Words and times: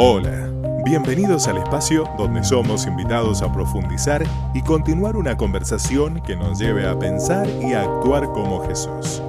Hola, 0.00 0.48
bienvenidos 0.84 1.48
al 1.48 1.58
espacio 1.58 2.04
donde 2.16 2.44
somos 2.44 2.86
invitados 2.86 3.42
a 3.42 3.52
profundizar 3.52 4.22
y 4.54 4.62
continuar 4.62 5.16
una 5.16 5.36
conversación 5.36 6.22
que 6.22 6.36
nos 6.36 6.60
lleve 6.60 6.86
a 6.86 6.96
pensar 6.96 7.48
y 7.48 7.72
a 7.72 7.82
actuar 7.82 8.26
como 8.26 8.64
Jesús. 8.64 9.20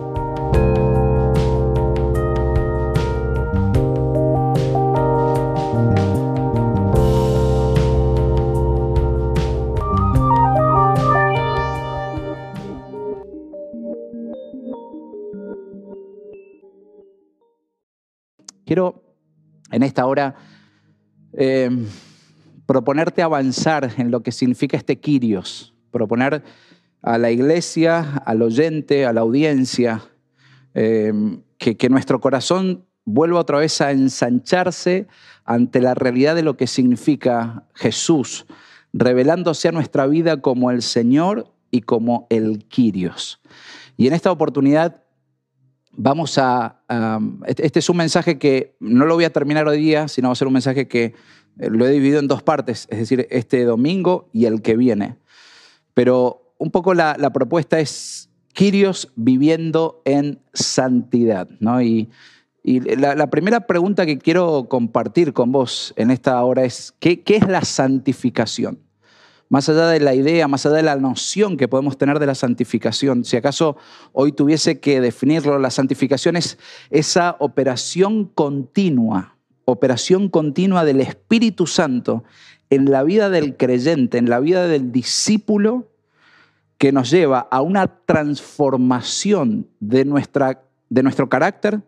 Quiero 18.67 19.01
en 19.71 19.81
esta 19.81 20.05
hora 20.05 20.35
eh, 21.33 21.69
proponerte 22.65 23.21
avanzar 23.21 23.91
en 23.97 24.11
lo 24.11 24.21
que 24.21 24.31
significa 24.31 24.77
este 24.77 24.99
Kyrios, 24.99 25.73
proponer 25.91 26.43
a 27.01 27.17
la 27.17 27.31
iglesia, 27.31 28.21
al 28.25 28.41
oyente, 28.41 29.05
a 29.05 29.13
la 29.13 29.21
audiencia, 29.21 30.03
que, 30.73 31.77
que 31.77 31.89
nuestro 31.89 32.21
corazón 32.21 32.85
vuelva 33.05 33.39
otra 33.39 33.57
vez 33.57 33.81
a 33.81 33.91
ensancharse 33.91 35.07
ante 35.45 35.81
la 35.81 35.95
realidad 35.95 36.35
de 36.35 36.43
lo 36.43 36.57
que 36.57 36.67
significa 36.67 37.63
Jesús, 37.73 38.45
revelándose 38.93 39.67
a 39.67 39.71
nuestra 39.71 40.05
vida 40.07 40.41
como 40.41 40.71
el 40.71 40.81
Señor 40.81 41.51
y 41.71 41.81
como 41.81 42.27
el 42.29 42.65
Kyrios. 42.67 43.41
Y 43.97 44.07
en 44.07 44.13
esta 44.13 44.31
oportunidad 44.31 45.03
vamos 45.91 46.37
a, 46.37 46.81
este, 47.45 47.65
este 47.65 47.79
es 47.79 47.89
un 47.89 47.97
mensaje 47.97 48.37
que 48.37 48.75
no 48.79 49.05
lo 49.05 49.15
voy 49.15 49.25
a 49.25 49.33
terminar 49.33 49.67
hoy 49.67 49.79
día, 49.79 50.07
sino 50.07 50.29
va 50.29 50.33
a 50.33 50.35
ser 50.35 50.47
un 50.47 50.53
mensaje 50.53 50.87
que 50.87 51.13
eh, 51.59 51.69
lo 51.69 51.85
he 51.85 51.91
dividido 51.91 52.19
en 52.19 52.27
dos 52.27 52.43
partes, 52.43 52.87
es 52.89 52.99
decir, 52.99 53.27
este 53.29 53.63
domingo 53.65 54.29
y 54.33 54.45
el 54.45 54.61
que 54.61 54.77
viene. 54.77 55.17
Pero 55.93 56.53
un 56.57 56.71
poco 56.71 56.93
la, 56.93 57.15
propuesta 57.33 57.79
es 57.79 58.29
Quirios 58.53 59.11
viviendo 59.15 60.01
en 60.05 60.41
santidad, 60.53 61.49
¿no? 61.59 61.81
Y, 61.81 62.09
la, 62.63 63.29
primera 63.31 63.61
pregunta 63.61 64.05
que 64.05 64.19
quiero 64.19 64.67
compartir 64.69 65.33
con 65.33 65.51
vos 65.51 65.93
en 65.95 66.11
esta 66.11 66.43
hora 66.43 66.65
es, 66.65 66.93
¿qué, 66.99 67.21
qué 67.21 67.37
es 67.37 67.47
la 67.47 67.63
santificación? 67.63 68.79
Más 69.49 69.67
allá 69.67 69.87
de 69.87 69.99
la 69.99 70.13
idea, 70.13 70.47
más 70.47 70.65
allá 70.65 70.77
de 70.77 70.83
la 70.83 70.95
noción 70.95 71.57
que 71.57 71.67
podemos 71.67 71.97
tener 71.97 72.19
de 72.19 72.27
la 72.27 72.35
santificación. 72.35 73.25
Si 73.25 73.35
acaso 73.35 73.77
hoy 74.13 74.31
tuviese 74.31 74.79
que 74.79 75.01
definirlo, 75.01 75.57
la 75.57 75.71
santificación 75.71 76.35
es 76.35 76.59
esa 76.91 77.35
operación 77.39 78.25
continua, 78.25 79.35
operación 79.65 80.29
continua 80.29 80.85
del 80.85 81.01
Espíritu 81.01 81.65
Santo 81.67 82.23
en 82.69 82.91
la 82.91 83.03
vida 83.03 83.29
del 83.29 83.57
creyente, 83.57 84.19
en 84.19 84.29
la 84.29 84.39
vida 84.39 84.67
del 84.67 84.91
discípulo, 84.91 85.89
que 86.77 86.91
nos 86.91 87.09
lleva 87.09 87.39
a 87.39 87.61
una 87.61 87.87
transformación 87.87 89.67
de, 89.79 90.05
nuestra, 90.05 90.63
de 90.89 91.03
nuestro 91.03 91.27
carácter, 91.27 91.81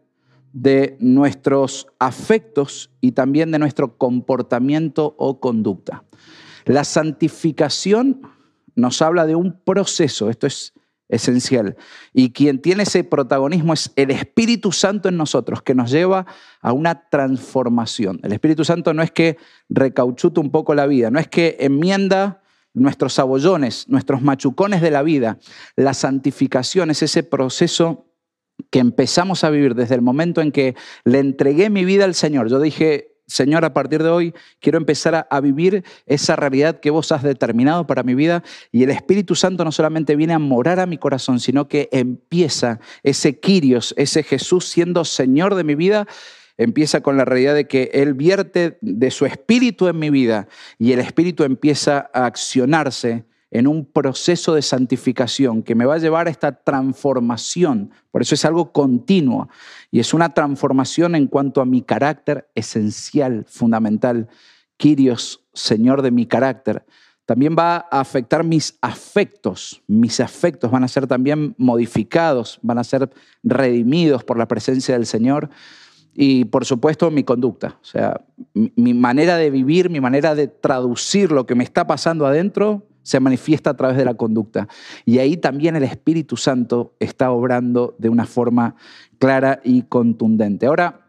de 0.52 0.98
nuestros 1.00 1.88
afectos 1.98 2.90
y 3.00 3.14
también 3.14 3.52
de 3.52 3.60
nuestro 3.60 3.98
comportamiento 3.98 5.16
o 5.18 5.40
conducta. 5.40 6.04
La 6.72 6.86
santificación 6.86 8.22
nos 8.76 9.02
habla 9.02 9.26
de 9.26 9.36
un 9.36 9.60
proceso, 9.62 10.30
esto 10.30 10.48
es 10.48 10.74
esencial. 11.10 11.76
Y 12.14 12.32
quien 12.32 12.62
tiene 12.62 12.84
ese 12.84 13.04
protagonismo 13.04 13.74
es 13.74 13.92
el 13.98 14.10
Espíritu 14.10 14.72
Santo 14.72 15.10
en 15.10 15.18
nosotros, 15.18 15.62
que 15.62 15.76
nos 15.76 15.92
lleva 15.92 16.26
a 16.62 16.72
una 16.72 17.10
transformación. 17.10 18.22
El 18.24 18.32
Espíritu 18.32 18.64
Santo 18.64 18.94
no 18.94 19.04
es 19.04 19.12
que 19.12 19.36
recauchute 19.68 20.40
un 20.40 20.50
poco 20.50 20.74
la 20.74 20.88
vida, 20.88 21.12
no 21.12 21.20
es 21.20 21.28
que 21.28 21.58
enmienda 21.60 22.42
nuestros 22.74 23.20
abollones, 23.20 23.90
nuestros 23.90 24.22
machucones 24.22 24.82
de 24.82 24.92
la 24.92 25.04
vida. 25.04 25.40
La 25.76 25.94
santificación 25.94 26.90
es 26.90 27.04
ese 27.04 27.24
proceso 27.24 28.06
que 28.70 28.80
empezamos 28.80 29.44
a 29.44 29.50
vivir 29.50 29.76
desde 29.76 29.96
el 29.96 30.02
momento 30.02 30.40
en 30.40 30.54
que 30.54 30.76
le 31.04 31.20
entregué 31.20 31.70
mi 31.70 31.84
vida 31.84 32.06
al 32.06 32.16
Señor. 32.16 32.48
Yo 32.48 32.62
dije, 32.62 33.11
Señor, 33.32 33.64
a 33.64 33.74
partir 33.74 34.04
de 34.04 34.10
hoy 34.10 34.34
quiero 34.60 34.78
empezar 34.78 35.26
a, 35.30 35.40
vivir 35.40 35.86
esa 36.06 36.36
realidad 36.36 36.82
que 36.82 36.90
vos 36.90 37.14
has 37.14 37.24
determinado 37.24 37.88
para 37.88 38.04
mi 38.04 38.14
vida 38.14 38.44
y 38.74 38.84
el 38.84 38.90
Espíritu 38.90 39.36
Santo 39.36 39.64
no 39.64 39.72
solamente 39.72 40.18
viene 40.18 40.34
a 40.34 40.40
morar 40.40 40.82
a 40.82 40.86
mi 40.86 40.98
corazón, 40.98 41.40
sino 41.40 41.70
que 41.70 41.88
empieza 41.94 42.82
ese 43.04 43.40
Quirios, 43.40 43.94
ese 43.96 44.24
Jesús 44.24 44.68
siendo 44.68 45.06
Señor 45.06 45.56
de 45.56 45.64
mi 45.64 45.76
vida, 45.76 46.08
empieza 46.58 47.00
con 47.00 47.16
la 47.16 47.24
realidad 47.24 47.56
de 47.56 47.68
que 47.68 47.90
Él 47.94 48.16
vierte 48.16 48.78
de 48.82 49.12
su 49.12 49.26
Espíritu 49.26 49.88
en 49.88 49.98
mi 49.98 50.10
vida 50.10 50.50
y 50.78 50.92
el 50.92 51.00
Espíritu 51.00 51.46
empieza 51.46 52.10
a 52.14 52.26
accionarse 52.26 53.24
en 53.52 53.68
un 53.68 53.86
proceso 53.86 54.56
de 54.56 54.62
santificación 54.62 55.62
que 55.62 55.76
me 55.76 55.86
va 55.86 55.96
a 55.96 56.00
llevar 56.00 56.28
a 56.28 56.32
esta 56.32 56.54
transformación. 56.54 57.92
Por 58.10 58.22
eso 58.22 58.34
es 58.36 58.46
algo 58.46 58.72
continuo 58.72 59.50
y 59.92 60.00
es 60.00 60.14
una 60.14 60.34
transformación 60.34 61.16
en 61.16 61.28
cuanto 61.28 61.60
a 61.60 61.66
mi 61.66 61.82
carácter 61.82 62.50
esencial, 62.56 63.46
fundamental. 63.48 64.30
Quirios, 64.78 65.46
Señor 65.54 66.02
de 66.02 66.12
mi 66.12 66.26
carácter. 66.26 66.86
También 67.26 67.56
va 67.60 67.88
a 67.92 68.00
afectar 68.00 68.44
mis 68.46 68.78
afectos. 68.82 69.84
Mis 69.88 70.22
afectos 70.22 70.72
van 70.72 70.86
a 70.86 70.88
ser 70.88 71.08
también 71.08 71.56
modificados, 71.58 72.58
van 72.62 72.78
a 72.78 72.84
ser 72.86 73.10
redimidos 73.44 74.24
por 74.24 74.38
la 74.38 74.48
presencia 74.48 74.96
del 74.96 75.06
Señor. 75.06 75.50
Y 76.14 76.46
por 76.46 76.66
supuesto 76.66 77.12
mi 77.12 77.24
conducta, 77.24 77.78
o 77.82 77.86
sea, 77.86 78.20
mi 78.54 78.94
manera 78.94 79.38
de 79.38 79.50
vivir, 79.50 79.90
mi 79.90 80.02
manera 80.02 80.36
de 80.36 80.48
traducir 80.48 81.32
lo 81.32 81.46
que 81.46 81.56
me 81.56 81.64
está 81.64 81.88
pasando 81.88 82.26
adentro 82.26 82.86
se 83.04 83.20
manifiesta 83.20 83.72
a 83.72 83.78
través 83.78 83.98
de 83.98 84.06
la 84.06 84.14
conducta. 84.14 84.68
Y 85.06 85.20
ahí 85.20 85.38
también 85.38 85.76
el 85.76 85.84
Espíritu 85.84 86.38
Santo 86.38 86.96
está 87.00 87.32
obrando 87.32 87.96
de 87.98 88.10
una 88.10 88.26
forma 88.26 88.76
clara 89.20 89.60
y 89.64 89.84
contundente. 89.84 90.66
Ahora, 90.66 91.02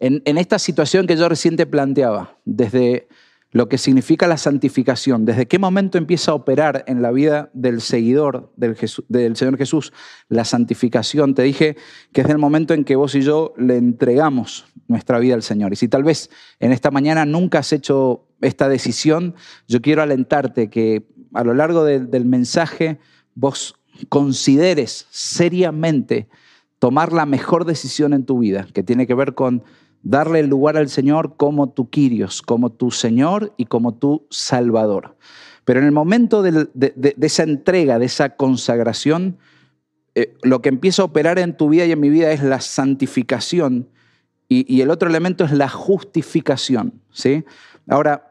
en, 0.00 0.38
esta 0.38 0.58
situación 0.58 1.06
que 1.06 1.16
yo 1.16 1.28
recién 1.28 1.56
te 1.56 1.66
planteaba, 1.66 2.38
desde 2.44 3.08
lo 3.50 3.68
que 3.68 3.78
significa 3.78 4.26
la 4.26 4.36
santificación, 4.36 5.24
desde 5.24 5.46
qué 5.46 5.58
momento 5.58 5.98
empieza 5.98 6.32
a 6.32 6.34
operar 6.34 6.84
en 6.86 7.02
la 7.02 7.10
vida 7.10 7.50
del 7.54 7.80
seguidor 7.80 8.52
del, 8.56 8.76
del, 9.08 9.36
Señor 9.36 9.56
Jesús 9.56 9.92
la 10.28 10.44
santificación, 10.44 11.34
te 11.34 11.42
dije 11.42 11.76
que 12.12 12.20
es 12.20 12.28
el 12.28 12.38
momento 12.38 12.74
en 12.74 12.84
que 12.84 12.94
vos 12.94 13.14
y 13.14 13.22
yo 13.22 13.54
le 13.56 13.76
entregamos 13.76 14.66
nuestra 14.86 15.18
vida 15.18 15.34
al 15.34 15.42
Señor. 15.42 15.72
Y 15.72 15.76
si 15.76 15.88
tal 15.88 16.04
vez 16.04 16.30
en 16.60 16.72
esta 16.72 16.90
mañana 16.90 17.24
nunca 17.24 17.60
has 17.60 17.72
hecho 17.72 18.27
esta 18.40 18.68
decisión, 18.68 19.34
yo 19.66 19.80
quiero 19.80 20.02
alentarte 20.02 20.70
que 20.70 21.06
a 21.34 21.44
lo 21.44 21.54
largo 21.54 21.84
del 21.84 22.24
mensaje 22.24 22.98
vos 23.34 23.74
consideres 24.08 25.06
seriamente 25.10 26.28
tomar 26.78 27.12
la 27.12 27.26
mejor 27.26 27.64
decisión 27.64 28.12
en 28.12 28.24
tu 28.24 28.38
vida, 28.38 28.66
que 28.72 28.82
tiene 28.82 29.06
que 29.06 29.14
ver 29.14 29.34
con 29.34 29.64
darle 30.02 30.40
el 30.40 30.46
lugar 30.46 30.76
al 30.76 30.88
Señor 30.88 31.36
como 31.36 31.70
tu 31.70 31.90
Quirios, 31.90 32.42
como 32.42 32.70
tu 32.70 32.90
Señor 32.90 33.52
y 33.56 33.66
como 33.66 33.94
tu 33.94 34.26
Salvador. 34.30 35.16
Pero 35.64 35.80
en 35.80 35.86
el 35.86 35.92
momento 35.92 36.42
de, 36.42 36.68
esa 37.20 37.42
entrega, 37.42 37.98
de 37.98 38.06
esa 38.06 38.36
consagración, 38.36 39.38
eh, 40.14 40.34
lo 40.42 40.62
que 40.62 40.70
empieza 40.70 41.02
a 41.02 41.06
operar 41.06 41.38
en 41.38 41.56
tu 41.56 41.68
vida 41.68 41.84
y 41.84 41.92
en 41.92 42.00
mi 42.00 42.08
vida 42.08 42.32
es 42.32 42.42
la 42.42 42.60
santificación 42.60 43.88
y, 44.48 44.72
y 44.72 44.80
el 44.80 44.90
otro 44.90 45.10
elemento 45.10 45.44
es 45.44 45.52
la 45.52 45.68
justificación. 45.68 47.02
¿sí? 47.12 47.44
Ahora, 47.86 48.27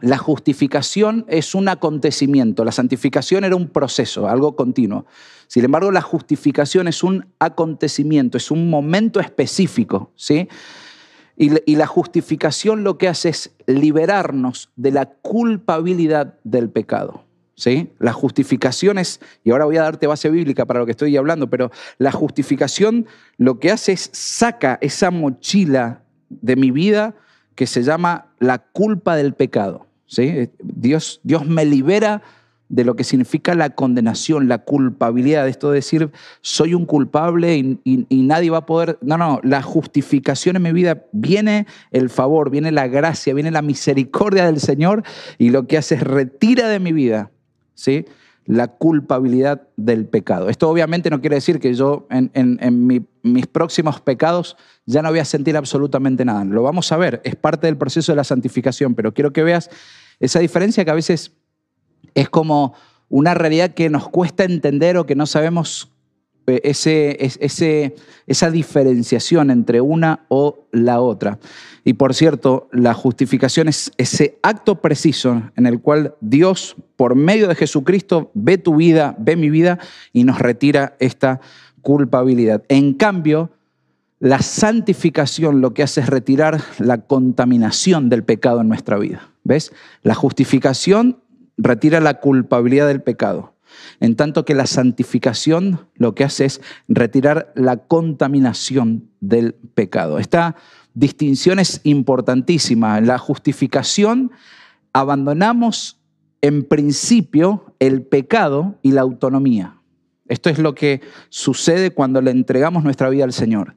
la 0.00 0.18
justificación 0.18 1.24
es 1.28 1.54
un 1.54 1.68
acontecimiento, 1.68 2.64
la 2.64 2.72
santificación 2.72 3.44
era 3.44 3.56
un 3.56 3.68
proceso, 3.68 4.28
algo 4.28 4.54
continuo. 4.54 5.06
Sin 5.46 5.64
embargo, 5.64 5.90
la 5.90 6.02
justificación 6.02 6.86
es 6.86 7.02
un 7.02 7.26
acontecimiento, 7.38 8.36
es 8.36 8.50
un 8.50 8.68
momento 8.68 9.20
específico, 9.20 10.12
¿sí? 10.14 10.48
Y, 11.38 11.76
la 11.76 11.86
justificación 11.86 12.82
lo 12.82 12.96
que 12.96 13.08
hace 13.08 13.28
es 13.28 13.54
liberarnos 13.66 14.70
de 14.74 14.90
la 14.90 15.06
culpabilidad 15.06 16.38
del 16.44 16.70
pecado. 16.70 17.24
¿Sí? 17.54 17.90
La 17.98 18.12
justificación 18.12 18.98
es, 18.98 19.20
y 19.42 19.50
ahora 19.50 19.64
voy 19.64 19.78
a 19.78 19.82
darte 19.82 20.06
base 20.06 20.28
bíblica 20.28 20.66
para 20.66 20.80
lo 20.80 20.86
que 20.86 20.92
estoy 20.92 21.16
hablando, 21.16 21.48
pero 21.48 21.70
la 21.96 22.12
justificación 22.12 23.06
lo 23.38 23.60
que 23.60 23.70
hace 23.70 23.92
es 23.92 24.10
saca 24.12 24.78
esa 24.82 25.10
mochila 25.10 26.02
de 26.28 26.56
mi 26.56 26.70
vida 26.70 27.14
que 27.54 27.66
se 27.66 27.82
llama 27.82 28.34
la 28.38 28.58
culpa 28.58 29.16
del 29.16 29.32
pecado. 29.32 29.85
¿Sí? 30.06 30.50
Dios, 30.62 31.20
Dios 31.22 31.46
me 31.46 31.64
libera 31.64 32.22
de 32.68 32.84
lo 32.84 32.96
que 32.96 33.04
significa 33.04 33.54
la 33.54 33.70
condenación, 33.70 34.48
la 34.48 34.58
culpabilidad. 34.58 35.46
Esto 35.46 35.70
de 35.70 35.76
decir, 35.76 36.10
soy 36.40 36.74
un 36.74 36.84
culpable 36.84 37.56
y, 37.56 38.06
nadie 38.10 38.50
va 38.50 38.58
a 38.58 38.66
poder... 38.66 38.98
No, 39.02 39.16
no, 39.16 39.40
la 39.44 39.62
justificación 39.62 40.56
en 40.56 40.62
mi 40.62 40.72
vida 40.72 41.04
viene 41.12 41.66
el 41.92 42.10
favor, 42.10 42.50
viene 42.50 42.72
la 42.72 42.88
gracia, 42.88 43.34
viene 43.34 43.50
la 43.50 43.62
misericordia 43.62 44.46
del 44.46 44.60
Señor 44.60 45.04
y 45.38 45.50
lo 45.50 45.66
que 45.66 45.78
hace 45.78 45.94
es 45.94 46.02
retira 46.02 46.68
de 46.68 46.80
mi 46.80 46.92
vida, 46.92 47.30
¿sí? 47.74 48.04
La 48.46 48.68
culpabilidad 48.68 49.68
del 49.76 50.06
pecado. 50.06 50.48
Esto 50.48 50.70
obviamente 50.70 51.10
no 51.10 51.20
quiere 51.20 51.36
decir 51.36 51.58
que 51.58 51.74
yo 51.74 52.06
en, 52.10 52.86
mis 53.22 53.46
próximos 53.46 54.00
pecados 54.00 54.56
ya 54.86 55.02
no 55.02 55.10
voy 55.10 55.18
a 55.18 55.24
sentir 55.24 55.56
absolutamente 55.56 56.24
nada. 56.24 56.44
Lo 56.44 56.62
vamos 56.62 56.90
a 56.92 56.96
ver, 56.96 57.20
es 57.24 57.34
parte 57.34 57.66
del 57.66 57.76
proceso 57.76 58.12
de 58.12 58.16
la 58.16 58.24
santificación, 58.24 58.94
pero 58.94 59.12
quiero 59.12 59.32
que 59.32 59.42
veas 59.42 59.68
esa 60.20 60.38
diferencia 60.38 60.84
que 60.84 60.90
a 60.90 60.94
veces 60.94 61.32
es 62.14 62.28
como 62.30 62.74
una 63.08 63.34
realidad 63.34 63.74
que 63.74 63.90
nos 63.90 64.08
cuesta 64.08 64.44
entender 64.44 64.96
o 64.96 65.06
que 65.06 65.16
no 65.16 65.26
sabemos 65.26 65.92
ese, 66.46 67.16
ese, 67.20 67.94
esa 68.26 68.50
diferenciación 68.50 69.50
entre 69.50 69.80
una 69.80 70.26
o 70.28 70.66
la 70.72 71.00
otra. 71.00 71.38
Y 71.84 71.94
por 71.94 72.14
cierto, 72.14 72.68
la 72.72 72.94
justificación 72.94 73.68
es 73.68 73.92
ese 73.96 74.38
acto 74.42 74.80
preciso 74.80 75.42
en 75.56 75.66
el 75.66 75.80
cual 75.80 76.14
Dios, 76.20 76.76
por 76.96 77.14
medio 77.14 77.48
de 77.48 77.54
Jesucristo, 77.54 78.30
ve 78.34 78.58
tu 78.58 78.76
vida, 78.76 79.14
ve 79.18 79.36
mi 79.36 79.50
vida 79.50 79.78
y 80.12 80.24
nos 80.24 80.38
retira 80.38 80.96
esta 80.98 81.40
culpabilidad. 81.82 82.64
En 82.68 82.94
cambio, 82.94 83.50
la 84.18 84.40
santificación 84.40 85.60
lo 85.60 85.74
que 85.74 85.82
hace 85.82 86.00
es 86.00 86.08
retirar 86.08 86.60
la 86.78 86.98
contaminación 86.98 88.08
del 88.08 88.24
pecado 88.24 88.62
en 88.62 88.68
nuestra 88.68 88.98
vida. 88.98 89.28
¿Ves? 89.44 89.72
La 90.02 90.14
justificación 90.14 91.18
retira 91.56 92.00
la 92.00 92.14
culpabilidad 92.20 92.88
del 92.88 93.02
pecado. 93.02 93.55
En 94.00 94.16
tanto 94.16 94.44
que 94.44 94.54
la 94.54 94.66
santificación 94.66 95.88
lo 95.94 96.14
que 96.14 96.24
hace 96.24 96.44
es 96.44 96.60
retirar 96.88 97.52
la 97.54 97.76
contaminación 97.78 99.10
del 99.20 99.54
pecado. 99.54 100.18
Esta 100.18 100.56
distinción 100.94 101.58
es 101.58 101.80
importantísima. 101.84 102.98
En 102.98 103.06
la 103.06 103.18
justificación 103.18 104.32
abandonamos 104.92 106.00
en 106.40 106.64
principio 106.64 107.74
el 107.78 108.02
pecado 108.02 108.78
y 108.82 108.92
la 108.92 109.02
autonomía. 109.02 109.80
Esto 110.28 110.50
es 110.50 110.58
lo 110.58 110.74
que 110.74 111.00
sucede 111.28 111.90
cuando 111.92 112.20
le 112.20 112.30
entregamos 112.30 112.84
nuestra 112.84 113.08
vida 113.08 113.24
al 113.24 113.32
Señor. 113.32 113.76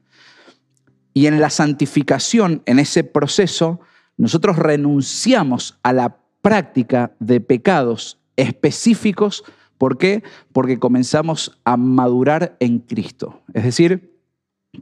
Y 1.12 1.26
en 1.26 1.40
la 1.40 1.50
santificación, 1.50 2.62
en 2.66 2.78
ese 2.78 3.04
proceso, 3.04 3.80
nosotros 4.16 4.56
renunciamos 4.56 5.78
a 5.82 5.92
la 5.92 6.18
práctica 6.42 7.12
de 7.18 7.40
pecados 7.40 8.20
específicos. 8.36 9.44
¿Por 9.80 9.96
qué? 9.96 10.22
Porque 10.52 10.78
comenzamos 10.78 11.58
a 11.64 11.78
madurar 11.78 12.54
en 12.60 12.80
Cristo. 12.80 13.40
Es 13.54 13.64
decir, 13.64 14.14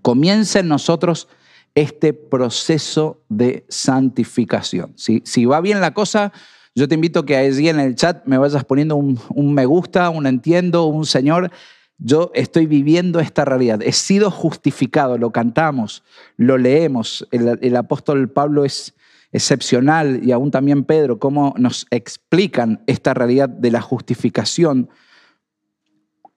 comienza 0.03 0.59
en 0.59 0.67
nosotros 0.67 1.29
este 1.77 2.13
proceso 2.13 3.23
de 3.29 3.65
santificación. 3.69 4.95
Si, 4.97 5.23
si 5.25 5.45
va 5.45 5.61
bien 5.61 5.81
la 5.81 5.95
cosa, 5.95 6.33
yo 6.75 6.89
te 6.89 6.97
invito 6.97 7.21
a 7.21 7.27
que 7.27 7.37
allí 7.37 7.69
en 7.69 7.79
el 7.79 7.95
chat 7.95 8.27
me 8.27 8.39
vayas 8.39 8.65
poniendo 8.65 8.97
un, 8.97 9.55
me 9.55 9.67
gusta, 9.67 10.11
un 10.11 10.27
entiendo, 10.27 10.87
un 10.87 11.07
Señor. 11.07 11.53
Yo 11.99 12.33
estoy 12.35 12.67
viviendo 12.67 13.21
esta 13.21 13.45
realidad. 13.45 13.81
He 13.85 13.93
sido 13.93 14.33
justificado, 14.33 15.17
lo 15.17 15.31
cantamos, 15.31 16.03
lo 16.37 16.59
leemos. 16.59 17.25
el 17.31 17.77
apóstol 17.77 18.29
Pablo 18.29 18.65
es 18.65 18.95
excepcional 19.33 20.21
y 20.23 20.33
aún 20.33 20.51
también 20.51 20.85
Pedro, 20.85 21.19
cómo 21.19 21.55
nos 21.59 21.87
explican 21.91 22.83
esta 22.87 23.15
realidad 23.15 23.49
de 23.49 23.71
la 23.71 23.81
justificación, 23.81 24.89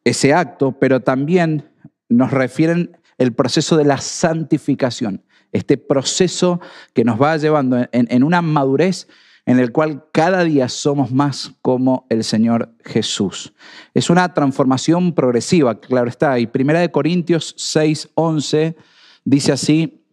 ese 0.03 0.33
acto, 0.33 0.73
pero 0.73 1.01
también 1.01 1.69
nos 2.09 2.31
refieren 2.31 2.97
el 3.17 3.33
proceso 3.33 3.77
de 3.77 3.85
la 3.85 3.97
santificación, 3.99 5.23
este 5.51 5.77
proceso 5.77 6.59
que 6.93 7.03
nos 7.03 7.21
va 7.21 7.37
llevando 7.37 7.85
en, 7.91 8.23
una 8.23 8.41
madurez 8.41 9.07
en 9.45 9.59
el 9.59 9.71
cual 9.71 10.05
cada 10.11 10.43
día 10.43 10.69
somos 10.69 11.11
más 11.11 11.53
como 11.61 12.05
el 12.09 12.23
Señor 12.23 12.73
Jesús. 12.83 13.53
Es 13.93 14.09
una 14.09 14.33
transformación 14.33 15.13
progresiva, 15.13 15.79
claro 15.79 16.09
está. 16.09 16.39
Y 16.39 16.47
Primera 16.47 16.79
de 16.79 16.91
Corintios 16.91 17.53
6, 17.57 18.09
11 18.15 18.75
dice 19.23 19.51
así, 19.51 20.03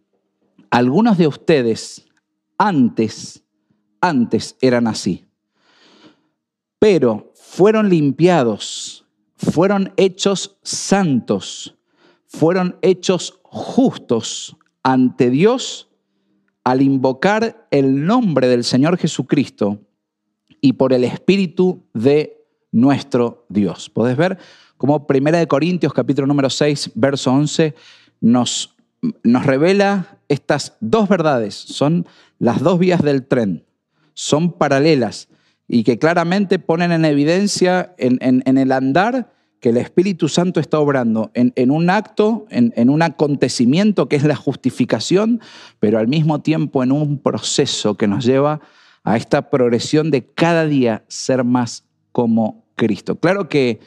algunos 0.69 1.17
de 1.17 1.27
ustedes 1.27 2.08
antes, 2.59 3.43
antes 4.01 4.55
eran 4.61 4.85
así. 4.85 5.25
Pero 6.77 7.33
fueron 7.33 7.89
limpiados, 7.89 9.05
fueron 9.35 9.93
hechos 9.97 10.59
santos, 10.61 11.75
fueron 12.27 12.77
hechos 12.83 13.39
justos 13.43 14.55
ante 14.83 15.31
Dios 15.31 15.89
al 16.63 16.81
invocar 16.81 17.67
el 17.71 18.05
nombre 18.05 18.47
del 18.47 18.63
Señor 18.63 18.97
Jesucristo 18.97 19.79
y 20.61 20.73
por 20.73 20.93
el 20.93 21.03
Espíritu 21.03 21.83
de 21.93 22.45
nuestro 22.71 23.45
Dios. 23.49 23.89
Podés 23.89 24.17
ver 24.17 24.37
cómo 24.77 25.07
Primera 25.07 25.39
de 25.39 25.47
Corintios 25.47 25.93
capítulo 25.93 26.27
número 26.27 26.49
6, 26.49 26.91
verso 26.95 27.31
11 27.31 27.73
nos, 28.21 28.75
nos 29.23 29.45
revela 29.45 30.19
estas 30.27 30.77
dos 30.79 31.09
verdades. 31.09 31.55
Son 31.55 32.05
las 32.39 32.61
dos 32.61 32.79
vías 32.79 33.03
del 33.03 33.25
tren 33.25 33.65
son 34.13 34.53
paralelas 34.53 35.29
y 35.67 35.83
que 35.83 35.99
claramente 35.99 36.57
ponen 36.57 36.91
en 36.91 37.05
evidencia 37.05 37.93
en, 37.97 38.57
el 38.57 38.71
andar 38.71 39.31
que 39.59 39.69
el 39.69 39.77
Espíritu 39.77 40.29
Santo 40.29 40.59
está 40.59 40.79
obrando 40.79 41.31
en, 41.35 41.71
un 41.71 41.89
acto, 41.89 42.47
en, 42.49 42.89
un 42.89 43.01
acontecimiento 43.01 44.09
que 44.09 44.15
es 44.15 44.23
la 44.23 44.35
justificación, 44.35 45.41
pero 45.79 45.99
al 45.99 46.07
mismo 46.07 46.41
tiempo 46.41 46.81
en 46.81 46.91
un 46.91 47.19
proceso 47.19 47.95
que 47.95 48.07
nos 48.07 48.25
lleva 48.25 48.61
a 49.03 49.17
esta 49.17 49.49
progresión 49.49 50.11
de 50.11 50.25
cada 50.25 50.65
día 50.65 51.03
ser 51.07 51.43
más 51.43 51.83
como 52.11 52.65
Cristo. 52.75 53.19
Claro 53.19 53.49
que 53.49 53.79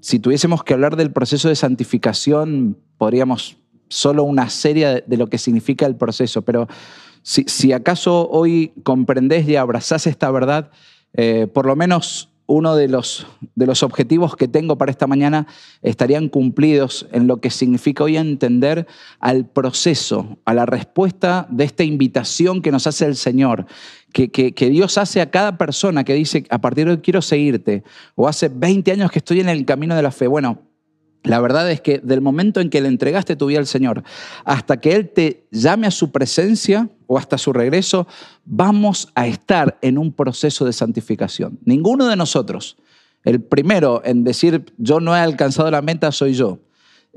si 0.00 0.18
tuviésemos 0.18 0.64
que 0.64 0.74
hablar 0.74 0.96
del 0.96 1.12
proceso 1.12 1.48
de 1.48 1.56
santificación, 1.56 2.76
podríamos 2.98 3.56
solo 3.88 4.24
una 4.24 4.50
serie 4.50 5.04
de 5.06 5.16
lo 5.16 5.28
que 5.28 5.38
significa 5.38 5.86
el 5.86 5.96
proceso, 5.96 6.42
pero 6.42 6.68
si, 7.26 7.72
acaso 7.72 8.28
hoy 8.30 8.72
comprendés 8.84 9.48
y 9.48 9.56
abrazás 9.56 10.06
esta 10.06 10.30
verdad, 10.30 10.70
eh, 11.12 11.48
por 11.52 11.66
lo 11.66 11.74
menos 11.74 12.30
uno 12.46 12.76
de 12.76 12.86
los, 12.86 13.26
de 13.56 13.66
los 13.66 13.82
objetivos 13.82 14.36
que 14.36 14.46
tengo 14.46 14.78
para 14.78 14.92
esta 14.92 15.08
mañana 15.08 15.48
estarían 15.82 16.28
cumplidos 16.28 17.08
en 17.10 17.26
lo 17.26 17.38
que 17.40 17.50
significa 17.50 18.04
hoy 18.04 18.16
entender 18.16 18.86
al 19.18 19.44
proceso, 19.44 20.38
a 20.44 20.54
la 20.54 20.66
respuesta 20.66 21.48
de 21.50 21.64
esta 21.64 21.82
invitación 21.82 22.62
que 22.62 22.70
nos 22.70 22.86
hace 22.86 23.06
el 23.06 23.16
Señor, 23.16 23.66
que, 24.12 24.30
que, 24.30 24.70
Dios 24.70 24.96
hace 24.96 25.20
a 25.20 25.28
cada 25.28 25.58
persona 25.58 26.04
que 26.04 26.14
dice, 26.14 26.44
a 26.48 26.60
partir 26.60 26.86
de 26.86 26.92
hoy 26.92 26.98
quiero 26.98 27.22
seguirte, 27.22 27.82
o 28.14 28.28
hace 28.28 28.48
20 28.48 28.92
años 28.92 29.10
que 29.10 29.18
estoy 29.18 29.40
en 29.40 29.48
el 29.48 29.64
camino 29.64 29.96
de 29.96 30.02
la 30.02 30.12
fe. 30.12 30.28
Bueno, 30.28 30.65
la 31.22 31.40
verdad 31.40 31.70
es 31.70 31.80
que 31.80 31.98
del 31.98 32.20
momento 32.20 32.60
en 32.60 32.70
que 32.70 32.80
le 32.80 32.88
entregaste 32.88 33.36
tu 33.36 33.46
vida 33.46 33.58
al 33.58 33.66
Señor 33.66 34.02
hasta 34.44 34.80
que 34.80 34.94
Él 34.94 35.08
te 35.10 35.46
llame 35.50 35.86
a 35.86 35.90
su 35.90 36.12
presencia 36.12 36.88
o 37.06 37.18
hasta 37.18 37.38
su 37.38 37.52
regreso, 37.52 38.06
vamos 38.44 39.08
a 39.14 39.26
estar 39.26 39.78
en 39.82 39.98
un 39.98 40.12
proceso 40.12 40.64
de 40.64 40.72
santificación. 40.72 41.58
Ninguno 41.64 42.06
de 42.06 42.16
nosotros, 42.16 42.76
el 43.24 43.40
primero 43.40 44.02
en 44.04 44.24
decir 44.24 44.72
yo 44.78 45.00
no 45.00 45.16
he 45.16 45.20
alcanzado 45.20 45.70
la 45.70 45.82
meta 45.82 46.12
soy 46.12 46.34
yo. 46.34 46.60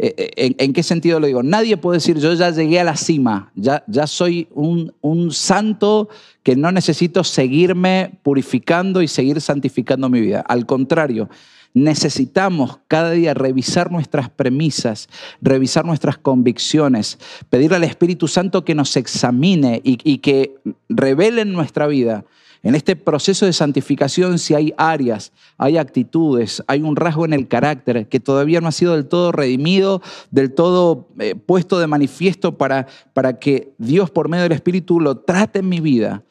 Eh, 0.02 0.32
eh, 0.38 0.56
¿En, 0.58 0.72
qué 0.72 0.82
sentido 0.82 1.20
lo 1.20 1.28
digo? 1.28 1.44
Nadie 1.44 1.76
puede 1.76 1.98
decir 1.98 2.18
yo 2.20 2.34
ya 2.34 2.52
llegué 2.52 2.80
a 2.80 2.86
la 2.86 2.96
cima, 2.96 3.52
ya, 3.54 3.84
ya 3.86 4.08
soy 4.08 4.48
un, 4.52 4.94
un 5.02 5.32
santo 5.34 6.08
que 6.42 6.56
no 6.56 6.72
necesito 6.72 7.26
seguirme 7.26 8.18
purificando 8.24 9.02
y 9.02 9.10
seguir 9.10 9.42
santificando 9.42 10.08
mi 10.08 10.22
vida. 10.22 10.40
Al 10.48 10.66
contrario, 10.66 11.30
necesitamos 11.74 12.80
cada 12.88 13.12
día 13.12 13.34
revisar 13.34 13.92
nuestras 13.92 14.30
premisas, 14.30 15.08
revisar 15.42 15.86
nuestras 15.86 16.18
convicciones, 16.18 17.20
pedirle 17.50 17.78
al 17.78 17.84
Espíritu 17.84 18.28
Santo 18.28 18.66
que 18.66 18.76
nos 18.76 18.96
examine 18.98 19.82
y, 19.84 20.18
que 20.20 20.56
revele 20.90 21.42
en 21.42 21.54
nuestra 21.54 21.88
vida 21.88 22.26
en 22.62 22.76
este 22.76 22.98
proceso 22.98 23.46
de 23.46 23.54
santificación 23.54 24.38
si 24.38 24.54
hay 24.54 24.74
áreas, 24.78 25.32
hay 25.58 25.78
actitudes, 25.78 26.62
hay 26.68 26.82
un 26.82 26.98
rasgo 26.98 27.24
en 27.24 27.32
el 27.32 27.48
carácter 27.48 28.10
que 28.10 28.20
todavía 28.20 28.60
no 28.60 28.68
ha 28.68 28.74
sido 28.74 28.96
del 28.96 29.08
todo 29.08 29.32
redimido, 29.32 30.02
del 30.30 30.54
todo 30.54 31.08
eh, 31.20 31.36
puesto 31.36 31.80
de 31.80 31.88
manifiesto 31.88 32.58
para, 32.58 32.88
para 33.14 33.40
que 33.40 33.74
Dios 33.78 34.12
por 34.12 34.28
medio 34.28 34.44
del 34.44 34.52
Espíritu 34.52 35.00
lo 35.00 35.20
trate 35.20 35.60
en 35.60 35.70
mi 35.70 35.80
vida. 35.80 36.24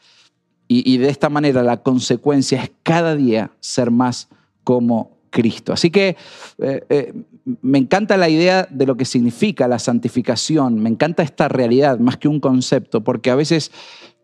Y, 0.71 0.92
y 0.92 0.99
de 0.99 1.09
esta 1.09 1.30
manera 1.30 1.62
la 1.62 1.78
consecuencia 1.78 2.62
es 2.62 2.73
cada 2.83 3.16
día 3.16 3.52
ser 3.61 3.90
más 3.90 4.28
como 4.64 5.18
Cristo. 5.31 5.73
Así 5.73 5.91
que 5.91 6.17
eh, 6.59 6.85
eh, 6.89 7.13
me 7.63 7.79
encanta 7.79 8.17
la 8.17 8.29
idea 8.29 8.67
de 8.71 8.87
lo 8.87 8.97
que 8.97 9.05
significa 9.05 9.69
la 9.69 9.79
santificación, 9.79 10.81
me 10.81 10.91
encanta 10.91 11.23
esta 11.23 11.49
realidad 11.49 11.99
más 11.99 12.17
que 12.17 12.29
un 12.29 12.41
concepto, 12.41 13.03
porque 13.03 13.31
a 13.31 13.35
veces 13.35 13.71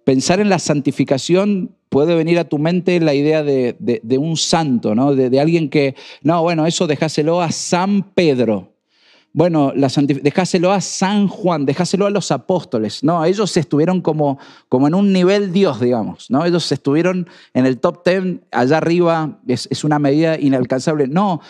pensar 0.04 0.40
en 0.40 0.48
la 0.48 0.58
santificación 0.58 1.74
puede 1.88 2.14
venir 2.14 2.38
a 2.38 2.48
tu 2.48 2.58
mente 2.58 2.98
la 3.00 3.14
idea 3.14 3.42
de, 3.42 3.76
un 4.18 4.36
santo, 4.36 4.94
¿no? 4.94 5.14
De, 5.14 5.40
alguien 5.40 5.70
que, 5.70 5.94
no, 6.22 6.42
bueno, 6.42 6.66
eso 6.66 6.86
dejáselo 6.86 7.40
a 7.40 7.50
San 7.52 8.02
Pedro. 8.14 8.73
Bueno, 9.34 9.72
la 9.74 9.88
dejáselo 10.22 10.70
a 10.70 10.80
San 10.80 11.26
Juan, 11.26 11.66
dejáselo 11.66 12.06
a 12.06 12.10
los 12.10 12.30
apóstoles. 12.30 13.02
No, 13.02 13.24
ellos 13.24 13.56
estuvieron 13.56 14.00
como, 14.00 14.38
como 14.68 14.86
en 14.86 14.94
un 14.94 15.12
nivel 15.12 15.52
Dios, 15.52 15.80
digamos. 15.80 16.30
¿no? 16.30 16.46
Ellos 16.46 16.70
estuvieron 16.70 17.28
en 17.52 17.66
el 17.66 17.80
top 17.80 18.04
ten, 18.04 18.44
allá 18.52 18.78
arriba, 18.78 19.40
es, 19.48 19.66
es 19.72 19.82
una 19.82 19.98
medida 19.98 20.38
inalcanzable. 20.38 21.08
No, 21.08 21.40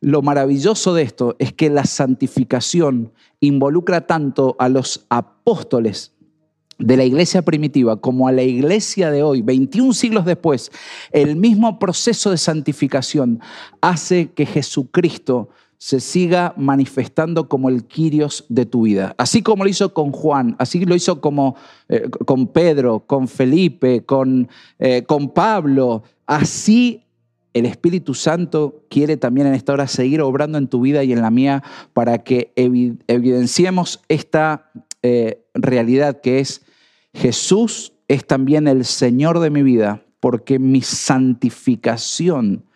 lo 0.00 0.22
maravilloso 0.22 0.94
de 0.94 1.02
esto 1.02 1.34
es 1.40 1.52
que 1.52 1.68
la 1.68 1.84
santificación 1.84 3.12
involucra 3.40 4.06
tanto 4.06 4.54
a 4.60 4.68
los 4.68 5.04
apóstoles 5.08 6.12
de 6.78 6.96
la 6.96 7.04
iglesia 7.04 7.42
primitiva 7.42 8.00
como 8.00 8.28
a 8.28 8.32
la 8.32 8.42
iglesia 8.42 9.10
de 9.10 9.24
hoy, 9.24 9.42
21 9.42 9.92
siglos 9.94 10.24
después, 10.24 10.70
el 11.10 11.34
mismo 11.34 11.80
proceso 11.80 12.30
de 12.30 12.38
santificación 12.38 13.40
hace 13.80 14.30
que 14.30 14.46
Jesucristo 14.46 15.48
se 15.82 15.98
siga 15.98 16.54
manifestando 16.56 17.48
como 17.48 17.68
el 17.68 17.84
Quirios 17.86 18.44
de 18.48 18.66
tu 18.66 18.82
vida. 18.82 19.16
Así 19.18 19.42
como 19.42 19.64
lo 19.64 19.70
hizo 19.70 19.92
con 19.92 20.12
Juan, 20.12 20.54
así 20.60 20.84
lo 20.84 20.94
hizo 20.94 21.20
como, 21.20 21.56
eh, 21.88 22.08
con 22.24 22.46
Pedro, 22.46 23.00
con 23.00 23.26
Felipe, 23.26 24.04
con, 24.04 24.48
eh, 24.78 25.02
con 25.02 25.30
Pablo, 25.30 26.04
así 26.24 27.02
el 27.52 27.66
Espíritu 27.66 28.14
Santo 28.14 28.84
quiere 28.88 29.16
también 29.16 29.48
en 29.48 29.54
esta 29.54 29.72
hora 29.72 29.88
seguir 29.88 30.20
obrando 30.20 30.56
en 30.56 30.68
tu 30.68 30.82
vida 30.82 31.02
y 31.02 31.12
en 31.12 31.20
la 31.20 31.32
mía 31.32 31.64
para 31.92 32.18
que 32.18 32.52
evidenciemos 32.54 34.02
esta 34.08 34.70
eh, 35.02 35.42
realidad 35.52 36.20
que 36.20 36.38
es 36.38 36.62
Jesús 37.12 37.92
es 38.06 38.24
también 38.24 38.68
el 38.68 38.84
Señor 38.84 39.40
de 39.40 39.50
mi 39.50 39.64
vida 39.64 40.04
porque 40.20 40.60
mi 40.60 40.80
santificación 40.80 42.66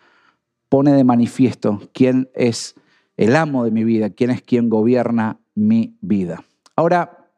pone 0.67 0.91
de 0.91 1.05
manifiesto 1.05 1.89
quién 1.93 2.29
es 2.35 2.75
el 3.17 3.35
amo 3.35 3.65
de 3.65 3.71
mi 3.71 3.83
vida, 3.83 4.11
quién 4.11 4.29
es 4.29 4.41
quien 4.41 4.69
gobierna 4.69 5.39
mi 5.55 5.97
vida. 6.01 6.43
Ahora, 6.75 7.29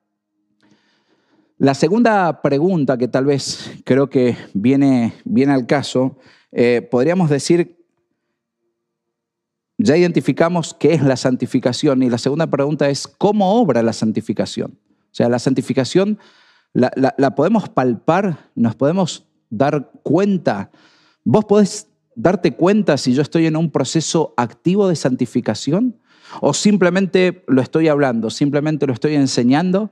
la 1.57 1.73
segunda 1.73 2.41
pregunta 2.41 2.97
que 2.97 3.07
tal 3.07 3.25
vez 3.25 3.71
creo 3.85 4.09
que 4.09 4.37
viene, 4.53 5.13
viene 5.23 5.53
al 5.53 5.65
caso, 5.65 6.17
eh, 6.51 6.87
podríamos 6.89 7.29
decir, 7.29 7.77
ya 9.77 9.95
identificamos 9.95 10.73
qué 10.73 10.93
es 10.93 11.01
la 11.01 11.15
santificación 11.15 12.03
y 12.03 12.09
la 12.09 12.17
segunda 12.17 12.47
pregunta 12.47 12.89
es, 12.89 13.07
¿cómo 13.07 13.61
obra 13.61 13.81
la 13.81 13.93
santificación? 13.93 14.77
O 15.03 15.15
sea, 15.15 15.29
la 15.29 15.39
santificación 15.39 16.19
la, 16.73 16.91
la 16.95 17.35
podemos 17.35 17.69
palpar, 17.69 18.49
nos 18.55 18.75
podemos 18.75 19.25
dar 19.49 19.91
cuenta. 20.03 20.69
Vos 21.23 21.45
podés 21.45 21.87
darte 22.19 22.53
cuenta 22.53 22.97
si 22.97 23.13
yo 23.13 23.21
estoy 23.21 23.45
en 23.45 23.55
un 23.55 23.71
proceso 23.71 24.33
activo 24.35 24.89
de 24.89 24.97
santificación 24.97 25.95
o 26.41 26.53
simplemente 26.53 27.45
lo 27.47 27.61
estoy 27.61 27.87
hablando, 27.87 28.29
simplemente 28.29 28.85
lo 28.85 28.93
estoy 28.93 29.15
enseñando. 29.15 29.89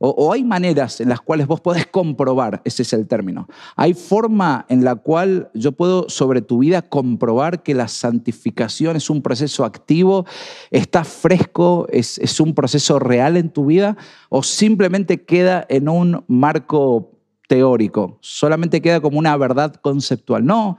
O, 0.00 0.32
hay 0.32 0.44
maneras 0.44 1.00
en 1.00 1.08
las 1.08 1.20
cuales 1.20 1.48
vos 1.48 1.60
podés 1.60 1.84
comprobar, 1.86 2.62
ese 2.64 2.82
es 2.82 2.92
el 2.92 3.08
término. 3.08 3.48
Hay 3.74 3.94
forma 3.94 4.64
en 4.68 4.84
la 4.84 4.94
cual 4.94 5.50
yo 5.54 5.72
puedo 5.72 6.08
sobre 6.08 6.40
tu 6.40 6.58
vida 6.58 6.82
comprobar 6.82 7.64
que 7.64 7.74
la 7.74 7.88
santificación 7.88 8.94
es 8.94 9.10
un 9.10 9.22
proceso 9.22 9.64
activo, 9.64 10.24
está 10.70 11.02
fresco, 11.02 11.88
es, 11.90 12.18
es 12.18 12.38
un 12.38 12.54
proceso 12.54 13.00
real 13.00 13.36
en 13.36 13.50
tu 13.50 13.66
vida, 13.66 13.96
o 14.28 14.44
simplemente 14.44 15.24
queda 15.24 15.66
en 15.68 15.88
un 15.88 16.24
marco 16.28 17.18
teórico, 17.48 18.18
solamente 18.20 18.80
queda 18.80 19.00
como 19.00 19.18
una 19.18 19.36
verdad 19.36 19.74
conceptual. 19.74 20.46
No, 20.46 20.78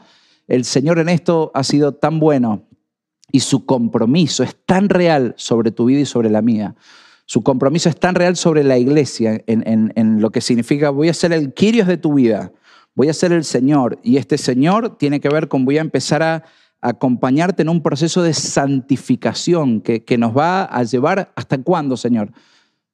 el 0.50 0.66
Señor 0.66 1.00
en 1.00 1.10
esto 1.10 1.52
ha 1.54 1.64
sido 1.64 1.94
tan 1.94 2.20
bueno 2.20 2.68
y 3.32 3.42
su 3.42 3.66
compromiso 3.66 4.44
es 4.44 4.56
tan 4.66 4.90
real 4.90 5.34
sobre 5.38 5.72
tu 5.72 5.86
vida 5.86 6.02
y 6.02 6.06
sobre 6.06 6.30
la 6.30 6.42
mía. 6.42 6.76
Su 7.26 7.44
compromiso 7.44 7.88
es 7.88 7.96
tan 7.96 8.16
real 8.16 8.36
sobre 8.36 8.64
la 8.64 8.80
iglesia 8.80 9.44
en, 9.46 10.20
lo 10.20 10.32
que 10.32 10.42
significa 10.42 10.90
voy 10.90 11.10
a 11.10 11.14
ser 11.14 11.32
el 11.32 11.54
Quirios 11.54 11.88
de 11.88 11.98
tu 11.98 12.16
vida, 12.16 12.52
voy 12.96 13.10
a 13.10 13.14
ser 13.14 13.32
el 13.32 13.44
Señor. 13.44 14.00
Y 14.02 14.18
este 14.18 14.40
Señor 14.40 14.98
tiene 14.98 15.20
que 15.20 15.30
ver 15.30 15.48
con 15.48 15.64
voy 15.64 15.78
a 15.78 15.82
empezar 15.82 16.24
a 16.24 16.44
acompañarte 16.82 17.62
en 17.62 17.70
un 17.70 17.84
proceso 17.84 18.24
de 18.24 18.34
santificación 18.34 19.82
que, 19.82 20.04
que 20.04 20.18
nos 20.18 20.36
va 20.36 20.64
a 20.64 20.82
llevar 20.84 21.32
hasta 21.36 21.60
cuándo, 21.60 21.96
Señor. 21.96 22.32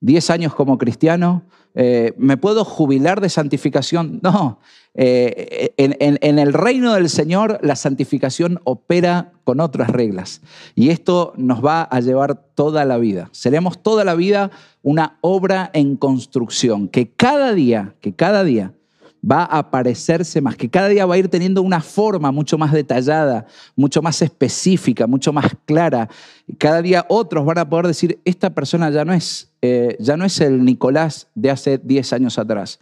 ¿Diez 0.01 0.29
años 0.29 0.53
como 0.53 0.77
cristiano? 0.77 1.45
Eh, 1.75 2.13
¿Me 2.17 2.38
puedo 2.38 2.65
jubilar 2.65 3.22
de 3.22 3.29
santificación? 3.29 4.20
No. 4.24 4.60
Eh, 4.98 5.74
en, 5.75 6.39
el 6.39 6.53
reino 6.53 6.94
del 6.94 7.10
Señor 7.10 7.60
la 7.62 7.75
santificación 7.75 8.62
opera 8.63 9.34
con 9.44 9.60
otras 9.60 9.89
reglas. 9.89 10.41
Y 10.74 10.89
esto 10.89 11.34
nos 11.36 11.63
va 11.63 11.84
a 11.84 12.00
llevar 12.00 12.36
toda 12.55 12.86
la 12.86 12.98
vida. 12.98 13.29
Seremos 13.34 13.84
toda 13.84 14.05
la 14.05 14.15
vida 14.15 14.51
una 14.82 15.17
obra 15.22 15.70
en 15.74 15.98
construcción, 15.98 16.88
que 16.88 17.10
cada 17.10 17.53
día, 17.53 17.96
que 18.00 18.13
cada 18.13 18.44
día 18.44 18.74
va 19.29 19.44
a 19.44 19.72
parecerse 19.72 20.41
más, 20.41 20.55
que 20.55 20.70
cada 20.70 20.88
día 20.88 21.05
va 21.05 21.15
a 21.15 21.17
ir 21.17 21.29
teniendo 21.29 21.62
una 21.62 21.82
forma 21.82 22.32
mucho 22.32 22.58
más 22.58 22.72
detallada, 22.72 23.46
mucho 23.75 24.01
más 24.01 24.22
específica, 24.22 25.08
mucho 25.08 25.34
más 25.34 25.48
clara. 25.65 26.10
Cada 26.58 26.82
día 26.82 27.05
otros 27.10 27.46
van 27.46 27.58
a 27.58 27.70
poder 27.70 27.88
decir, 27.88 28.20
esta 28.24 28.51
persona 28.51 28.89
ya 28.91 29.03
no 29.03 29.13
es, 29.13 29.51
eh, 29.62 29.98
ya 30.00 30.15
no 30.15 30.25
es 30.25 30.39
el 30.41 30.63
Nicolás 30.63 31.27
de 31.34 31.50
hace 31.50 31.77
10 31.77 32.13
años 32.13 32.38
atrás, 32.38 32.79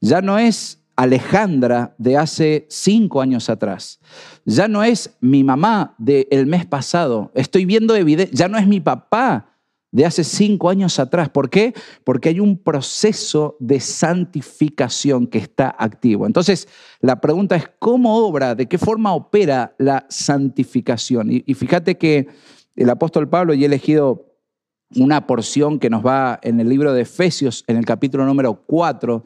ya 0.00 0.22
no 0.22 0.38
es 0.38 0.78
Alejandra 0.96 1.94
de 1.98 2.16
hace 2.16 2.66
5 2.68 3.20
años 3.20 3.50
atrás, 3.50 4.00
ya 4.44 4.68
no 4.68 4.82
es 4.82 5.10
mi 5.20 5.44
mamá 5.44 5.94
del 5.98 6.46
mes 6.46 6.64
pasado, 6.64 7.30
estoy 7.34 7.66
viendo 7.66 7.94
evidencia, 7.94 8.34
ya 8.34 8.48
no 8.48 8.56
es 8.56 8.66
mi 8.66 8.80
papá 8.80 9.51
de 9.92 10.06
hace 10.06 10.24
cinco 10.24 10.70
años 10.70 10.98
atrás. 10.98 11.28
¿Por 11.28 11.50
qué? 11.50 11.74
Porque 12.02 12.30
hay 12.30 12.40
un 12.40 12.56
proceso 12.56 13.56
de 13.60 13.78
santificación 13.78 15.26
que 15.26 15.38
está 15.38 15.74
activo. 15.78 16.26
Entonces, 16.26 16.66
la 17.00 17.20
pregunta 17.20 17.54
es, 17.56 17.70
¿cómo 17.78 18.16
obra, 18.16 18.54
de 18.54 18.66
qué 18.66 18.78
forma 18.78 19.14
opera 19.14 19.74
la 19.78 20.06
santificación? 20.08 21.28
Y, 21.30 21.54
fíjate 21.54 21.98
que 21.98 22.26
el 22.74 22.88
apóstol 22.88 23.28
Pablo, 23.28 23.52
y 23.52 23.62
he 23.62 23.66
elegido 23.66 24.32
una 24.96 25.26
porción 25.26 25.78
que 25.78 25.90
nos 25.90 26.04
va 26.04 26.40
en 26.42 26.58
el 26.58 26.68
libro 26.68 26.94
de 26.94 27.02
Efesios, 27.02 27.62
en 27.66 27.76
el 27.76 27.84
capítulo 27.84 28.24
número 28.24 28.62
4, 28.66 29.24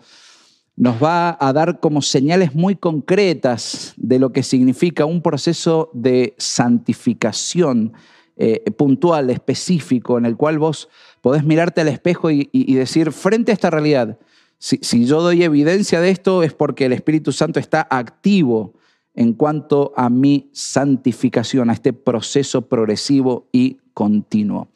nos 0.75 1.03
va 1.03 1.39
a 1.41 1.53
dar 1.53 1.81
como 1.81 2.03
señales 2.03 2.55
muy 2.55 2.77
concretas 2.77 3.95
de 3.97 4.19
lo 4.19 4.33
que 4.33 4.43
significa 4.43 5.07
un 5.07 5.23
proceso 5.23 5.91
de 5.95 6.35
santificación 6.39 7.95
eh, 8.37 8.71
puntual, 8.73 9.31
específico, 9.31 10.19
en 10.19 10.27
el 10.27 10.37
cual 10.37 10.59
vos 10.59 10.89
podés 11.21 11.45
mirarte 11.45 11.81
al 11.81 11.89
espejo 11.89 12.31
y, 12.31 12.75
decir, 12.75 13.13
frente 13.13 13.51
a 13.51 13.55
esta 13.55 13.71
realidad, 13.71 14.19
si, 14.59 14.79
si, 14.83 15.07
yo 15.07 15.23
doy 15.23 15.43
evidencia 15.43 16.01
de 16.01 16.11
esto 16.11 16.43
es 16.43 16.55
porque 16.55 16.87
el 16.87 16.93
Espíritu 16.93 17.33
Santo 17.33 17.61
está 17.61 17.87
activo 17.91 18.75
en 19.15 19.33
cuanto 19.33 19.93
a 19.97 20.11
mi 20.11 20.51
santificación, 20.53 21.71
a 21.71 21.73
este 21.73 21.93
proceso 21.93 22.63
progresivo 22.63 23.49
y 23.53 23.79
continuo. 23.95 24.69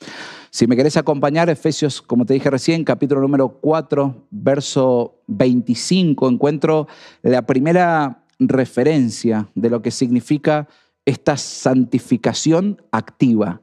Si 0.50 0.66
me 0.66 0.76
querés 0.76 0.96
acompañar, 0.96 1.48
Efesios, 1.50 2.02
como 2.02 2.26
te 2.26 2.34
dije 2.34 2.50
recién, 2.50 2.82
capítulo 2.82 3.20
número 3.20 3.60
4, 3.60 4.26
verso 4.30 5.20
25, 5.28 6.28
encuentro 6.28 6.88
la 7.22 7.42
primera 7.42 8.24
referencia 8.40 9.48
de 9.54 9.70
lo 9.70 9.82
que 9.82 9.90
significa 9.90 10.66
esta 11.10 11.36
santificación 11.36 12.82
activa, 12.92 13.60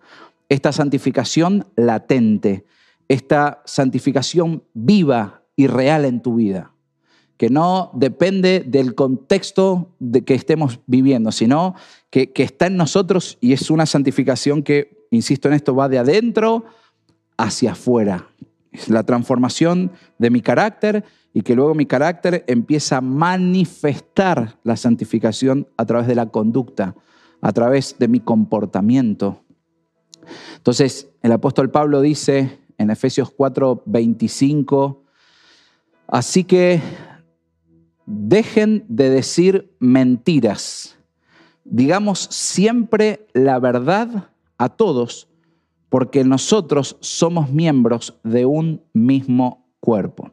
esta 0.50 0.74
santificación 0.74 1.66
latente, 1.78 2.66
esta 3.08 3.62
santificación 3.66 4.64
viva 4.74 5.44
y 5.56 5.68
real 5.68 6.04
en 6.04 6.22
tu 6.22 6.36
vida, 6.36 6.74
que 7.38 7.50
no 7.50 7.92
depende 7.94 8.66
del 8.68 8.96
contexto 8.96 9.96
de 10.00 10.26
que 10.26 10.34
estemos 10.34 10.82
viviendo, 10.88 11.32
sino 11.32 11.76
que, 12.10 12.34
que 12.34 12.44
está 12.44 12.68
en 12.68 12.76
nosotros 12.76 13.38
y 13.40 13.54
es 13.54 13.72
una 13.72 13.86
santificación 13.86 14.62
que, 14.62 15.08
insisto 15.10 15.48
en 15.48 15.54
esto, 15.54 15.74
va 15.74 15.88
de 15.88 16.00
adentro 16.00 16.66
hacia 17.38 17.72
afuera. 17.72 18.28
Es 18.74 18.90
la 18.90 19.04
transformación 19.04 19.94
de 20.18 20.30
mi 20.32 20.42
carácter 20.42 21.06
y 21.34 21.44
que 21.44 21.56
luego 21.56 21.76
mi 21.76 21.86
carácter 21.86 22.44
empieza 22.48 22.98
a 22.98 23.02
manifestar 23.02 24.58
la 24.64 24.76
santificación 24.76 25.68
a 25.78 25.86
través 25.86 26.08
de 26.08 26.16
la 26.16 26.26
conducta, 26.26 26.96
a 27.42 27.52
través 27.52 27.98
de 28.00 28.08
mi 28.08 28.20
comportamiento. 28.20 29.44
Entonces, 30.58 31.10
el 31.22 31.32
apóstol 31.32 31.72
Pablo 31.72 32.02
dice 32.02 32.60
en 32.78 32.90
Efesios 32.90 33.32
4, 33.32 33.84
25, 33.86 35.04
así 36.08 36.44
que 36.44 36.82
dejen 38.06 38.86
de 38.88 39.10
decir 39.10 39.76
mentiras, 39.80 40.98
digamos 41.64 42.20
siempre 42.32 43.28
la 43.34 43.60
verdad 43.60 44.30
a 44.58 44.70
todos, 44.70 45.28
porque 45.90 46.24
nosotros 46.24 46.98
somos 47.00 47.50
miembros 47.50 48.20
de 48.24 48.46
un 48.46 48.82
mismo 48.94 49.66
cuerpo. 49.80 50.32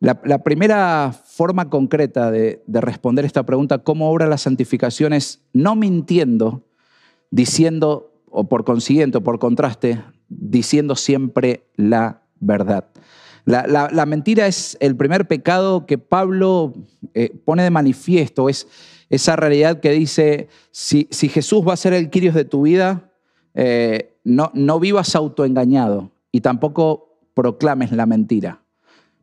La, 0.00 0.44
primera 0.44 1.12
forma 1.12 1.68
concreta 1.68 2.30
de, 2.30 2.62
responder 2.68 3.24
esta 3.24 3.44
pregunta, 3.44 3.78
¿cómo 3.78 4.10
obra 4.10 4.28
la 4.28 4.38
santificación? 4.38 5.12
Es 5.12 5.42
no 5.52 5.74
mintiendo, 5.74 6.64
diciendo, 7.32 8.12
o 8.30 8.48
por 8.48 8.64
consiguiente, 8.64 9.18
o 9.18 9.22
por 9.22 9.40
contraste, 9.40 10.00
diciendo 10.28 10.94
siempre 10.94 11.64
la 11.74 12.22
verdad. 12.38 12.90
La, 13.44 14.06
mentira 14.06 14.46
es 14.46 14.76
el 14.80 14.94
primer 14.94 15.26
pecado 15.26 15.84
que 15.84 15.98
Pablo 15.98 16.74
eh, 17.14 17.30
pone 17.44 17.64
de 17.64 17.70
manifiesto, 17.70 18.48
es 18.48 18.68
esa 19.10 19.34
realidad 19.34 19.80
que 19.80 19.90
dice, 19.90 20.48
si, 20.70 21.08
Jesús 21.10 21.66
va 21.66 21.72
a 21.72 21.76
ser 21.76 21.92
el 21.92 22.08
Quirios 22.08 22.36
de 22.36 22.44
tu 22.44 22.62
vida, 22.62 23.10
eh, 23.54 24.16
no, 24.22 24.52
no 24.54 24.78
vivas 24.78 25.16
autoengañado 25.16 26.12
y 26.30 26.40
tampoco 26.42 27.18
proclames 27.34 27.90
la 27.90 28.06
mentira. 28.06 28.62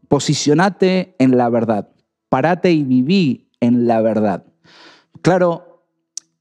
Posicionate 0.07 1.15
en 1.19 1.38
la 1.38 1.50
verdad, 1.50 1.89
parate 2.29 2.71
y 2.71 2.83
viví 2.83 3.50
en 3.59 3.88
la 3.88 4.01
verdad. 4.01 4.45
Claro, 5.21 5.75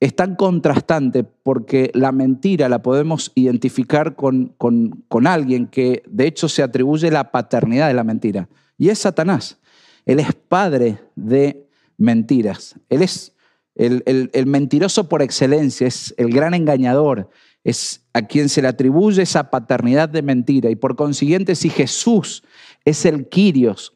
es 0.04 0.14
tan 0.14 0.36
contrastante 0.36 1.24
porque 1.24 1.90
la 1.94 2.12
mentira 2.12 2.68
la 2.68 2.82
podemos 2.82 3.32
identificar 3.34 4.16
con, 4.16 4.54
con, 4.58 5.26
alguien 5.26 5.66
que 5.66 6.02
de 6.06 6.26
hecho 6.26 6.48
se 6.48 6.62
atribuye 6.62 7.10
la 7.10 7.30
paternidad 7.30 7.88
de 7.88 7.94
la 7.94 8.04
mentira. 8.04 8.48
Y 8.76 8.90
es 8.90 8.98
Satanás. 8.98 9.58
Él 10.04 10.20
es 10.20 10.34
padre 10.34 10.98
de 11.14 11.66
mentiras. 11.96 12.78
Él 12.90 13.00
es 13.00 13.32
el, 13.76 14.02
el, 14.04 14.46
mentiroso 14.46 15.08
por 15.08 15.22
excelencia, 15.22 15.86
es 15.86 16.14
el 16.18 16.30
gran 16.30 16.52
engañador, 16.52 17.30
es 17.64 18.04
a 18.12 18.22
quien 18.22 18.48
se 18.48 18.60
le 18.60 18.68
atribuye 18.68 19.22
esa 19.22 19.50
paternidad 19.50 20.10
de 20.10 20.20
mentira. 20.20 20.68
Y 20.68 20.76
por 20.76 20.96
consiguiente, 20.96 21.54
si 21.54 21.70
Jesús 21.70 22.44
es 22.84 23.04
el 23.04 23.28
Quirios, 23.28 23.94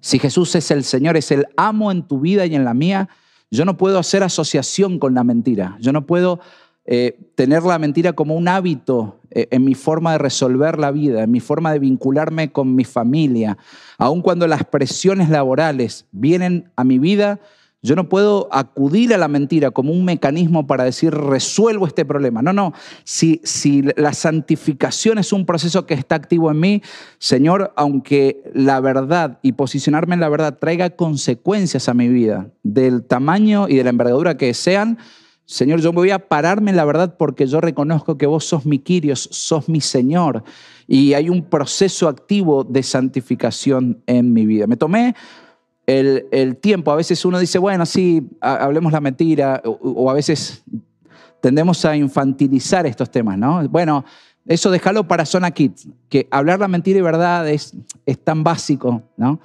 si 0.00 0.18
Jesús 0.18 0.54
es 0.54 0.70
el 0.70 0.84
Señor, 0.84 1.16
es 1.16 1.30
el 1.32 1.46
amo 1.56 1.90
en 1.90 2.02
tu 2.02 2.20
vida 2.20 2.46
y 2.46 2.54
en 2.54 2.64
la 2.64 2.74
mía, 2.74 3.08
yo 3.50 3.64
no 3.64 3.76
puedo 3.76 3.98
hacer 3.98 4.22
asociación 4.22 4.98
con 4.98 5.14
la 5.14 5.24
mentira. 5.24 5.76
Yo 5.80 5.92
no 5.92 6.06
puedo 6.06 6.40
eh, 6.84 7.18
tener 7.34 7.62
la 7.62 7.78
mentira 7.78 8.12
como 8.12 8.36
un 8.36 8.46
hábito 8.46 9.20
eh, 9.30 9.48
en 9.50 9.64
mi 9.64 9.74
forma 9.74 10.12
de 10.12 10.18
resolver 10.18 10.78
la 10.78 10.90
vida, 10.90 11.22
en 11.22 11.30
mi 11.30 11.40
forma 11.40 11.72
de 11.72 11.78
vincularme 11.78 12.52
con 12.52 12.74
mi 12.74 12.84
familia. 12.84 13.58
Aun 13.96 14.22
cuando 14.22 14.46
las 14.46 14.64
presiones 14.64 15.30
laborales 15.30 16.06
vienen 16.12 16.70
a 16.76 16.84
mi 16.84 16.98
vida, 16.98 17.40
yo 17.80 17.94
no 17.94 18.08
puedo 18.08 18.48
acudir 18.50 19.14
a 19.14 19.18
la 19.18 19.28
mentira 19.28 19.70
como 19.70 19.92
un 19.92 20.04
mecanismo 20.04 20.66
para 20.66 20.84
decir 20.84 21.14
resuelvo 21.14 21.86
este 21.86 22.04
problema. 22.04 22.42
No, 22.42 22.52
no. 22.52 22.72
Si, 23.04 23.40
si 23.44 23.82
la 23.96 24.12
santificación 24.12 25.18
es 25.18 25.32
un 25.32 25.46
proceso 25.46 25.86
que 25.86 25.94
está 25.94 26.16
activo 26.16 26.50
en 26.50 26.58
mí, 26.58 26.82
Señor, 27.18 27.72
aunque 27.76 28.42
la 28.52 28.80
verdad 28.80 29.38
y 29.42 29.52
posicionarme 29.52 30.14
en 30.14 30.20
la 30.20 30.28
verdad 30.28 30.58
traiga 30.58 30.90
consecuencias 30.90 31.88
a 31.88 31.94
mi 31.94 32.08
vida, 32.08 32.50
del 32.64 33.04
tamaño 33.04 33.68
y 33.68 33.76
de 33.76 33.84
la 33.84 33.90
envergadura 33.90 34.36
que 34.36 34.52
sean, 34.54 34.98
Señor, 35.44 35.80
yo 35.80 35.92
voy 35.92 36.10
a 36.10 36.28
pararme 36.28 36.72
en 36.72 36.76
la 36.76 36.84
verdad 36.84 37.16
porque 37.16 37.46
yo 37.46 37.60
reconozco 37.62 38.18
que 38.18 38.26
vos 38.26 38.44
sos 38.44 38.66
mi 38.66 38.80
Quirios, 38.80 39.28
sos 39.32 39.68
mi 39.68 39.80
Señor. 39.80 40.44
Y 40.86 41.14
hay 41.14 41.30
un 41.30 41.44
proceso 41.44 42.08
activo 42.08 42.64
de 42.64 42.82
santificación 42.82 44.02
en 44.06 44.34
mi 44.34 44.44
vida. 44.44 44.66
Me 44.66 44.76
tomé 44.76 45.14
el, 45.88 46.56
tiempo. 46.56 46.92
A 46.92 46.96
veces 46.96 47.24
uno 47.24 47.38
dice, 47.38 47.58
bueno, 47.58 47.86
sí, 47.86 48.28
hablemos 48.40 48.92
la 48.92 49.00
mentira, 49.00 49.62
o, 49.64 50.10
a 50.10 50.14
veces 50.14 50.62
tendemos 51.40 51.84
a 51.84 51.96
infantilizar 51.96 52.84
estos 52.86 53.10
temas, 53.10 53.38
¿no? 53.38 53.66
Bueno, 53.68 54.04
eso 54.46 54.70
déjalo 54.70 55.08
para 55.08 55.24
Zona 55.24 55.50
Kids, 55.50 55.88
que 56.08 56.28
hablar 56.30 56.60
la 56.60 56.68
mentira 56.68 56.98
y 56.98 57.02
verdad 57.02 57.48
es, 57.48 57.74
es 58.04 58.18
tan 58.22 58.44
básico, 58.44 59.02
¿no? 59.16 59.40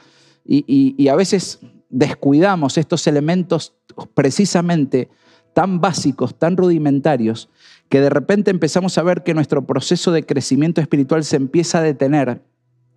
Y, 0.46 0.96
y, 0.98 1.08
a 1.08 1.16
veces 1.16 1.60
descuidamos 1.90 2.78
estos 2.78 3.08
elementos 3.08 3.74
precisamente 4.14 5.10
tan 5.54 5.80
básicos, 5.80 6.38
tan 6.38 6.58
rudimentarios, 6.58 7.48
que 7.88 8.02
de 8.02 8.10
repente 8.10 8.52
empezamos 8.52 8.98
a 8.98 9.04
ver 9.04 9.24
que 9.24 9.34
nuestro 9.34 9.66
proceso 9.66 10.12
de 10.12 10.26
crecimiento 10.26 10.82
espiritual 10.82 11.24
se 11.24 11.38
empieza 11.38 11.78
a 11.78 11.82
detener. 11.82 12.42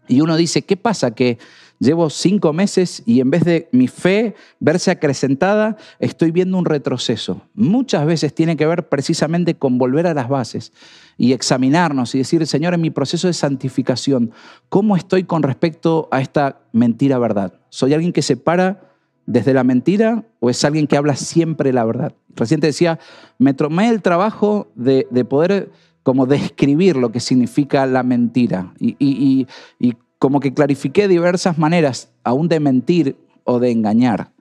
Y 0.08 0.20
uno 0.20 0.36
dice, 0.36 0.62
¿qué 0.62 0.76
pasa? 0.76 1.12
Que 1.12 1.38
Llevo 1.78 2.08
cinco 2.08 2.52
meses 2.54 3.02
y 3.04 3.20
en 3.20 3.30
vez 3.30 3.44
de 3.44 3.68
mi 3.70 3.86
fe 3.86 4.34
verse 4.60 4.90
acrecentada, 4.90 5.76
estoy 5.98 6.30
viendo 6.30 6.56
un 6.56 6.64
retroceso. 6.64 7.42
Muchas 7.54 8.06
veces 8.06 8.34
tiene 8.34 8.56
que 8.56 8.66
ver 8.66 8.88
precisamente 8.88 9.56
con 9.56 9.76
volver 9.76 10.06
a 10.06 10.14
las 10.14 10.28
bases 10.28 10.72
y 11.18 11.32
examinarnos 11.32 12.14
y 12.14 12.18
decir, 12.18 12.46
Señor, 12.46 12.72
en 12.74 12.80
mi 12.80 12.90
proceso 12.90 13.26
de 13.26 13.34
santificación, 13.34 14.32
¿cómo 14.70 14.96
estoy 14.96 15.24
con 15.24 15.42
respecto 15.42 16.08
a 16.10 16.20
esta 16.20 16.60
mentira 16.72 17.18
verdad? 17.18 17.52
¿Soy 17.68 17.92
alguien 17.92 18.12
que 18.12 18.22
se 18.22 18.36
para 18.36 18.94
desde 19.26 19.52
la 19.52 19.64
mentira 19.64 20.24
o 20.40 20.48
es 20.48 20.64
alguien 20.64 20.86
que 20.86 20.96
habla 20.96 21.16
siempre 21.16 21.74
la 21.74 21.84
verdad? 21.84 22.14
Recién 22.34 22.60
decía, 22.60 22.98
me 23.38 23.52
tomé 23.52 23.88
el 23.90 24.00
trabajo 24.00 24.70
de, 24.74 25.04
poder 25.28 25.72
como 26.02 26.24
describir 26.26 26.96
lo 26.96 27.12
que 27.12 27.20
significa 27.20 27.84
la 27.86 28.02
mentira 28.02 28.72
y, 28.78 28.96
y, 28.98 29.46
y, 29.78 29.96
como 30.18 30.40
que 30.40 30.54
clarifiqué 30.54 31.08
diversas 31.08 31.58
maneras 31.58 32.08
aún 32.24 32.48
de 32.48 32.60
mentir 32.60 33.16
o 33.44 33.58
de 33.58 33.70
engañar. 33.70 34.32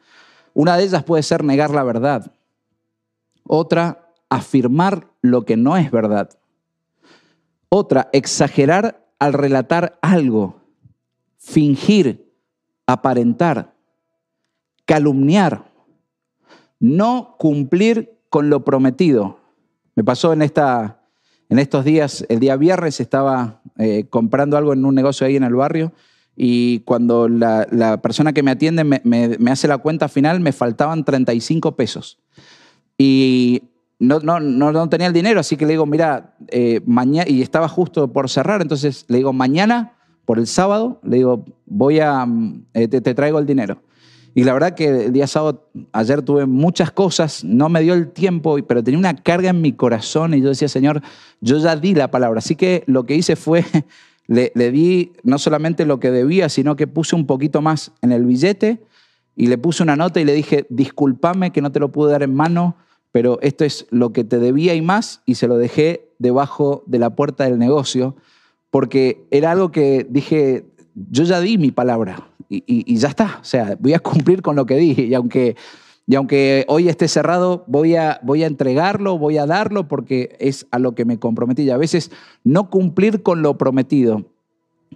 Una 0.54 0.78
de 0.78 0.84
ellas 0.84 1.04
puede 1.04 1.24
ser 1.24 1.44
negar 1.44 1.72
la 1.72 1.84
verdad. 1.84 2.32
Otra, 3.44 4.10
afirmar 4.30 5.08
lo 5.22 5.46
que 5.46 5.58
no 5.58 5.78
es 5.78 5.92
verdad. 5.92 6.30
Otra, 7.70 8.10
exagerar 8.14 9.06
al 9.20 9.34
relatar 9.34 10.00
algo. 10.02 10.62
Fingir, 11.38 12.34
aparentar, 12.88 13.74
calumniar, 14.86 15.72
no 16.80 17.36
cumplir 17.38 18.18
con 18.30 18.50
lo 18.50 18.64
prometido. 18.64 19.40
Me 19.96 20.04
pasó 20.04 20.34
en 20.34 20.42
esta 20.42 21.06
en 21.48 21.60
estos 21.60 21.86
días, 21.86 22.26
el 22.30 22.40
día 22.40 22.56
viernes, 22.58 23.00
estaba 23.00 23.62
eh, 23.78 24.06
comprando 24.10 24.58
algo 24.58 24.74
en 24.74 24.86
un 24.86 24.96
negocio 24.96 25.28
ahí 25.28 25.36
en 25.36 25.44
el 25.44 25.56
barrio 25.56 25.94
y 26.36 26.80
cuando 26.80 27.30
la, 27.30 28.00
persona 28.02 28.34
que 28.34 28.44
me 28.44 28.52
atiende 28.52 28.84
me, 28.84 29.52
hace 29.52 29.68
la 29.68 29.78
cuenta 29.78 30.10
final, 30.10 30.40
me 30.42 30.52
faltaban 30.52 31.06
35 31.06 31.76
pesos. 31.76 32.20
Y 32.98 33.64
no, 34.00 34.20
no, 34.20 34.40
no, 34.40 34.90
tenía 34.90 35.08
el 35.08 35.14
dinero, 35.14 35.40
así 35.40 35.56
que 35.56 35.66
le 35.66 35.74
digo, 35.74 35.86
mira, 35.86 36.36
eh, 36.50 36.82
mañana, 36.86 37.30
y 37.30 37.42
estaba 37.42 37.70
justo 37.70 38.12
por 38.12 38.30
cerrar, 38.30 38.62
entonces 38.62 39.06
le 39.08 39.18
digo, 39.18 39.32
mañana, 39.32 39.94
por 40.26 40.38
el 40.38 40.48
sábado, 40.48 41.00
le 41.04 41.18
digo, 41.18 41.46
voy 41.66 42.00
a, 42.00 42.28
eh, 42.74 42.88
te 42.88 43.14
traigo 43.14 43.40
el 43.40 43.46
dinero. 43.46 43.80
Y 44.38 44.44
la 44.44 44.52
verdad 44.52 44.76
que 44.76 45.06
el 45.06 45.14
día 45.14 45.28
sábado, 45.28 45.70
ayer 45.94 46.22
tuve 46.22 46.46
muchas 46.46 46.92
cosas, 46.92 47.46
no 47.46 47.70
me 47.70 47.82
dio 47.82 47.94
el 47.94 48.12
tiempo, 48.12 48.58
pero 48.68 48.84
tenía 48.84 49.00
una 49.00 49.16
carga 49.16 49.50
en 49.50 49.62
mi 49.62 49.72
corazón 49.72 50.34
y 50.34 50.42
yo 50.42 50.50
decía, 50.50 50.68
Señor, 50.68 51.02
yo 51.40 51.58
ya 51.58 51.78
di 51.78 51.96
la 51.96 52.12
palabra. 52.12 52.40
Así 52.40 52.58
que 52.58 52.84
lo 52.86 53.06
que 53.06 53.16
hice 53.16 53.38
fue, 53.38 53.64
le, 54.28 54.52
di 54.72 55.14
no 55.24 55.40
solamente 55.40 55.86
lo 55.86 56.02
que 56.02 56.12
debía, 56.12 56.50
sino 56.50 56.76
que 56.76 56.86
puse 56.86 57.16
un 57.16 57.26
poquito 57.26 57.62
más 57.62 57.94
en 58.02 58.12
el 58.12 58.26
billete 58.26 58.84
y 59.38 59.48
le 59.48 59.58
puse 59.58 59.84
una 59.84 59.96
nota 59.96 60.20
y 60.20 60.26
le 60.26 60.34
dije, 60.34 60.66
discúlpame 60.70 61.52
que 61.52 61.62
no 61.62 61.72
te 61.72 61.80
lo 61.80 61.94
pude 61.94 62.12
dar 62.12 62.22
en 62.22 62.36
mano, 62.36 62.76
pero 63.14 63.40
esto 63.42 63.64
es 63.64 63.88
lo 63.90 64.12
que 64.12 64.26
te 64.26 64.38
debía 64.38 64.76
y 64.76 64.82
más, 64.82 65.22
y 65.26 65.36
se 65.36 65.48
lo 65.48 65.58
dejé 65.58 66.10
debajo 66.20 66.84
de 66.88 67.00
la 67.00 67.16
puerta 67.16 67.46
del 67.46 67.58
negocio, 67.58 68.18
porque 68.70 69.26
era 69.32 69.52
algo 69.52 69.72
que 69.72 70.06
dije, 70.10 70.66
yo 70.96 71.24
ya 71.24 71.40
di 71.42 71.58
mi 71.58 71.72
palabra 71.72 72.28
y, 72.50 72.96
ya 72.98 73.10
está. 73.10 73.40
O 73.42 73.44
sea, 73.44 73.78
voy 73.80 73.94
a 73.94 74.00
cumplir 74.00 74.42
con 74.42 74.56
lo 74.56 74.66
que 74.66 74.78
dije. 74.78 75.04
Y 75.04 75.14
aunque, 75.14 75.56
y 76.08 76.16
aunque 76.16 76.66
hoy 76.68 76.88
esté 76.88 77.08
cerrado, 77.08 77.64
voy 77.68 77.96
a, 77.96 78.20
voy 78.24 78.44
a 78.44 78.48
entregarlo, 78.48 79.18
voy 79.18 79.38
a 79.38 79.46
darlo 79.46 79.88
porque 79.88 80.36
es 80.40 80.68
a 80.72 80.80
lo 80.80 80.96
que 80.96 81.06
me 81.06 81.20
comprometí. 81.20 81.64
Y 81.64 81.70
a 81.70 81.78
veces 81.78 82.12
no 82.44 82.70
cumplir 82.70 83.24
con 83.24 83.42
lo 83.42 83.58
prometido 83.58 84.32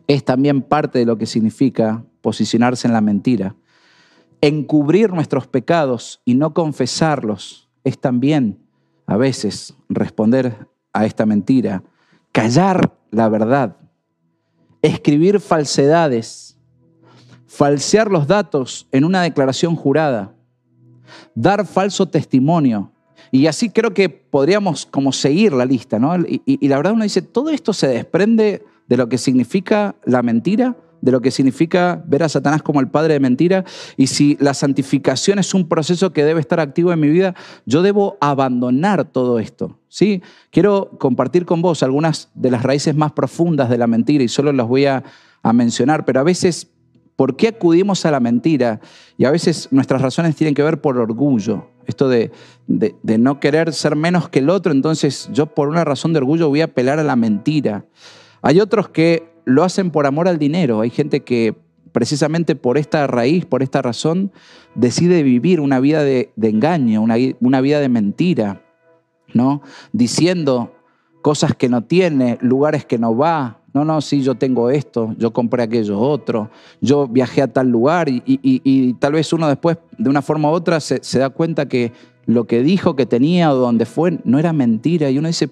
es 0.07 0.23
también 0.23 0.61
parte 0.61 0.99
de 0.99 1.05
lo 1.05 1.17
que 1.17 1.25
significa 1.25 2.03
posicionarse 2.21 2.87
en 2.87 2.93
la 2.93 3.01
mentira. 3.01 3.55
Encubrir 4.41 5.11
nuestros 5.11 5.47
pecados 5.47 6.21
y 6.23 6.35
no 6.35 6.53
confesarlos 6.53 7.69
es 7.83 7.99
también 7.99 8.59
a 9.05 9.17
veces 9.17 9.75
responder 9.89 10.67
a 10.93 11.05
esta 11.05 11.25
mentira. 11.25 11.83
Callar 12.31 12.95
la 13.11 13.27
verdad 13.27 13.75
escribir 14.81 15.39
falsedades, 15.39 16.57
falsear 17.47 18.09
los 18.09 18.27
datos 18.27 18.87
en 18.91 19.03
una 19.03 19.21
declaración 19.21 19.75
jurada, 19.75 20.33
dar 21.35 21.65
falso 21.65 22.07
testimonio. 22.07 22.91
Y 23.31 23.47
así 23.47 23.69
creo 23.69 23.93
que 23.93 24.09
podríamos 24.09 24.85
como 24.85 25.11
seguir 25.11 25.53
la 25.53 25.65
lista, 25.65 25.99
¿no? 25.99 26.15
Y, 26.17 26.41
y 26.45 26.67
la 26.67 26.77
verdad 26.77 26.93
uno 26.93 27.03
dice, 27.03 27.21
todo 27.21 27.49
esto 27.49 27.73
se 27.73 27.87
desprende 27.87 28.63
de 28.87 28.97
lo 28.97 29.07
que 29.07 29.17
significa 29.17 29.95
la 30.03 30.23
mentira 30.23 30.75
de 31.01 31.11
lo 31.11 31.21
que 31.21 31.31
significa 31.31 32.03
ver 32.05 32.23
a 32.23 32.29
Satanás 32.29 32.61
como 32.61 32.79
el 32.79 32.87
padre 32.87 33.13
de 33.13 33.19
mentira. 33.19 33.65
Y 33.97 34.07
si 34.07 34.37
la 34.39 34.53
santificación 34.53 35.39
es 35.39 35.53
un 35.53 35.67
proceso 35.67 36.11
que 36.11 36.23
debe 36.23 36.41
estar 36.41 36.59
activo 36.59 36.91
en 36.91 36.99
mi 36.99 37.09
vida, 37.09 37.35
yo 37.65 37.81
debo 37.81 38.17
abandonar 38.21 39.05
todo 39.05 39.39
esto. 39.39 39.79
¿sí? 39.87 40.21
Quiero 40.51 40.91
compartir 40.99 41.45
con 41.45 41.61
vos 41.61 41.83
algunas 41.83 42.29
de 42.33 42.51
las 42.51 42.63
raíces 42.63 42.95
más 42.95 43.11
profundas 43.11 43.69
de 43.69 43.77
la 43.77 43.87
mentira 43.87 44.23
y 44.23 44.27
solo 44.27 44.51
las 44.51 44.67
voy 44.67 44.85
a, 44.85 45.03
mencionar, 45.53 46.05
pero 46.05 46.19
a 46.19 46.23
veces 46.23 46.67
¿Por 47.15 47.35
qué 47.35 47.49
acudimos 47.49 48.05
a 48.05 48.11
la 48.11 48.21
mentira? 48.21 48.79
Y 49.17 49.25
a 49.25 49.31
veces 49.31 49.67
nuestras 49.71 50.01
razones 50.01 50.37
tienen 50.37 50.55
que 50.55 50.63
ver 50.63 50.79
por 50.79 50.97
orgullo. 50.97 51.67
Esto 51.85 52.07
de, 52.07 52.31
de, 52.67 53.17
no 53.17 53.41
querer 53.41 53.73
ser 53.73 53.97
menos 53.97 54.29
que 54.29 54.39
el 54.39 54.49
otro, 54.49 54.71
entonces 54.71 55.29
yo 55.33 55.47
por 55.47 55.67
una 55.67 55.83
razón 55.83 56.13
de 56.13 56.19
orgullo 56.19 56.47
voy 56.47 56.61
a 56.61 56.65
apelar 56.65 56.97
a 56.97 57.03
la 57.03 57.17
mentira. 57.17 57.83
Hay 58.41 58.61
otros 58.61 58.87
que 58.87 59.28
lo 59.49 59.63
hacen 59.63 59.91
por 59.91 60.05
amor 60.05 60.27
al 60.27 60.37
dinero. 60.37 60.81
Hay 60.81 60.89
gente 60.89 61.21
que 61.21 61.55
precisamente 61.91 62.55
por 62.55 62.77
esta 62.77 63.07
raíz, 63.07 63.45
por 63.45 63.63
esta 63.63 63.81
razón, 63.81 64.31
decide 64.75 65.23
vivir 65.23 65.59
una 65.59 65.79
vida 65.79 66.03
de, 66.03 66.31
engaño, 66.41 67.01
una, 67.01 67.61
vida 67.61 67.79
de 67.79 67.89
mentira, 67.89 68.61
¿no? 69.33 69.61
Diciendo 69.91 70.75
cosas 71.21 71.55
que 71.55 71.67
no 71.67 71.83
tiene, 71.83 72.37
lugares 72.41 72.85
que 72.85 72.97
no 72.97 73.17
va, 73.17 73.59
no, 73.73 73.85
no, 73.85 74.01
sí, 74.01 74.21
yo 74.21 74.35
tengo 74.35 74.69
esto, 74.69 75.13
yo 75.17 75.31
compré 75.31 75.63
aquello 75.63 75.99
otro, 75.99 76.49
yo 76.79 77.07
viajé 77.07 77.41
a 77.41 77.47
tal 77.47 77.69
lugar 77.69 78.07
y, 78.09 78.93
tal 78.93 79.13
vez 79.13 79.33
uno 79.33 79.47
después, 79.47 79.77
de 79.97 80.09
una 80.09 80.21
forma 80.21 80.49
u 80.49 80.53
otra, 80.53 80.79
se, 80.79 81.19
da 81.19 81.29
cuenta 81.29 81.67
que 81.67 81.91
lo 82.25 82.45
que 82.45 82.61
dijo 82.61 82.95
que 82.95 83.05
tenía 83.05 83.51
o 83.51 83.55
donde 83.55 83.85
fue 83.85 84.19
no 84.23 84.37
era 84.37 84.53
mentira. 84.53 85.09
Y 85.09 85.17
uno 85.17 85.27
dice, 85.27 85.49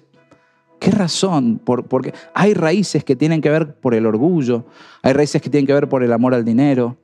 ¿qué 0.78 0.90
razón? 0.90 1.60
porque 1.64 2.14
hay 2.34 2.54
raíces 2.54 3.04
que 3.04 3.16
tienen 3.16 3.40
que 3.40 3.50
ver 3.50 3.74
por 3.74 3.94
el 3.94 4.06
orgullo, 4.06 4.64
hay 5.02 5.12
raíces 5.12 5.42
que 5.42 5.50
tienen 5.50 5.66
que 5.66 5.74
ver 5.74 5.88
por 5.88 6.02
el 6.02 6.12
amor 6.12 6.34
al 6.34 6.44
dinero, 6.44 6.96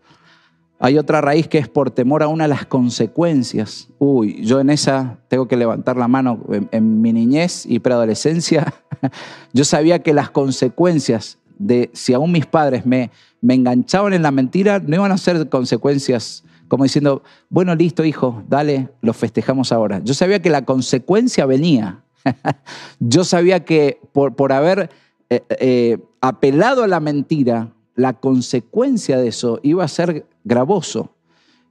hay 0.85 0.99
otra 0.99 1.21
raíz 1.21 1.49
que 1.49 1.59
es 1.59 1.69
por 1.69 1.91
temor 1.91 2.23
a 2.23 2.29
una 2.29 2.45
de 2.45 2.49
las 2.49 2.67
consecuencias. 2.67 3.89
Uy, 3.99 4.45
yo 4.45 4.61
en 4.61 4.71
esa 4.71 5.19
tengo 5.29 5.49
que 5.49 5.57
levantar 5.57 5.97
la 5.97 6.09
mano. 6.09 6.41
En, 6.73 7.01
mi 7.01 7.13
niñez 7.13 7.65
y 7.65 7.79
preadolescencia, 7.79 8.75
yo 9.55 9.65
sabía 9.65 10.03
que 10.03 10.13
las 10.13 10.31
consecuencias 10.31 11.39
de 11.59 11.91
si 11.95 12.13
aún 12.13 12.33
mis 12.33 12.45
padres 12.45 12.85
me, 12.85 13.11
me 13.41 13.55
enganchaban 13.55 14.13
en 14.13 14.23
la 14.23 14.31
mentira, 14.31 14.79
no 14.79 14.97
iban 14.97 15.13
a 15.13 15.17
ser 15.17 15.49
consecuencias 15.49 16.45
como 16.69 16.85
diciendo, 16.85 17.23
bueno, 17.49 17.75
listo, 17.75 18.05
hijo, 18.05 18.43
dale, 18.49 18.89
lo 19.01 19.13
festejamos 19.13 19.71
ahora. 19.71 20.01
Yo 20.03 20.13
sabía 20.13 20.43
que 20.43 20.51
la 20.51 20.65
consecuencia 20.65 21.47
venía. 21.47 22.04
yo 23.01 23.25
sabía 23.25 23.65
que 23.65 24.01
por, 24.13 24.35
por 24.35 24.53
haber 24.53 24.91
eh, 25.31 25.43
eh, 25.49 25.99
apelado 26.21 26.85
a 26.85 26.89
la 26.89 27.01
mentira, 27.01 27.73
la 27.97 28.15
consecuencia 28.15 29.19
de 29.19 29.29
eso 29.29 29.61
iba 29.63 29.85
a 29.85 29.89
ser 29.89 30.27
gravoso. 30.45 31.11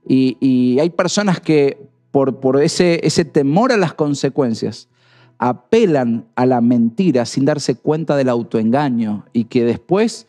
Y, 0.06 0.78
hay 0.80 0.89
personas 0.89 1.39
que 1.39 1.78
por, 2.12 2.39
por 2.39 2.62
ese, 2.62 3.00
ese 3.04 3.24
temor 3.26 3.72
a 3.72 3.78
las 3.78 3.94
consecuencias 3.94 4.89
apelan 5.38 6.26
a 6.36 6.46
la 6.46 6.62
mentira 6.62 7.26
sin 7.26 7.46
darse 7.46 7.76
cuenta 7.76 8.16
del 8.16 8.30
autoengaño 8.30 9.26
y 9.34 9.46
que 9.46 9.63
después, 9.63 10.28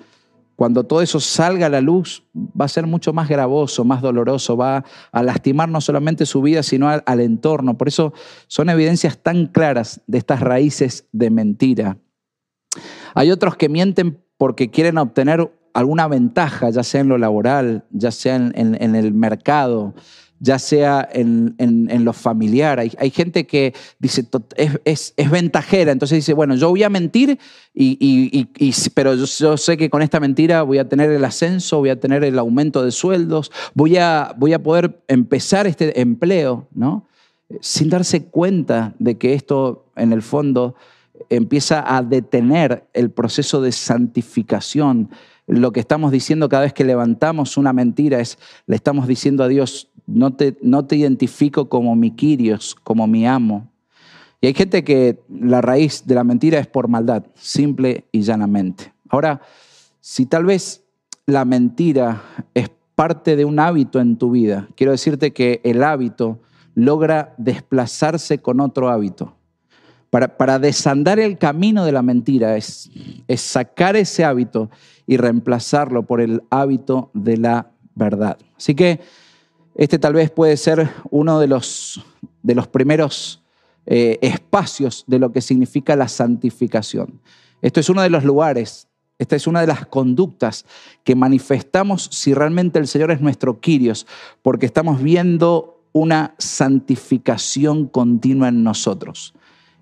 cuando 0.57 0.85
todo 0.85 1.03
eso 1.03 1.21
salga 1.21 1.67
a 1.67 1.69
la 1.71 1.81
luz, 1.81 2.25
va 2.35 2.67
a 2.67 2.69
ser 2.69 2.87
mucho 2.87 3.13
más 3.13 3.29
gravoso, 3.29 3.85
más 3.85 4.03
doloroso, 4.03 4.57
va 4.57 4.85
a 5.11 5.23
lastimar 5.23 5.69
no 5.69 5.81
solamente 5.81 6.27
su 6.27 6.43
vida, 6.43 6.63
sino 6.63 6.89
al, 6.89 7.21
entorno. 7.21 7.77
Por 7.77 7.89
eso 7.89 8.13
son 8.47 8.69
evidencias 8.69 9.19
tan 9.19 9.47
claras 9.47 10.01
de 10.07 10.19
estas 10.19 10.41
raíces 10.41 11.07
de 11.13 11.31
mentira. 11.31 11.99
Hay 13.15 13.31
otros 13.31 13.57
que 13.57 13.69
mienten 13.69 14.21
porque 14.37 14.71
quieren 14.71 14.99
obtener 14.99 15.53
alguna 15.73 16.07
ventaja, 16.07 16.71
ya 16.71 16.85
sea 16.85 17.01
en 17.01 17.09
lo 17.09 17.19
laboral, 17.19 17.85
ya 17.91 18.13
sea 18.13 18.37
en, 18.37 18.95
el 18.95 19.13
mercado, 19.13 19.95
ya 20.45 20.59
sea 20.59 21.09
en, 21.11 22.05
lo 22.05 22.13
familiar. 22.13 22.79
Hay, 22.79 23.11
gente 23.11 23.47
que 23.47 23.73
dice, 23.99 24.29
es, 24.85 25.15
ventajera, 25.31 25.91
entonces 25.91 26.17
dice, 26.17 26.35
bueno, 26.35 26.55
yo 26.55 26.69
voy 26.69 26.83
a 26.83 26.91
mentir, 26.91 27.39
y, 27.73 28.47
pero 28.91 29.15
yo, 29.15 29.57
sé 29.57 29.77
que 29.79 29.89
con 29.89 30.03
esta 30.03 30.21
mentira 30.21 30.63
voy 30.63 30.79
a 30.79 30.89
tener 30.89 31.11
el 31.11 31.25
ascenso, 31.25 31.79
voy 31.79 31.89
a 31.89 31.99
tener 31.99 32.25
el 32.25 32.39
aumento 32.39 32.85
de 32.85 32.91
sueldos, 32.91 33.51
voy 33.73 33.97
a, 33.97 34.35
voy 34.37 34.53
a 34.53 34.63
poder 34.63 35.03
empezar 35.09 35.67
este 35.67 35.99
empleo, 35.99 36.69
¿no? 36.75 37.09
Sin 37.61 37.89
darse 37.89 38.25
cuenta 38.25 38.95
de 38.99 39.17
que 39.17 39.33
esto, 39.33 39.87
en 39.97 40.13
el 40.13 40.21
fondo, 40.21 40.75
empieza 41.31 41.97
a 41.97 42.03
detener 42.03 42.85
el 42.93 43.11
proceso 43.11 43.63
de 43.63 43.73
santificación 43.73 45.09
lo 45.47 45.73
que 45.73 45.81
estamos 45.81 46.11
diciendo 46.11 46.49
cada 46.49 46.63
vez 46.63 46.73
que 46.73 46.85
levantamos 46.85 47.57
una 47.57 47.73
mentira 47.73 48.21
es, 48.21 48.39
le 48.67 48.77
estamos 48.77 49.07
diciendo 49.07 49.45
a 49.45 49.49
Dios, 49.49 49.91
no 50.07 50.35
te, 50.35 50.57
no 50.63 50.85
te 50.87 50.97
identifico 50.97 51.69
como 51.69 51.97
mi 51.97 52.11
Quirios, 52.11 52.75
como 52.75 53.07
mi 53.07 53.27
amo. 53.27 53.71
Y 54.41 54.47
hay 54.47 54.55
gente 54.55 54.85
que 54.85 55.21
la 55.29 55.61
raíz 55.61 56.07
de 56.07 56.15
la 56.15 56.25
mentira 56.25 56.59
es 56.59 56.67
por 56.67 56.89
maldad, 56.89 57.25
simple 57.35 58.05
y 58.13 58.21
llanamente. 58.23 58.93
Ahora, 59.09 59.41
si 60.01 60.27
tal 60.27 60.45
vez 60.45 60.85
la 61.27 61.45
mentira 61.45 62.23
es 62.53 62.71
parte 62.95 63.37
de 63.37 63.45
un 63.45 63.59
hábito 63.59 64.01
en 64.01 64.19
tu 64.19 64.33
vida, 64.33 64.69
quiero 64.77 64.93
decirte 64.93 65.33
que 65.33 65.61
el 65.65 65.83
hábito 65.83 66.41
logra 66.75 67.35
desplazarse 67.39 68.39
con 68.39 68.61
otro 68.61 68.91
hábito. 68.91 69.35
Para, 70.11 70.37
para 70.37 70.59
desandar 70.59 71.19
el 71.19 71.39
camino 71.39 71.85
de 71.85 71.93
la 71.93 72.03
mentira 72.03 72.57
es, 72.57 72.91
es 73.27 73.41
sacar 73.41 73.97
ese 73.97 74.25
hábito 74.25 74.71
y 75.07 75.17
reemplazarlo 75.17 76.05
por 76.05 76.21
el 76.21 76.43
hábito 76.51 77.11
de 77.15 77.37
la 77.39 77.71
verdad. 77.95 78.39
Así 78.57 78.75
que 78.75 79.01
este 79.75 79.99
tal 79.99 80.15
vez 80.15 80.31
puede 80.31 80.57
ser 80.57 80.91
uno 81.11 81.41
de 81.41 81.49
los, 81.49 82.05
de 82.43 82.55
los 82.55 82.69
primeros 82.69 83.43
eh, 83.87 84.19
espacios 84.23 85.05
de 85.07 85.19
lo 85.19 85.33
que 85.33 85.41
significa 85.41 85.97
la 85.97 86.09
santificación. 86.09 87.21
Esto 87.61 87.81
es 87.81 87.89
uno 87.89 88.03
de 88.03 88.11
los 88.11 88.25
lugares, 88.25 88.89
esta 89.19 89.37
es 89.37 89.47
una 89.47 89.61
de 89.61 89.67
las 89.67 89.87
conductas 89.87 90.65
que 91.03 91.15
manifestamos 91.15 92.09
si 92.13 92.35
realmente 92.35 92.79
el 92.79 92.87
Señor 92.87 93.11
es 93.11 93.21
nuestro 93.21 93.61
Quirios, 93.61 94.07
porque 94.43 94.67
estamos 94.67 95.03
viendo 95.03 95.83
una 95.93 96.35
santificación 96.39 97.87
continua 97.87 98.49
en 98.49 98.65
nosotros. 98.65 99.35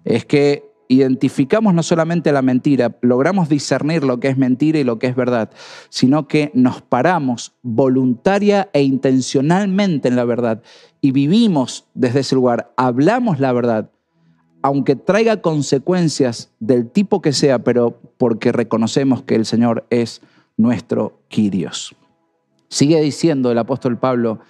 Es 0.05 0.25
que 0.27 0.72
identificamos 0.95 1.75
no 1.75 1.83
solamente 1.83 2.33
la 2.33 2.43
mentira, 2.43 2.97
logramos 3.01 3.49
discernir 3.49 4.05
lo 4.05 4.21
que 4.21 4.29
es 4.29 4.37
mentira 4.37 4.79
y 4.79 4.85
lo 4.85 4.99
que 4.99 5.07
es 5.07 5.17
verdad, 5.17 5.51
sino 5.89 6.29
que 6.29 6.51
nos 6.55 6.83
paramos 6.83 7.55
voluntaria 7.63 8.69
e 8.73 8.83
intencionalmente 8.83 10.09
en 10.09 10.17
la 10.17 10.25
verdad 10.25 10.63
y 11.01 11.13
vivimos 11.13 11.87
desde 11.95 12.21
ese 12.21 12.35
lugar, 12.35 12.73
hablamos 12.77 13.41
la 13.41 13.53
verdad, 13.53 13.91
aunque 14.63 14.95
traiga 14.95 15.43
consecuencias 15.43 16.53
del 16.61 16.89
tipo 16.89 17.21
que 17.21 17.33
sea, 17.33 17.59
pero 17.65 18.01
porque 18.17 18.53
reconocemos 18.53 19.23
que 19.23 19.35
el 19.35 19.45
Señor 19.45 19.85
es 19.91 20.23
nuestro 20.57 21.21
Quirios. 21.29 21.97
Sigue 22.69 23.01
diciendo 23.01 23.51
el 23.51 23.59
apóstol 23.59 23.99
Pablo 23.99 24.41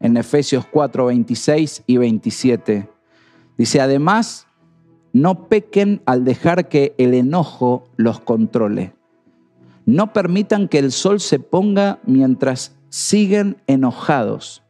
en 0.00 0.16
Efesios 0.16 0.66
4, 0.66 1.06
26 1.06 1.84
y 1.86 1.96
27. 1.96 2.88
Dice, 3.56 3.80
además, 3.80 4.48
no 5.12 5.48
pequen 5.48 6.00
al 6.06 6.24
dejar 6.24 6.68
que 6.68 6.94
el 6.98 7.14
enojo 7.14 7.84
los 7.96 8.20
controle. 8.20 8.94
No 9.84 10.12
permitan 10.12 10.68
que 10.68 10.78
el 10.78 10.92
sol 10.92 11.20
se 11.20 11.38
ponga 11.38 11.98
mientras 12.04 12.76
siguen 12.88 13.56
enojados, 13.66 14.62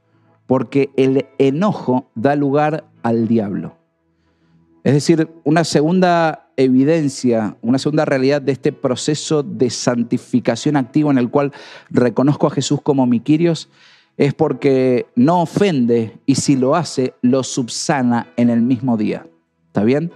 porque 0.47 0.91
el 0.97 1.27
enojo 1.39 2.11
da 2.15 2.35
lugar 2.37 2.85
al 3.03 3.29
diablo. 3.29 3.77
Es 4.85 4.95
decir, 4.95 5.29
una 5.45 5.65
segunda 5.65 6.51
evidencia, 6.57 7.57
una 7.63 7.79
segunda 7.79 8.05
realidad 8.05 8.43
de 8.43 8.53
este 8.53 8.73
proceso 8.73 9.43
de 9.43 9.71
santificación 9.71 10.77
activo 10.77 11.11
en 11.11 11.19
el 11.19 11.31
cual 11.31 11.53
reconozco 11.91 12.47
a 12.47 12.51
Jesús 12.51 12.81
como 12.83 13.07
mi 13.07 13.21
Quirios 13.21 13.69
es 14.17 14.35
porque 14.35 15.07
no 15.15 15.43
ofende 15.43 16.19
y 16.27 16.35
si 16.35 16.57
lo 16.57 16.75
hace, 16.75 17.15
lo 17.23 17.43
subsana 17.43 18.29
en 18.37 18.51
el 18.51 18.61
mismo 18.61 18.97
día. 18.97 19.27
¿Está 19.69 19.85
bien? 19.85 20.13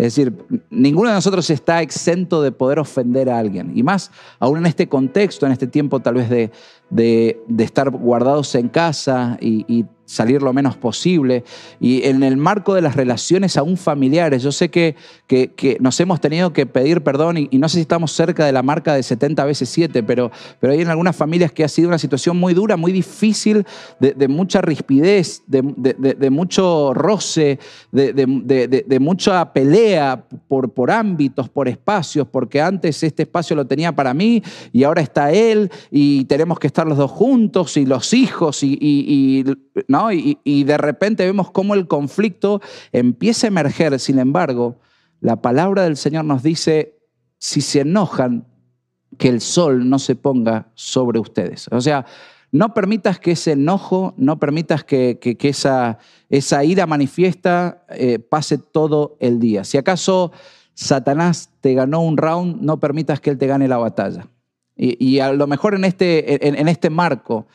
Es 0.00 0.14
decir, 0.14 0.32
ninguno 0.70 1.10
de 1.10 1.14
nosotros 1.14 1.50
está 1.50 1.82
exento 1.82 2.40
de 2.40 2.52
poder 2.52 2.78
ofender 2.78 3.28
a 3.28 3.38
alguien. 3.38 3.72
Y 3.76 3.82
más 3.82 4.10
aún 4.38 4.56
en 4.56 4.64
este 4.64 4.88
contexto, 4.88 5.44
en 5.44 5.52
este 5.52 5.66
tiempo 5.66 6.00
tal 6.00 6.14
vez 6.14 6.30
de, 6.30 6.50
de, 6.90 7.40
estar 7.58 7.90
guardados 7.90 8.54
en 8.54 8.68
casa 8.68 9.38
y, 9.40 9.64
y 9.68 9.86
salir 10.10 10.42
lo 10.42 10.52
menos 10.52 10.76
posible. 10.76 11.44
Y 11.78 12.02
en 12.02 12.24
el 12.24 12.36
marco 12.36 12.74
de 12.74 12.82
las 12.82 12.96
relaciones 12.96 13.56
aún 13.56 13.76
familiares, 13.76 14.42
yo 14.42 14.50
sé 14.50 14.68
que, 14.68 14.96
que, 15.28 15.76
nos 15.78 16.00
hemos 16.00 16.20
tenido 16.20 16.52
que 16.52 16.66
pedir 16.66 17.02
perdón 17.02 17.36
y, 17.36 17.58
no 17.58 17.68
sé 17.68 17.76
si 17.76 17.82
estamos 17.82 18.10
cerca 18.10 18.44
de 18.44 18.50
la 18.50 18.64
marca 18.64 18.94
de 18.94 19.04
70 19.04 19.44
veces 19.44 19.68
7, 19.68 20.02
pero, 20.02 20.32
pero 20.58 20.72
hay 20.72 20.80
en 20.80 20.88
algunas 20.88 21.14
familias 21.14 21.52
que 21.52 21.62
ha 21.62 21.68
sido 21.68 21.86
una 21.88 21.98
situación 21.98 22.36
muy 22.36 22.54
dura, 22.54 22.76
muy 22.76 22.90
difícil, 22.90 23.64
de, 24.00 24.26
mucha 24.26 24.60
rispidez, 24.60 25.44
de, 25.46 26.30
mucho 26.30 26.92
roce, 26.92 27.60
de, 27.92 28.98
mucha 29.00 29.52
pelea 29.52 30.24
por, 30.48 30.72
por 30.72 30.90
ámbitos, 30.90 31.48
por 31.48 31.68
espacios, 31.68 32.26
porque 32.26 32.60
antes 32.60 33.00
este 33.04 33.22
espacio 33.22 33.54
lo 33.54 33.64
tenía 33.64 33.94
para 33.94 34.12
mí 34.12 34.42
y 34.72 34.82
ahora 34.82 35.02
está 35.02 35.30
él 35.30 35.70
y 35.92 36.24
tenemos 36.24 36.58
que 36.58 36.66
estar 36.66 36.79
los 36.86 36.98
dos 36.98 37.10
juntos 37.10 37.76
y 37.76 37.86
los 37.86 38.12
hijos 38.12 38.62
y, 38.62 39.44
¿no? 39.88 40.12
Y, 40.12 40.64
de 40.64 40.78
repente 40.78 41.24
vemos 41.24 41.50
cómo 41.50 41.74
el 41.74 41.86
conflicto 41.86 42.60
empieza 42.92 43.46
a 43.46 43.48
emerger. 43.48 43.98
Sin 43.98 44.18
embargo, 44.18 44.78
la 45.20 45.42
palabra 45.42 45.84
del 45.84 45.96
Señor 45.96 46.24
nos 46.24 46.42
dice, 46.42 46.98
si 47.38 47.60
se 47.60 47.80
enojan, 47.80 48.46
que 49.18 49.28
el 49.28 49.40
sol 49.40 49.88
no 49.88 49.98
se 49.98 50.14
ponga 50.14 50.68
sobre 50.74 51.18
ustedes. 51.18 51.68
O 51.72 51.80
sea, 51.80 52.06
no 52.52 52.74
permitas 52.74 53.18
que 53.18 53.32
ese 53.32 53.52
enojo, 53.52 54.14
no 54.16 54.38
permitas 54.38 54.84
que, 54.84 55.18
esa, 55.40 55.98
esa, 56.28 56.64
ira 56.64 56.86
manifiesta 56.86 57.84
eh, 57.90 58.18
pase 58.18 58.58
todo 58.58 59.16
el 59.20 59.38
día. 59.38 59.64
Si 59.64 59.78
acaso 59.78 60.32
Satanás 60.74 61.50
te 61.60 61.74
ganó 61.74 62.00
un 62.00 62.16
round, 62.16 62.62
no 62.62 62.80
permitas 62.80 63.20
que 63.20 63.30
él 63.30 63.38
te 63.38 63.46
gane 63.46 63.68
la 63.68 63.76
batalla. 63.76 64.26
Y, 64.82 65.18
a 65.18 65.32
lo 65.32 65.46
mejor 65.46 65.74
en 65.74 65.84
este, 65.84 66.48
en, 66.48 66.66
este 66.66 66.88
marco, 66.88 67.46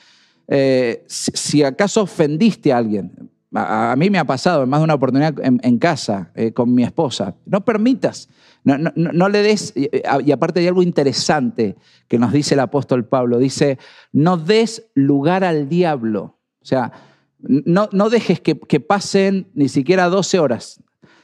eh, 0.47 1.03
si, 1.07 1.63
acaso 1.63 2.03
ofendiste 2.03 2.71
a 2.71 2.77
alguien, 2.77 3.31
a, 3.51 3.95
mí 3.97 4.11
me 4.11 4.19
ha 4.19 4.25
pasado 4.25 4.61
en 4.61 4.69
más 4.69 4.79
de 4.79 4.83
una 4.83 4.93
oportunidad 4.93 5.33
en, 5.41 5.79
casa 5.79 6.31
eh, 6.35 6.51
con 6.51 6.71
mi 6.71 6.83
esposa, 6.83 7.33
no 7.47 7.65
permitas 7.65 8.29
no, 8.65 9.29
le 9.29 9.43
des, 9.43 9.73
y 9.75 10.31
aparte 10.31 10.59
hay 10.59 10.67
algo 10.67 10.81
interesante 10.81 11.75
que 12.07 12.17
nos 12.17 12.33
dice 12.33 12.55
el 12.55 12.61
apóstol 12.61 13.05
Pablo, 13.05 13.37
dice, 13.37 13.77
no 14.11 14.37
des 14.37 14.87
lugar 14.95 15.43
al 15.43 15.69
diablo. 15.69 16.39
O 16.61 16.65
sea, 16.65 16.91
no, 17.37 17.89
no 17.91 18.09
dejes 18.09 18.41
que, 18.41 18.79
pasen 18.79 19.47
ni 19.53 19.69
siquiera 19.69 20.09
12 20.09 20.39
horas. 20.39 20.81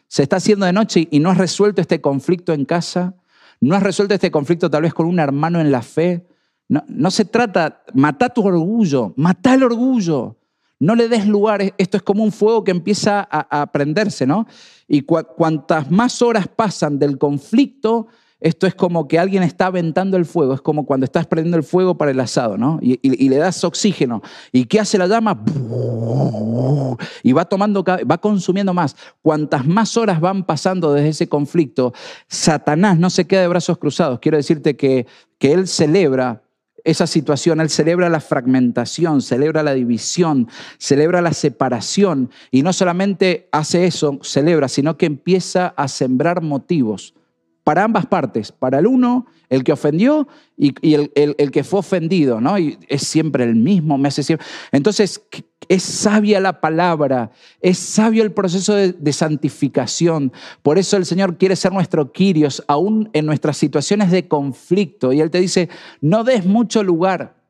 Se 0.07 0.21
está 0.21 0.35
haciendo 0.35 0.67
de 0.67 0.73
noche 0.73 1.07
y 1.09 1.19
no 1.19 1.31
has 1.31 1.39
resuelto 1.39 1.81
este 1.81 1.99
conflicto 1.99 2.53
en 2.53 2.65
casa, 2.65 3.15
no 3.61 3.75
has 3.75 3.83
resuelto 3.83 4.15
este 4.15 4.31
conflicto 4.31 4.69
tal 4.69 4.81
vez 4.81 4.93
con 4.93 5.05
un 5.05 5.19
hermano 5.19 5.61
en 5.61 5.71
la 5.71 5.81
fe. 5.81 6.27
No, 6.67 7.11
se 7.11 7.25
trata, 7.25 7.83
mata 7.93 8.29
tu 8.29 8.45
orgullo, 8.45 9.13
mata 9.17 9.53
el 9.53 9.63
orgullo. 9.63 10.37
No 10.79 10.95
le 10.95 11.07
des 11.07 11.27
lugar, 11.27 11.61
esto 11.77 11.97
es 11.97 12.03
como 12.03 12.23
un 12.23 12.31
fuego 12.31 12.63
que 12.63 12.71
empieza 12.71 13.27
a, 13.29 13.71
prenderse, 13.71 14.25
¿no? 14.25 14.47
Y 14.87 15.01
cuantas 15.03 15.91
más 15.91 16.21
horas 16.21 16.47
pasan 16.47 16.97
del 16.97 17.19
conflicto, 17.19 18.07
esto 18.41 18.65
es 18.65 18.73
como 18.73 19.07
que 19.07 19.19
alguien 19.19 19.43
está 19.43 19.67
aventando 19.67 20.17
el 20.17 20.25
fuego, 20.25 20.55
es 20.55 20.61
como 20.61 20.87
cuando 20.87 21.05
estás 21.05 21.27
prendiendo 21.27 21.57
el 21.57 21.63
fuego 21.63 21.95
para 21.95 22.09
el 22.09 22.19
asado, 22.19 22.57
¿no? 22.57 22.79
Y, 22.81 23.29
le 23.29 23.37
das 23.37 23.63
oxígeno. 23.63 24.23
¿Y 24.51 24.65
qué 24.65 24.79
hace 24.79 24.97
la 24.97 25.05
llama? 25.05 25.43
Y 27.21 27.33
va 27.33 27.45
tomando, 27.45 27.83
va 27.83 28.17
consumiendo 28.17 28.73
más. 28.73 28.95
Cuantas 29.21 29.67
más 29.67 29.95
horas 29.95 30.19
van 30.19 30.43
pasando 30.43 30.91
desde 30.91 31.09
ese 31.09 31.29
conflicto, 31.29 31.93
Satanás 32.27 32.97
no 32.97 33.11
se 33.11 33.27
queda 33.27 33.41
de 33.41 33.47
brazos 33.47 33.77
cruzados. 33.77 34.17
Quiero 34.19 34.37
decirte 34.37 34.75
que, 34.75 35.05
que 35.37 35.53
él 35.53 35.67
celebra 35.67 36.41
esa 36.83 37.05
situación, 37.05 37.61
Él 37.61 37.69
celebra 37.69 38.09
la 38.09 38.19
fragmentación, 38.19 39.21
celebra 39.21 39.61
la 39.61 39.75
división, 39.75 40.47
celebra 40.79 41.21
la 41.21 41.31
separación 41.31 42.31
y 42.49 42.63
no 42.63 42.73
solamente 42.73 43.47
hace 43.51 43.85
eso, 43.85 44.17
celebra, 44.23 44.67
sino 44.67 44.97
que 44.97 45.05
empieza 45.05 45.75
a 45.77 45.87
sembrar 45.87 46.41
motivos 46.41 47.13
para 47.63 47.83
ambas 47.83 48.05
partes, 48.05 48.51
para 48.51 48.79
el 48.79 48.87
uno, 48.87 49.27
el 49.49 49.63
que 49.63 49.73
ofendió 49.73 50.27
y, 50.57 50.73
el, 50.93 51.51
que 51.51 51.63
fue 51.63 51.79
ofendido, 51.81 52.39
¿no? 52.39 52.57
Y 52.57 52.77
es 52.87 53.05
siempre 53.05 53.43
el 53.43 53.55
mismo, 53.55 53.97
me 53.97 54.07
hace 54.07 54.23
siempre. 54.23 54.47
Entonces, 54.71 55.21
es 55.67 55.83
sabia 55.83 56.39
la 56.39 56.61
palabra, 56.61 57.31
es 57.61 57.77
sabio 57.77 58.23
el 58.23 58.31
proceso 58.31 58.73
de, 58.73 59.13
santificación. 59.13 60.31
Por 60.63 60.77
eso 60.77 60.97
el 60.97 61.05
Señor 61.05 61.37
quiere 61.37 61.55
ser 61.55 61.73
nuestro 61.73 62.11
Quirios, 62.11 62.63
aún 62.67 63.09
en 63.13 63.25
nuestras 63.25 63.57
situaciones 63.57 64.09
de 64.09 64.27
conflicto. 64.27 65.13
Y 65.13 65.21
Él 65.21 65.29
te 65.29 65.39
dice, 65.39 65.69
no 65.99 66.23
des 66.23 66.45
mucho 66.45 66.83
lugar. 66.83 67.40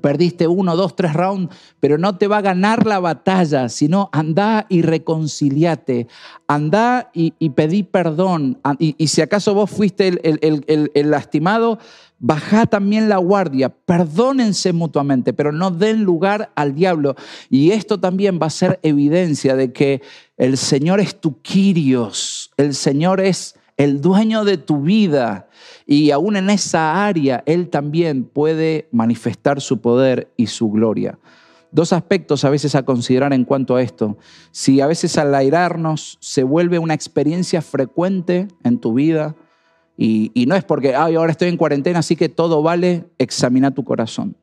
Perdiste 0.00 0.46
uno, 0.46 0.76
dos, 0.76 0.96
tres 0.96 1.14
rounds, 1.14 1.54
pero 1.80 1.96
no 1.96 2.16
te 2.16 2.26
va 2.26 2.38
a 2.38 2.42
ganar 2.42 2.86
la 2.86 3.00
batalla, 3.00 3.68
sino 3.68 4.10
anda 4.12 4.66
y 4.68 4.82
reconciliate, 4.82 6.08
anda 6.46 7.10
y, 7.14 7.30
pedí 7.50 7.82
perdón. 7.82 8.58
Y, 8.78 9.08
si 9.08 9.22
acaso 9.22 9.54
vos 9.54 9.70
fuiste 9.70 10.20
el 10.22 11.10
lastimado, 11.10 11.78
Baja 12.20 12.66
también 12.66 13.08
la 13.08 13.18
guardia, 13.18 13.68
perdónense 13.68 14.72
mutuamente, 14.72 15.32
pero 15.32 15.52
no 15.52 15.70
den 15.70 16.02
lugar 16.02 16.50
al 16.56 16.74
diablo. 16.74 17.14
Y 17.48 17.70
esto 17.70 18.00
también 18.00 18.40
va 18.42 18.46
a 18.46 18.50
ser 18.50 18.80
evidencia 18.82 19.54
de 19.54 19.72
que 19.72 20.02
el 20.36 20.56
Señor 20.56 20.98
es 20.98 21.20
tu 21.20 21.40
Quirios, 21.42 22.50
el 22.56 22.74
Señor 22.74 23.20
es 23.20 23.54
el 23.78 24.02
dueño 24.02 24.44
de 24.44 24.58
tu 24.58 24.82
vida. 24.82 25.48
Y 25.86 26.10
aún 26.10 26.36
en 26.36 26.50
esa 26.50 27.06
área, 27.06 27.42
Él 27.46 27.70
también 27.70 28.24
puede 28.24 28.88
manifestar 28.92 29.62
su 29.62 29.80
poder 29.80 30.30
y 30.36 30.48
su 30.48 30.70
gloria. 30.70 31.18
Dos 31.70 31.92
aspectos 31.92 32.44
a 32.44 32.50
veces 32.50 32.74
a 32.74 32.82
considerar 32.82 33.32
en 33.32 33.44
cuanto 33.44 33.76
a 33.76 33.82
esto. 33.82 34.18
Si 34.50 34.80
a 34.80 34.86
veces 34.86 35.16
al 35.16 35.34
airarnos 35.34 36.18
se 36.20 36.42
vuelve 36.42 36.78
una 36.78 36.94
experiencia 36.94 37.62
frecuente 37.62 38.48
en 38.64 38.78
tu 38.78 38.92
vida, 38.92 39.34
y, 40.00 40.44
no 40.46 40.54
es 40.54 40.62
porque, 40.62 40.94
ay, 40.94 41.16
ahora 41.16 41.32
estoy 41.32 41.48
en 41.48 41.56
cuarentena, 41.56 41.98
así 41.98 42.14
que 42.14 42.28
todo 42.28 42.62
vale. 42.62 43.06
Examina 43.18 43.72
tu 43.72 43.82
corazón, 43.82 44.36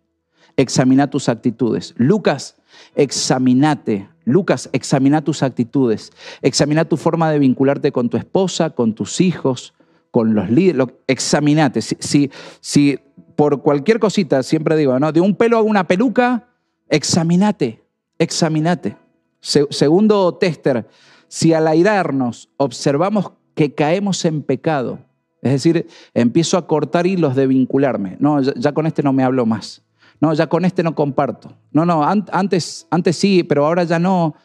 examina 0.58 1.10
tus 1.10 1.30
actitudes. 1.30 1.94
Lucas, 1.98 2.56
examinate. 2.96 4.10
Lucas, 4.26 4.70
examina 4.74 5.24
tus 5.24 5.44
actitudes, 5.44 6.12
examina 6.42 6.84
tu 6.86 6.98
forma 6.98 7.30
de 7.30 7.38
vincularte 7.38 7.92
con 7.92 8.10
tu 8.10 8.18
esposa, 8.18 8.72
con 8.72 8.96
tus 8.96 9.22
hijos, 9.22 9.76
con 10.10 10.34
los 10.34 10.50
líderes. 10.50 10.88
Examinate. 11.06 11.82
Si, 11.82 12.32
si, 12.60 13.00
por 13.36 13.62
cualquier 13.62 14.00
cosita, 14.00 14.42
siempre 14.42 14.76
digo, 14.78 15.00
¿no? 15.00 15.12
de 15.12 15.22
un 15.22 15.36
pelo 15.36 15.58
a 15.58 15.62
una 15.62 15.86
peluca, 15.86 16.48
examinate, 16.90 17.84
examinate. 18.18 18.98
segundo 19.42 20.34
tester, 20.36 20.88
si 21.28 21.54
al 21.54 21.68
airarnos 21.68 22.50
observamos 22.58 23.32
que 23.54 23.76
caemos 23.76 24.26
en 24.26 24.42
pecado, 24.42 25.00
es 25.46 25.52
decir, 25.52 25.88
empiezo 26.16 26.58
a 26.58 26.66
cortar 26.66 27.06
hilos 27.06 27.36
de 27.36 27.46
vincularme. 27.46 28.18
No, 28.20 28.42
ya, 28.42 28.74
con 28.74 28.88
este 28.88 29.04
no 29.04 29.14
me 29.14 29.24
hablo 29.24 29.46
más. 29.46 29.84
No, 30.22 30.34
ya 30.34 30.48
con 30.48 30.66
este 30.66 30.84
no 30.84 30.96
comparto. 30.96 31.58
No, 31.72 31.86
no, 31.86 32.04
antes, 32.04 32.88
antes 32.90 33.18
sí, 33.18 33.44
pero 33.44 33.66
ahora 33.66 33.84
ya 33.84 34.00
no. 34.00 34.36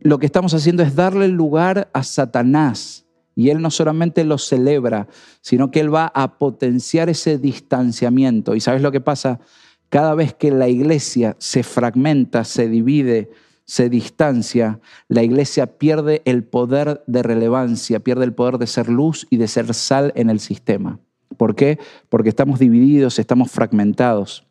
Lo 0.00 0.18
que 0.18 0.26
estamos 0.26 0.54
haciendo 0.54 0.82
es 0.82 0.94
darle 0.94 1.28
lugar 1.28 1.90
a 1.92 2.02
Satanás. 2.02 3.06
Y 3.34 3.50
él 3.50 3.62
no 3.62 3.70
solamente 3.70 4.24
lo 4.24 4.38
celebra, 4.38 5.08
sino 5.40 5.70
que 5.70 5.80
él 5.80 5.94
va 5.94 6.12
a 6.14 6.38
potenciar 6.38 7.08
ese 7.08 7.38
distanciamiento. 7.38 8.54
¿Y 8.54 8.60
sabes 8.60 8.82
lo 8.82 8.92
que 8.92 9.00
pasa? 9.00 9.40
Cada 9.88 10.14
vez 10.14 10.34
que 10.34 10.50
la 10.50 10.68
iglesia 10.68 11.36
se 11.38 11.62
fragmenta, 11.62 12.44
se 12.44 12.68
divide, 12.68 13.30
se 13.64 13.88
distancia, 13.88 14.80
la 15.08 15.22
iglesia 15.22 15.78
pierde 15.78 16.22
el 16.24 16.44
poder 16.44 17.02
de 17.06 17.22
relevancia, 17.22 18.00
pierde 18.00 18.24
el 18.24 18.34
poder 18.34 18.58
de 18.58 18.66
ser 18.66 18.88
luz 18.88 19.26
y 19.30 19.36
de 19.36 19.48
ser 19.48 19.72
sal 19.74 20.12
en 20.16 20.28
el 20.28 20.40
sistema. 20.40 20.98
¿Por 21.36 21.54
qué? 21.54 21.78
Porque 22.08 22.28
estamos 22.28 22.58
divididos, 22.58 23.18
estamos 23.18 23.50
fragmentados. 23.50 24.46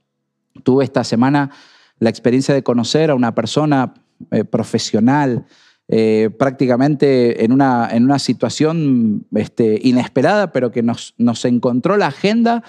Tuve 0.63 0.83
esta 0.83 1.03
semana 1.03 1.51
la 1.99 2.09
experiencia 2.09 2.53
de 2.53 2.63
conocer 2.63 3.11
a 3.11 3.15
una 3.15 3.35
persona 3.35 3.93
eh, 4.31 4.43
profesional, 4.43 5.45
eh, 5.87 6.29
prácticamente 6.37 7.43
en 7.43 7.51
una, 7.51 7.89
en 7.91 8.03
una 8.03 8.19
situación 8.19 9.25
este, 9.35 9.79
inesperada, 9.83 10.51
pero 10.51 10.71
que 10.71 10.83
nos, 10.83 11.15
nos, 11.17 11.45
encontró 11.45 11.97
la 11.97 12.07
agenda, 12.07 12.63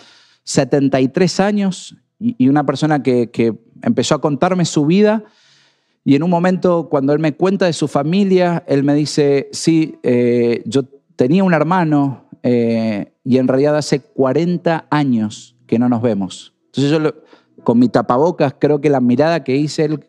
73 0.45 1.41
años, 1.41 1.97
y, 2.19 2.49
una 2.49 2.65
persona 2.65 3.03
que, 3.03 3.31
que 3.31 3.55
empezó 3.83 4.15
a 4.15 4.21
contarme 4.21 4.65
su 4.65 4.87
vida 4.87 5.25
y 6.05 6.15
en 6.15 6.23
un 6.23 6.31
momento, 6.31 6.89
cuando 6.89 7.13
él 7.13 7.19
me 7.19 7.35
cuenta 7.35 7.67
de 7.67 7.73
su 7.73 7.87
familia, 7.87 8.65
él 8.67 8.85
me 8.85 8.95
dice, 8.95 9.49
sí, 9.53 9.99
eh, 10.03 10.63
yo 10.65 10.85
tenía 11.17 11.45
un 11.45 11.53
hermano 11.53 12.25
eh, 12.43 13.10
y 13.25 13.39
en 13.39 13.49
realidad 13.49 13.77
hace 13.77 14.01
40 14.01 14.87
años 14.91 15.57
que 15.67 15.79
no 15.79 15.89
nos 15.89 16.03
vemos. 16.03 16.55
Entonces 16.67 16.91
yo 16.91 17.15
con 17.63 17.79
mi 17.79 17.89
tapabocas, 17.89 18.55
creo 18.59 18.81
que 18.81 18.89
la 18.89 19.01
mirada 19.01 19.45
que 19.45 19.57
hice 19.57 19.85
él, 19.85 20.05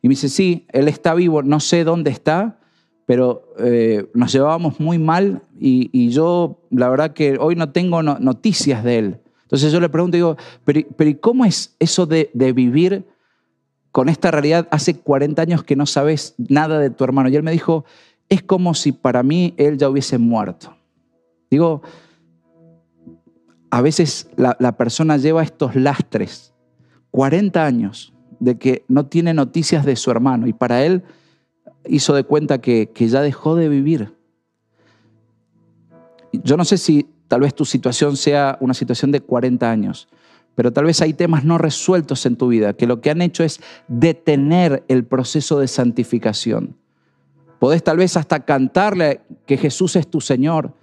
y 0.00 0.08
me 0.08 0.12
dice, 0.12 0.28
sí, 0.28 0.66
él 0.72 0.88
está 0.88 1.14
vivo, 1.14 1.42
no 1.42 1.60
sé 1.60 1.84
dónde 1.84 2.10
está, 2.10 2.58
pero 3.04 3.52
eh, 3.58 4.08
nos 4.14 4.32
llevábamos 4.32 4.80
muy 4.80 4.98
mal 4.98 5.42
y, 5.58 6.08
yo 6.08 6.62
la 6.70 6.88
verdad 6.88 7.12
que 7.12 7.36
hoy 7.38 7.54
no 7.54 7.70
tengo 7.70 8.02
noticias 8.02 8.82
de 8.82 8.98
él. 8.98 9.20
Entonces 9.42 9.70
yo 9.72 9.80
le 9.80 9.88
pregunto, 9.88 10.16
digo, 10.16 10.36
pero, 10.64 10.80
pero 10.96 11.20
¿cómo 11.20 11.44
es 11.44 11.76
eso 11.78 12.06
de, 12.06 12.30
de 12.32 12.52
vivir? 12.52 13.04
con 13.96 14.10
esta 14.10 14.30
realidad, 14.30 14.68
hace 14.70 14.98
40 14.98 15.40
años 15.40 15.64
que 15.64 15.74
no 15.74 15.86
sabes 15.86 16.34
nada 16.36 16.78
de 16.78 16.90
tu 16.90 17.02
hermano. 17.02 17.30
Y 17.30 17.36
él 17.36 17.42
me 17.42 17.50
dijo, 17.50 17.86
es 18.28 18.42
como 18.42 18.74
si 18.74 18.92
para 18.92 19.22
mí 19.22 19.54
él 19.56 19.78
ya 19.78 19.88
hubiese 19.88 20.18
muerto. 20.18 20.76
Digo, 21.50 21.80
a 23.70 23.82
veces 23.82 24.28
la, 24.36 24.76
persona 24.76 25.16
lleva 25.16 25.42
estos 25.42 25.74
lastres, 25.74 26.54
40 27.10 27.64
años, 27.64 28.12
de 28.38 28.58
que 28.58 28.84
no 28.88 29.06
tiene 29.06 29.34
noticias 29.34 29.84
de 29.84 29.96
su 29.96 30.10
hermano 30.10 30.46
y 30.46 30.52
para 30.52 30.84
él 30.84 31.02
hizo 31.86 32.14
de 32.14 32.24
cuenta 32.24 32.60
que, 32.60 32.90
que 32.92 33.08
ya 33.08 33.22
dejó 33.22 33.54
de 33.54 33.68
vivir. 33.68 34.14
Yo 36.32 36.56
no 36.56 36.64
sé 36.64 36.76
si 36.76 37.08
tal 37.28 37.40
vez 37.40 37.54
tu 37.54 37.64
situación 37.64 38.16
sea 38.16 38.58
una 38.60 38.74
situación 38.74 39.10
de 39.10 39.20
40 39.20 39.70
años, 39.70 40.08
pero 40.54 40.72
tal 40.72 40.86
vez 40.86 41.00
hay 41.00 41.12
temas 41.12 41.44
no 41.44 41.58
resueltos 41.58 42.26
en 42.26 42.36
tu 42.36 42.48
vida 42.48 42.72
que 42.72 42.86
lo 42.86 43.00
que 43.00 43.10
han 43.10 43.22
hecho 43.22 43.44
es 43.44 43.60
detener 43.88 44.84
el 44.88 45.04
proceso 45.04 45.58
de 45.60 45.68
santificación. 45.68 46.76
Podés 47.58 47.82
tal 47.82 47.98
vez 47.98 48.16
hasta 48.16 48.44
cantarle 48.44 49.20
que 49.46 49.56
Jesús 49.56 49.96
es 49.96 50.08
tu 50.08 50.20
Señor, 50.20 50.74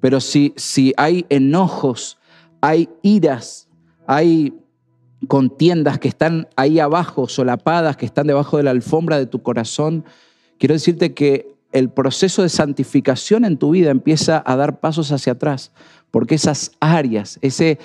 pero 0.00 0.20
si, 0.20 0.52
si 0.56 0.92
hay 0.96 1.26
enojos, 1.28 2.17
hay 2.60 2.88
iras, 3.02 3.68
hay 4.06 4.54
contiendas 5.26 5.98
que 5.98 6.08
están 6.08 6.48
ahí 6.56 6.78
abajo, 6.78 7.28
solapadas, 7.28 7.96
que 7.96 8.06
están 8.06 8.26
debajo 8.26 8.56
de 8.56 8.62
la 8.62 8.70
alfombra 8.70 9.18
de 9.18 9.26
tu 9.26 9.42
corazón, 9.42 10.04
quiero 10.58 10.74
decirte 10.74 11.14
que 11.14 11.56
el 11.72 11.90
proceso 11.90 12.42
de 12.42 12.48
santificación 12.48 13.44
en 13.44 13.58
tu 13.58 13.70
vida 13.72 13.90
empieza 13.90 14.42
a 14.46 14.56
dar 14.56 14.80
pasos 14.80 15.12
hacia 15.12 15.32
atrás, 15.32 15.72
porque 16.10 16.34
esas 16.34 16.72
áreas, 16.80 17.38
ese 17.42 17.78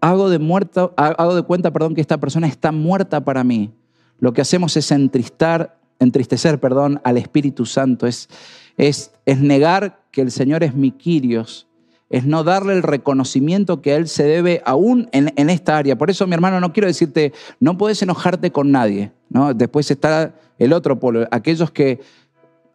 hago 0.00 0.28
de, 0.28 0.38
muerta, 0.38 0.90
hago 0.96 1.34
de 1.34 1.42
cuenta 1.42 1.72
perdón, 1.72 1.94
que 1.94 2.00
esta 2.00 2.18
persona 2.18 2.46
está 2.46 2.70
muerta 2.70 3.24
para 3.24 3.42
mí, 3.42 3.72
lo 4.18 4.32
que 4.32 4.42
hacemos 4.42 4.76
es 4.76 4.90
entristar, 4.92 5.78
entristecer 5.98 6.60
perdón, 6.60 7.00
al 7.02 7.16
Espíritu 7.16 7.66
Santo, 7.66 8.06
es, 8.06 8.28
es, 8.76 9.10
es 9.24 9.40
negar 9.40 10.04
que 10.10 10.20
el 10.20 10.30
Señor 10.30 10.62
es 10.62 10.74
mi 10.74 10.92
Quirios, 10.92 11.66
es 12.14 12.24
no 12.24 12.44
darle 12.44 12.74
el 12.74 12.84
reconocimiento 12.84 13.82
que 13.82 13.90
a 13.90 13.96
Él 13.96 14.06
se 14.06 14.22
debe 14.22 14.62
aún 14.64 15.08
en, 15.10 15.32
en, 15.34 15.50
esta 15.50 15.76
área. 15.76 15.98
Por 15.98 16.10
eso, 16.10 16.28
mi 16.28 16.34
hermano, 16.34 16.60
no 16.60 16.72
quiero 16.72 16.86
decirte, 16.86 17.32
no 17.58 17.76
puedes 17.76 18.00
enojarte 18.02 18.52
con 18.52 18.70
nadie. 18.70 19.10
¿no? 19.30 19.52
Después 19.52 19.90
está 19.90 20.32
el 20.60 20.72
otro 20.72 21.00
polo, 21.00 21.26
aquellos 21.32 21.72
que 21.72 22.00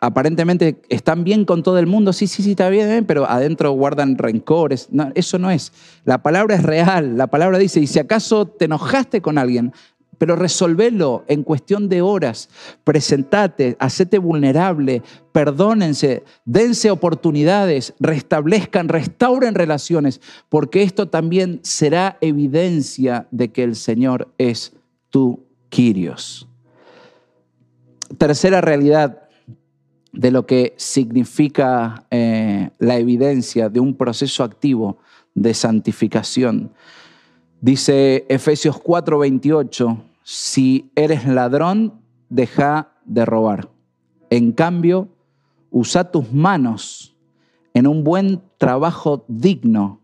aparentemente 0.02 0.82
están 0.90 1.24
bien 1.24 1.46
con 1.46 1.64
todo 1.64 1.80
el 1.80 1.88
mundo, 1.88 2.12
sí, 2.12 2.28
sí, 2.28 2.44
sí, 2.44 2.52
está 2.52 2.68
bien, 2.70 2.90
¿eh? 2.90 3.04
pero 3.04 3.30
adentro 3.30 3.72
guardan 3.72 4.18
rencores. 4.18 4.90
Eso 5.16 5.40
no 5.40 5.50
es. 5.50 5.72
La 6.04 6.22
palabra 6.22 6.56
es 6.56 6.64
real. 6.64 7.18
La 7.18 7.28
palabra 7.28 7.58
dice, 7.60 7.80
y 7.80 7.88
si 7.88 7.98
acaso 7.98 8.46
te 8.46 8.66
enojaste 8.66 9.22
con 9.22 9.38
alguien, 9.38 9.72
pero 10.20 10.36
resolvelo 10.36 11.24
en 11.28 11.42
cuestión 11.42 11.90
de 11.90 12.04
horas. 12.04 12.50
Presentate, 12.84 13.76
hacete 13.80 14.20
vulnerable, 14.20 15.02
perdónense, 15.32 16.24
dense 16.46 16.92
oportunidades, 16.92 17.96
restablezcan, 18.00 18.90
restauren 18.90 19.56
relaciones, 19.56 20.22
porque 20.50 20.84
esto 20.84 21.08
también 21.08 21.60
será 21.64 22.20
evidencia 22.22 23.28
de 23.32 23.52
que 23.52 23.64
el 23.64 23.76
Señor 23.76 24.32
es 24.38 24.74
tu 25.10 25.44
Quirios. 25.70 26.48
Tercera 28.18 28.60
realidad 28.62 29.30
de 30.12 30.32
lo 30.32 30.46
que 30.46 30.74
significa 30.78 32.06
eh, 32.10 32.72
la 32.80 32.98
evidencia 32.98 33.70
de 33.70 33.80
un 33.80 33.96
proceso 33.96 34.44
activo 34.44 34.98
de 35.36 35.54
santificación. 35.54 36.74
Dice 37.62 38.26
Efesios 38.30 38.78
4:28, 38.82 40.09
si 40.32 40.92
eres 40.94 41.26
ladrón, 41.26 42.04
deja 42.30 42.94
de 43.04 43.26
robar. 43.26 43.72
En 44.30 44.52
cambio, 44.52 45.10
usa 45.72 46.12
tus 46.12 46.32
manos 46.32 47.18
en 47.74 47.88
un 47.88 48.04
buen 48.04 48.44
trabajo 48.60 49.26
digno 49.28 50.02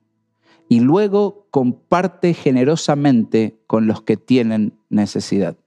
y 0.68 0.80
luego 0.80 1.46
comparte 1.52 2.34
generosamente 2.34 3.62
con 3.68 3.86
los 3.86 4.02
que 4.02 4.18
tienen 4.18 4.74
necesidad. 4.90 5.58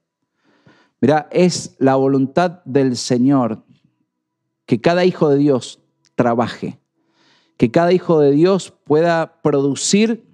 Mira, 0.99 1.29
es 1.31 1.77
la 1.79 1.95
voluntad 1.95 2.61
del 2.65 2.97
Señor 2.97 3.63
que 4.65 4.81
cada 4.81 5.05
hijo 5.05 5.29
de 5.29 5.37
Dios 5.37 5.79
trabaje, 6.15 6.81
que 7.55 7.71
cada 7.71 7.93
hijo 7.93 8.19
de 8.19 8.31
Dios 8.31 8.73
pueda 8.83 9.41
producir 9.41 10.27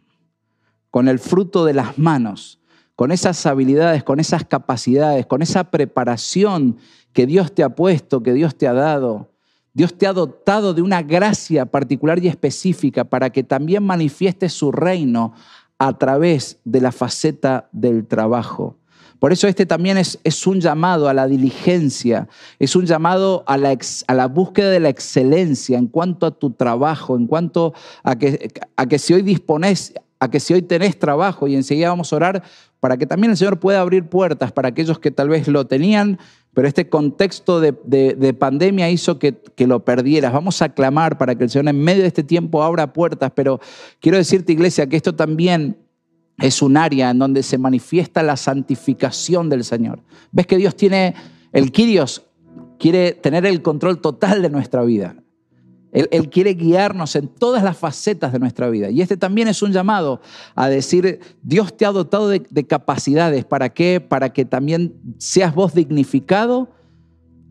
con 0.90 1.10
el 1.10 1.20
fruto 1.20 1.64
de 1.64 1.76
las 1.76 2.00
manos, 2.00 2.60
con 2.96 3.12
esas 3.12 3.46
habilidades, 3.46 4.04
con 4.04 4.20
esas 4.20 4.46
capacidades, 4.46 5.26
con 5.26 5.42
esa 5.42 5.66
preparación 5.66 6.78
que 7.14 7.26
Dios 7.26 7.54
te 7.54 7.64
ha 7.64 7.70
puesto, 7.70 8.24
que 8.24 8.34
Dios 8.34 8.56
te 8.56 8.68
ha 8.68 8.74
dado. 8.74 9.32
Dios 9.74 9.98
te 9.98 10.08
ha 10.08 10.14
dotado 10.14 10.74
de 10.74 10.82
una 10.82 11.02
gracia 11.02 11.66
particular 11.66 12.24
y 12.24 12.30
específica 12.30 13.04
para 13.04 13.30
que 13.30 13.44
también 13.44 13.84
manifieste 13.84 14.48
su 14.48 14.72
reino 14.72 15.34
a 15.78 15.98
través 15.98 16.60
de 16.64 16.80
la 16.80 16.94
faceta 16.94 17.68
del 17.74 18.08
trabajo. 18.08 18.78
Por 19.20 19.34
eso 19.34 19.48
este 19.48 19.66
también 19.66 19.98
es, 19.98 20.48
un 20.48 20.62
llamado 20.62 21.10
a 21.10 21.14
la 21.14 21.28
diligencia, 21.28 22.28
es 22.60 22.76
un 22.76 22.86
llamado 22.86 23.44
a 23.48 23.58
la, 23.58 23.78
a 24.08 24.14
la, 24.14 24.28
búsqueda 24.28 24.70
de 24.70 24.80
la 24.80 24.90
excelencia 24.90 25.78
en 25.78 25.88
cuanto 25.88 26.26
a 26.26 26.32
tu 26.32 26.52
trabajo, 26.52 27.18
en 27.18 27.28
cuanto 27.28 27.74
a 28.04 28.18
que, 28.18 28.52
a 28.76 28.86
que 28.86 29.00
si 29.00 29.14
hoy 29.14 29.22
dispones, 29.22 29.94
a 30.20 30.30
que 30.30 30.40
si 30.40 30.54
hoy 30.54 30.62
tenés 30.62 31.00
trabajo 31.00 31.48
y 31.48 31.56
enseguida 31.56 31.90
vamos 31.90 32.12
a 32.12 32.16
orar 32.16 32.44
para 32.86 32.98
que 32.98 33.08
también 33.08 33.32
el 33.32 33.38
Señor 33.38 33.60
pueda 33.60 33.82
abrir 33.82 34.04
puertas 34.04 34.52
para 34.52 34.68
aquellos 34.68 35.00
que 35.00 35.10
tal 35.10 35.28
vez 35.28 35.48
lo 35.48 35.66
tenían, 35.66 36.20
pero 36.54 36.68
este 36.68 36.88
contexto 36.88 37.60
de, 37.60 37.74
de, 37.84 38.14
de 38.14 38.32
pandemia 38.36 38.92
hizo 38.92 39.18
que, 39.18 39.34
que, 39.56 39.66
lo 39.66 39.84
perdieras. 39.84 40.32
Vamos 40.32 40.62
a 40.62 40.70
clamar 40.70 41.18
para 41.18 41.34
que 41.34 41.46
el 41.46 41.50
Señor 41.50 41.68
en 41.68 41.84
medio 41.84 42.04
de 42.04 42.10
este 42.10 42.22
tiempo 42.22 42.62
abra 42.62 42.94
puertas, 42.94 43.32
pero 43.34 43.60
quiero 44.00 44.20
decirte, 44.20 44.54
iglesia, 44.54 44.86
que 44.86 44.98
esto 44.98 45.16
también 45.16 45.80
es 46.38 46.62
un 46.62 46.78
área 46.78 47.10
en 47.10 47.18
donde 47.18 47.42
se 47.42 47.58
manifiesta 47.58 48.22
la 48.22 48.38
santificación 48.38 49.50
del 49.50 49.64
Señor. 49.64 50.04
¿Ves 50.32 50.46
que 50.46 50.58
Dios 50.58 50.76
tiene, 50.76 51.16
el 51.54 51.72
Kyrios 51.72 52.28
quiere 52.78 53.14
tener 53.14 53.48
el 53.48 53.64
control 53.64 54.00
total 54.00 54.44
de 54.44 54.52
nuestra 54.52 54.84
vida? 54.84 55.16
Él, 55.96 56.30
quiere 56.30 56.54
guiarnos 56.54 57.16
en 57.16 57.30
todas 57.30 57.64
las 57.64 57.78
facetas 57.78 58.34
de 58.34 58.40
nuestra 58.40 58.70
vida. 58.70 58.90
Y 58.90 59.02
este 59.02 59.16
también 59.16 59.48
es 59.48 59.62
un 59.62 59.72
llamado 59.72 60.20
a 60.54 60.68
decir, 60.68 61.22
Dios 61.42 61.76
te 61.76 61.86
ha 61.86 61.92
dotado 61.92 62.28
de, 62.28 62.46
de 62.50 62.68
capacidades. 62.68 63.46
¿Para 63.46 63.70
qué? 63.70 64.02
Para 64.02 64.34
que 64.34 64.44
también 64.44 64.94
seas 65.18 65.56
vos 65.56 65.74
dignificado, 65.74 66.70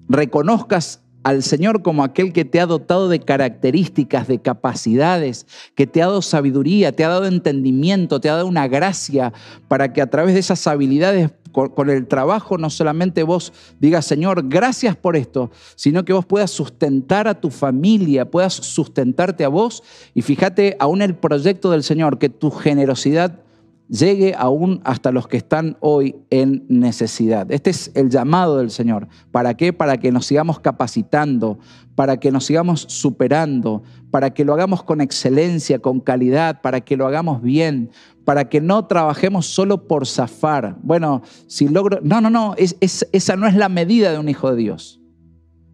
reconozcas 0.09 1.01
al 1.23 1.43
Señor 1.43 1.83
como 1.83 2.05
aquel 2.05 2.35
que 2.35 2.45
te 2.45 2.61
ha 2.61 2.67
dotado 2.67 3.09
de 3.09 3.19
características, 3.19 4.29
de 4.29 4.41
capacidades, 4.41 5.47
que 5.75 5.87
te 5.87 6.03
ha 6.03 6.07
dado 6.07 6.21
sabiduría, 6.21 6.93
te 6.93 7.03
ha 7.03 7.09
dado 7.09 7.25
entendimiento, 7.25 8.21
te 8.21 8.29
ha 8.29 8.35
dado 8.35 8.47
una 8.47 8.69
gracia 8.69 9.33
para 9.67 9.95
que 9.95 10.03
a 10.03 10.11
través 10.11 10.35
de 10.35 10.41
esas 10.41 10.67
habilidades 10.67 11.31
con, 11.55 11.89
el 11.89 12.09
trabajo 12.09 12.59
no 12.59 12.69
solamente 12.69 13.23
vos 13.23 13.53
digas, 13.79 14.05
Señor, 14.05 14.49
gracias 14.49 14.97
por 14.97 15.17
esto, 15.17 15.51
sino 15.77 16.05
que 16.05 16.13
vos 16.13 16.27
puedas 16.27 16.51
sustentar 16.51 17.29
a 17.29 17.41
tu 17.41 17.51
familia, 17.51 18.29
puedas 18.29 18.55
sustentarte 18.55 19.45
a 19.45 19.49
vos. 19.49 19.83
Y 20.15 20.23
fíjate 20.23 20.77
aún 20.81 21.01
el 21.01 21.15
proyecto 21.15 21.71
del 21.71 21.85
Señor, 21.85 22.19
que 22.19 22.29
tu 22.29 22.51
generosidad 22.51 23.41
llegue 23.89 24.35
aún 24.37 24.81
hasta 24.85 25.13
los 25.13 25.29
que 25.29 25.37
están 25.37 25.77
hoy 25.81 26.17
en 26.31 26.65
necesidad. 26.69 27.51
Este 27.53 27.71
es 27.71 27.93
el 27.95 28.11
llamado 28.11 28.59
del 28.59 28.71
Señor. 28.71 29.09
¿Para 29.31 29.55
qué? 29.55 29.73
Para 29.73 29.99
que 29.99 30.11
nos 30.11 30.27
sigamos 30.27 30.59
capacitando, 30.59 31.59
para 31.95 32.19
que 32.19 32.33
nos 32.33 32.45
sigamos 32.47 32.87
superando, 32.89 33.83
para 34.15 34.33
que 34.33 34.45
lo 34.45 34.55
hagamos 34.55 34.85
con 34.85 35.01
excelencia, 35.01 35.81
con 35.81 35.99
calidad, 35.99 36.61
para 36.61 36.83
que 36.83 36.97
lo 36.97 37.05
hagamos 37.05 37.43
bien, 37.43 37.91
para 38.25 38.49
que 38.49 38.61
no 38.61 38.87
trabajemos 38.87 39.45
solo 39.45 39.89
por 39.89 40.07
zafar. 40.07 40.77
Bueno, 40.85 41.23
si 41.49 41.67
logro... 41.67 41.99
No, 42.01 42.21
no, 42.21 42.31
no, 42.31 42.55
es, 42.57 42.77
esa 42.81 43.35
no 43.35 43.49
es 43.49 43.57
la 43.57 43.69
medida 43.69 44.13
de 44.13 44.21
un 44.21 44.29
hijo 44.29 44.53
de 44.53 44.57
Dios. 44.57 45.01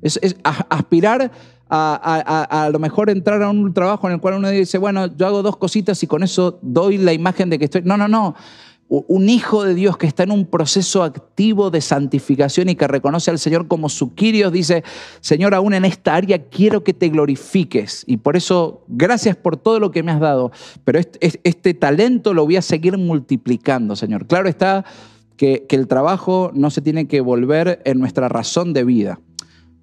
Es, 0.01 0.19
es 0.23 0.37
aspirar 0.71 1.31
a, 1.69 2.71
lo 2.73 2.79
mejor 2.79 3.11
entrar 3.11 3.43
a 3.43 3.51
un 3.51 3.75
trabajo 3.75 4.07
en 4.07 4.15
el 4.15 4.21
cual 4.23 4.37
uno 4.37 4.49
dice, 4.49 4.79
bueno, 4.79 5.15
yo 5.15 5.27
hago 5.27 5.43
dos 5.43 5.59
cositas 5.59 6.03
y 6.03 6.07
con 6.07 6.23
eso 6.23 6.61
doy 6.63 6.97
la 6.97 7.13
imagen 7.13 7.51
de 7.51 7.59
que 7.59 7.67
estoy... 7.67 7.83
No, 7.83 7.99
no, 7.99 8.09
no. 8.09 8.35
Un 8.93 9.29
hijo 9.29 9.63
de 9.63 9.75
Dios 9.75 9.97
que 9.97 10.09
está 10.09 10.25
en 10.25 10.33
un 10.33 10.47
proceso 10.47 11.05
activo 11.05 11.71
de 11.71 11.81
santificación 11.81 12.69
y 12.69 12.75
que 12.75 12.89
reconoce 12.89 13.31
al 13.31 13.39
Señor 13.39 13.69
como 13.69 13.89
su 13.89 14.17
Quirios, 14.17 14.53
dice, 14.53 14.83
Señor, 15.21 15.55
aún 15.55 15.75
en 15.75 15.85
esta 15.85 16.17
área 16.17 16.49
quiero 16.49 16.83
que 16.83 16.93
te 16.93 17.09
glorifiques. 17.09 18.03
Y 18.09 18.17
por 18.17 18.37
eso, 18.37 18.85
gracias 18.89 19.37
por 19.37 19.57
todo 19.57 19.79
lo 19.79 19.93
que 19.93 20.03
me 20.03 20.11
has 20.11 20.19
dado, 20.19 20.51
pero 20.83 20.99
este, 21.21 21.75
talento 21.75 22.35
lo 22.35 22.45
voy 22.45 22.57
a 22.57 22.63
seguir 22.63 22.99
multiplicando, 22.99 23.95
Señor. 23.95 24.27
Claro 24.27 24.49
está 24.49 24.85
que, 25.37 25.67
que 25.69 25.77
el 25.77 25.87
trabajo 25.87 26.51
no 26.53 26.71
se 26.71 26.83
tiene 26.83 27.07
que 27.07 27.21
volver 27.21 27.81
en 27.85 28.01
nuestra 28.01 28.29
razón 28.29 28.73
de 28.73 28.83
vida 28.83 29.21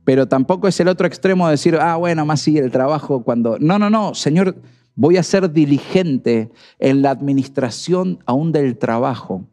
pero 0.08 0.26
tampoco 0.26 0.70
es 0.70 0.80
el 0.80 0.88
otro 0.88 1.06
extremo 1.06 1.48
de 1.48 1.52
decir, 1.52 1.76
ah, 1.76 1.98
bueno, 1.98 2.26
más 2.26 2.39
sigue 2.39 2.62
el 2.62 2.72
trabajo 2.72 3.24
cuando... 3.24 3.58
No, 3.60 3.78
no, 3.78 3.89
no, 3.89 4.15
Señor, 4.15 4.56
voy 4.97 5.15
a 5.15 5.23
ser 5.23 5.53
diligente 5.53 6.51
en 6.79 7.01
la 7.01 7.12
administración 7.12 8.19
aún 8.25 8.51
del 8.51 8.77
trabajo. 8.77 9.45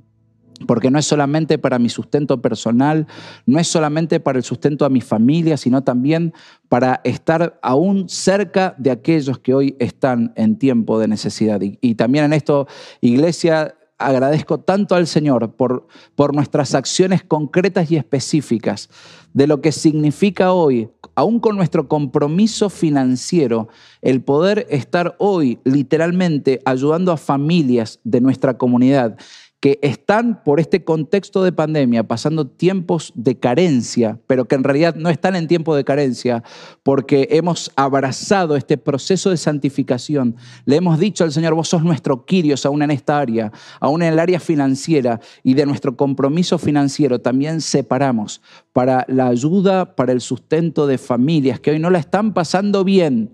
Porque 0.67 0.91
no 0.91 0.99
es 0.99 1.05
solamente 1.05 1.59
para 1.59 1.79
mi 1.79 1.89
sustento 1.89 2.41
personal, 2.41 3.07
no 3.45 3.59
es 3.59 3.67
solamente 3.67 4.21
para 4.21 4.39
el 4.39 4.45
sustento 4.45 4.85
a 4.85 4.89
mi 4.89 5.01
familia, 5.01 5.57
sino 5.57 5.83
también 5.83 6.33
para 6.69 7.01
estar 7.05 7.59
aún 7.61 8.09
cerca 8.09 8.75
de 8.79 8.91
aquellos 8.91 9.39
que 9.39 9.53
hoy 9.53 9.77
están 9.79 10.33
en 10.37 10.57
tiempo 10.57 10.99
de 10.99 11.09
necesidad. 11.09 11.61
Y, 11.61 11.95
también 11.97 12.27
en 12.27 12.33
esto, 12.33 12.67
iglesia, 13.01 13.75
agradezco 13.99 14.59
tanto 14.59 14.95
al 14.95 15.07
Señor 15.07 15.53
por, 15.53 15.87
por 16.15 16.35
nuestras 16.35 16.75
acciones 16.75 17.23
concretas 17.23 17.91
y 17.91 17.97
específicas, 17.97 18.89
de 19.33 19.47
lo 19.47 19.61
que 19.61 19.73
significa 19.73 20.53
hoy, 20.53 20.89
aún 21.15 21.41
con 21.41 21.57
nuestro 21.57 21.89
compromiso 21.89 22.71
financiero, 22.71 23.69
el 24.03 24.23
poder 24.23 24.67
estar 24.71 25.17
hoy 25.19 25.59
literalmente 25.65 26.61
ayudando 26.65 27.13
a 27.13 27.17
familias 27.17 28.01
de 28.05 28.21
nuestra 28.21 28.59
comunidad 28.59 29.17
que 29.65 29.79
están 29.81 30.45
por 30.45 30.61
este 30.61 30.85
contexto 30.85 31.43
de 31.43 31.51
pandemia 31.51 32.07
pasando 32.07 32.47
tiempos 32.47 33.15
de 33.15 33.39
carencia, 33.39 34.19
pero 34.27 34.45
que 34.45 34.57
en 34.57 34.63
realidad 34.63 34.95
no 34.95 35.09
están 35.09 35.37
en 35.37 35.49
tiempo 35.49 35.75
de 35.75 35.85
carencia 35.85 36.43
porque 36.83 37.29
hemos 37.31 37.73
abrazado 37.75 38.57
este 38.57 38.77
proceso 38.77 39.31
de 39.31 39.39
santificación. 39.39 40.37
Le 40.67 40.77
hemos 40.77 40.99
dicho 40.99 41.25
al 41.25 41.33
Señor, 41.33 41.55
vos 41.55 41.69
sos 41.69 41.83
nuestro 41.83 42.27
Quirios 42.27 42.67
aún 42.67 42.83
en 42.83 42.91
esta 42.91 43.19
área, 43.19 43.53
aún 43.81 44.03
en 44.03 44.13
el 44.13 44.19
área 44.19 44.39
financiera 44.39 45.19
y 45.43 45.55
de 45.55 45.65
nuestro 45.65 45.97
compromiso 45.97 46.59
financiero 46.59 47.23
también 47.23 47.63
separamos 47.63 48.43
para 48.75 49.07
la 49.09 49.29
ayuda, 49.29 49.97
para 49.97 50.13
el 50.13 50.21
sustento 50.21 50.87
de 50.87 50.99
familias 50.99 51.59
que 51.59 51.71
hoy 51.71 51.79
no 51.79 51.89
la 51.89 52.01
están 52.01 52.35
pasando 52.35 52.85
bien 52.85 53.31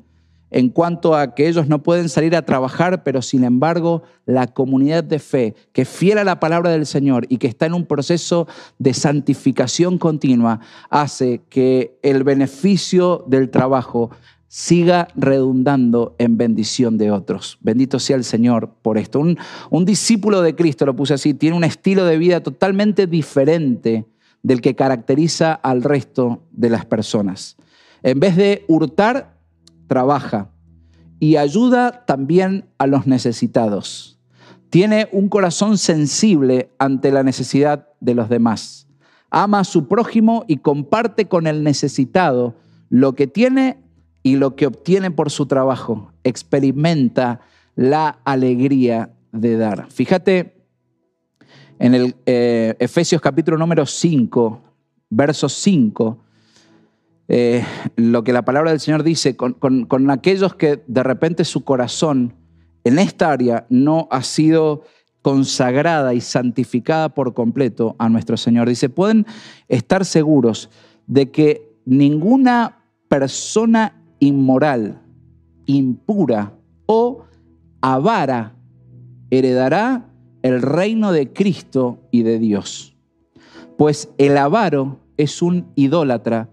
en 0.50 0.68
cuanto 0.68 1.14
a 1.14 1.34
que 1.34 1.48
ellos 1.48 1.68
no 1.68 1.82
pueden 1.82 2.08
salir 2.08 2.34
a 2.34 2.44
trabajar, 2.44 3.02
pero 3.02 3.22
sin 3.22 3.44
embargo 3.44 4.02
la 4.26 4.46
comunidad 4.46 5.04
de 5.04 5.18
fe 5.18 5.54
que 5.72 5.84
fiel 5.84 6.18
a 6.18 6.24
la 6.24 6.40
palabra 6.40 6.70
del 6.70 6.86
Señor 6.86 7.26
y 7.28 7.38
que 7.38 7.46
está 7.46 7.66
en 7.66 7.74
un 7.74 7.86
proceso 7.86 8.48
de 8.78 8.94
santificación 8.94 9.98
continua 9.98 10.60
hace 10.88 11.42
que 11.48 11.98
el 12.02 12.24
beneficio 12.24 13.24
del 13.26 13.50
trabajo 13.50 14.10
siga 14.48 15.06
redundando 15.14 16.16
en 16.18 16.36
bendición 16.36 16.98
de 16.98 17.12
otros. 17.12 17.58
Bendito 17.60 18.00
sea 18.00 18.16
el 18.16 18.24
Señor 18.24 18.70
por 18.82 18.98
esto. 18.98 19.20
Un, 19.20 19.38
un 19.70 19.84
discípulo 19.84 20.42
de 20.42 20.56
Cristo, 20.56 20.84
lo 20.84 20.96
puse 20.96 21.14
así, 21.14 21.34
tiene 21.34 21.56
un 21.56 21.62
estilo 21.62 22.04
de 22.04 22.18
vida 22.18 22.42
totalmente 22.42 23.06
diferente 23.06 24.06
del 24.42 24.60
que 24.60 24.74
caracteriza 24.74 25.52
al 25.52 25.84
resto 25.84 26.42
de 26.50 26.70
las 26.70 26.84
personas. 26.84 27.56
En 28.02 28.18
vez 28.18 28.34
de 28.34 28.64
hurtar, 28.66 29.39
trabaja 29.90 30.52
y 31.18 31.36
ayuda 31.36 32.04
también 32.06 32.66
a 32.78 32.86
los 32.86 33.08
necesitados. 33.08 34.20
Tiene 34.70 35.08
un 35.10 35.28
corazón 35.28 35.78
sensible 35.78 36.70
ante 36.78 37.10
la 37.10 37.24
necesidad 37.24 37.88
de 37.98 38.14
los 38.14 38.28
demás. 38.28 38.86
Ama 39.30 39.58
a 39.58 39.64
su 39.64 39.88
prójimo 39.88 40.44
y 40.46 40.58
comparte 40.58 41.26
con 41.26 41.48
el 41.48 41.64
necesitado 41.64 42.54
lo 42.88 43.16
que 43.16 43.26
tiene 43.26 43.82
y 44.22 44.36
lo 44.36 44.54
que 44.54 44.68
obtiene 44.68 45.10
por 45.10 45.28
su 45.28 45.46
trabajo. 45.46 46.12
Experimenta 46.22 47.40
la 47.74 48.20
alegría 48.24 49.10
de 49.32 49.56
dar. 49.56 49.90
Fíjate 49.90 50.54
en 51.80 51.96
el 51.96 52.14
eh, 52.26 52.76
Efesios 52.78 53.20
capítulo 53.20 53.58
número 53.58 53.84
5, 53.86 54.62
verso 55.10 55.48
5 55.48 56.29
eh, 57.32 57.64
lo 57.94 58.24
que 58.24 58.32
la 58.32 58.44
palabra 58.44 58.72
del 58.72 58.80
Señor 58.80 59.04
dice 59.04 59.36
con, 59.36 59.54
con 59.54 60.10
aquellos 60.10 60.56
que 60.56 60.82
de 60.88 61.02
repente 61.04 61.44
su 61.44 61.62
corazón 61.62 62.34
en 62.82 62.98
esta 62.98 63.30
área 63.30 63.66
no 63.70 64.08
ha 64.10 64.24
sido 64.24 64.82
consagrada 65.22 66.12
y 66.12 66.20
santificada 66.20 67.10
por 67.10 67.32
completo 67.32 67.94
a 68.00 68.08
nuestro 68.08 68.36
Señor. 68.36 68.68
Dice, 68.68 68.88
pueden 68.88 69.26
estar 69.68 70.04
seguros 70.04 70.70
de 71.06 71.30
que 71.30 71.72
ninguna 71.84 72.82
persona 73.08 74.02
inmoral, 74.18 75.00
impura 75.66 76.54
o 76.86 77.26
avara 77.80 78.56
heredará 79.30 80.10
el 80.42 80.62
reino 80.62 81.12
de 81.12 81.32
Cristo 81.32 82.00
y 82.10 82.24
de 82.24 82.40
Dios. 82.40 82.96
Pues 83.78 84.08
el 84.18 84.36
avaro 84.36 84.98
es 85.16 85.42
un 85.42 85.70
idólatra 85.76 86.48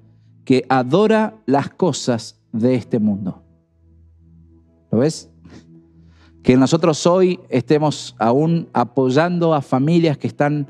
que 0.48 0.66
adora 0.70 1.36
las 1.46 1.70
cosas 1.72 2.40
de 2.54 2.76
este 2.76 3.00
mundo. 3.00 3.44
¿Lo 4.90 5.00
ves? 5.00 5.30
Que 6.42 6.56
nosotros 6.56 7.06
hoy 7.06 7.42
estemos 7.50 8.16
aún 8.18 8.70
apoyando 8.72 9.54
a 9.54 9.62
familias 9.62 10.18
que 10.18 10.28
están 10.28 10.66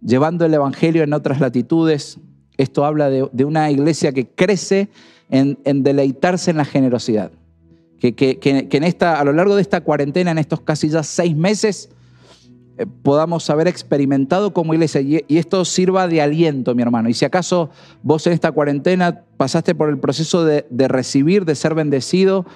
llevando 0.00 0.44
el 0.44 0.54
Evangelio 0.54 1.02
en 1.02 1.12
otras 1.12 1.40
latitudes. 1.40 2.20
Esto 2.56 2.84
habla 2.84 3.10
de, 3.10 3.44
una 3.44 3.68
iglesia 3.68 4.12
que 4.12 4.28
crece 4.28 4.90
en, 5.28 5.58
deleitarse 5.82 6.52
en 6.52 6.58
la 6.58 6.64
generosidad. 6.64 7.32
Que, 7.98 8.14
que, 8.14 8.38
en 8.70 8.84
esta, 8.84 9.18
a 9.18 9.24
lo 9.24 9.32
largo 9.32 9.56
de 9.56 9.62
esta 9.62 9.80
cuarentena, 9.80 10.30
en 10.30 10.38
estos 10.38 10.60
casi 10.60 10.88
ya 10.88 11.02
seis 11.02 11.34
meses, 11.34 11.90
podamos 13.02 13.48
haber 13.50 13.68
experimentado 13.68 14.52
como 14.52 14.74
iglesia. 14.74 15.00
Y, 15.00 15.24
esto 15.28 15.64
sirva 15.64 16.08
de 16.08 16.20
aliento, 16.20 16.74
mi 16.74 16.82
hermano. 16.82 17.08
Y 17.08 17.14
si 17.14 17.24
acaso 17.24 17.70
vos 18.02 18.26
en 18.26 18.32
esta 18.32 18.52
cuarentena 18.52 19.22
pasaste 19.36 19.74
por 19.74 19.88
el 19.88 19.98
proceso 19.98 20.44
de, 20.44 20.64
recibir, 20.88 21.44
de 21.44 21.54
ser 21.54 21.74
bendecido, 21.74 22.46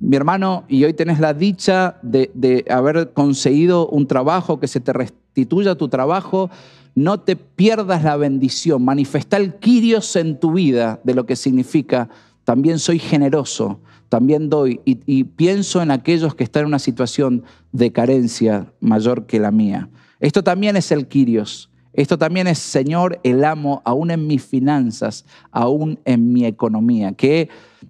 mi 0.00 0.16
hermano, 0.16 0.64
y 0.68 0.84
hoy 0.84 0.94
tenés 0.94 1.18
la 1.18 1.34
dicha 1.34 1.98
de, 2.02 2.30
de, 2.34 2.64
haber 2.70 3.12
conseguido 3.12 3.88
un 3.88 4.06
trabajo, 4.06 4.60
que 4.60 4.68
se 4.68 4.80
te 4.80 4.92
restituya 4.92 5.74
tu 5.74 5.88
trabajo, 5.88 6.50
no 6.94 7.20
te 7.20 7.36
pierdas 7.36 8.04
la 8.04 8.16
bendición, 8.16 8.84
manifesta 8.84 9.36
el 9.36 9.54
Kyrios 9.54 10.14
en 10.16 10.38
tu 10.38 10.52
vida 10.52 11.00
de 11.04 11.14
lo 11.14 11.26
que 11.26 11.36
significa, 11.36 12.08
también 12.44 12.78
soy 12.78 12.98
generoso, 12.98 13.80
también 14.08 14.48
doy 14.48 14.80
y, 14.84 15.24
pienso 15.24 15.82
en 15.82 15.90
aquellos 15.90 16.34
que 16.34 16.44
están 16.44 16.62
en 16.62 16.68
una 16.68 16.78
situación 16.78 17.44
de 17.72 17.92
carencia 17.92 18.72
mayor 18.80 19.26
que 19.26 19.38
la 19.38 19.50
mía. 19.50 19.90
Esto 20.20 20.42
también 20.42 20.76
es 20.76 20.90
el 20.92 21.08
Quirios. 21.08 21.70
Esto 21.92 22.16
también 22.16 22.46
es 22.46 22.58
Señor 22.58 23.20
el 23.24 23.44
amo, 23.44 23.82
aún 23.84 24.10
en 24.10 24.26
mis 24.26 24.44
finanzas, 24.44 25.24
aún 25.50 25.98
en 26.04 26.32
mi 26.32 26.44
economía. 26.44 27.12
Qué, 27.12 27.48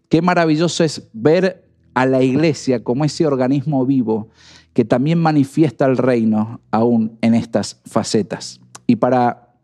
qué 0.08 0.22
maravilloso 0.22 0.82
es 0.82 1.08
ver 1.12 1.68
a 1.94 2.06
la 2.06 2.22
iglesia 2.22 2.82
como 2.82 3.04
ese 3.04 3.26
organismo 3.26 3.84
vivo 3.84 4.28
que 4.72 4.84
también 4.84 5.18
manifiesta 5.18 5.86
el 5.86 5.96
reino 5.96 6.60
aún 6.70 7.18
en 7.20 7.34
estas 7.34 7.80
facetas. 7.84 8.60
Y 8.86 8.96
para 8.96 9.54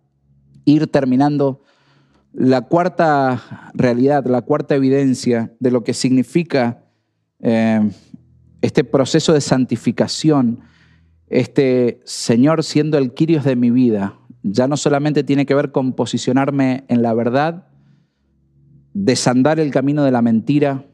ir 0.65 0.87
terminando, 0.89 1.61
la 2.35 2.63
cuarta 2.63 3.71
realidad, 3.75 4.27
la 4.27 4.43
cuarta 4.43 4.75
evidencia 4.75 5.55
de 5.61 5.71
lo 5.71 5.85
que 5.85 5.95
significa 5.95 6.83
eh, 7.41 7.81
este 8.61 8.83
proceso 8.83 9.33
de 9.33 9.41
santificación, 9.41 10.61
este 11.29 12.01
Señor 12.05 12.65
siendo 12.65 12.99
el 12.99 13.15
Quirios 13.15 13.45
de 13.45 13.55
mi 13.55 13.71
vida, 13.71 14.19
ya 14.43 14.67
no 14.67 14.77
solamente 14.77 15.23
tiene 15.23 15.47
que 15.47 15.55
ver 15.55 15.71
con 15.71 15.93
posicionarme 15.93 16.85
en 16.89 17.03
la 17.03 17.15
verdad, 17.15 17.69
desandar 18.93 19.61
el 19.61 19.71
camino 19.71 20.03
de 20.03 20.11
la 20.11 20.21
mentira. 20.21 20.85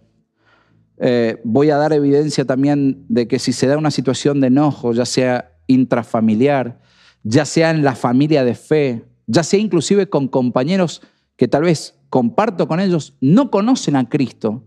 Eh, 0.98 1.40
voy 1.42 1.70
a 1.70 1.76
dar 1.76 1.94
evidencia 1.94 2.44
también 2.44 3.06
de 3.08 3.26
que 3.26 3.38
si 3.38 3.52
se 3.52 3.66
da 3.66 3.78
una 3.78 3.90
situación 3.90 4.40
de 4.40 4.48
enojo, 4.48 4.92
ya 4.92 5.06
sea 5.06 5.52
intrafamiliar, 5.66 6.80
ya 7.22 7.46
sea 7.46 7.70
en 7.70 7.82
la 7.82 7.94
familia 7.94 8.44
de 8.44 8.54
fe, 8.54 9.04
ya 9.26 9.42
sea 9.42 9.58
inclusive 9.58 10.08
con 10.08 10.28
compañeros 10.28 11.02
que 11.40 11.48
tal 11.48 11.62
vez 11.62 11.98
comparto 12.10 12.68
con 12.68 12.80
ellos, 12.80 13.14
no 13.22 13.50
conocen 13.50 13.96
a 13.96 14.06
Cristo, 14.10 14.62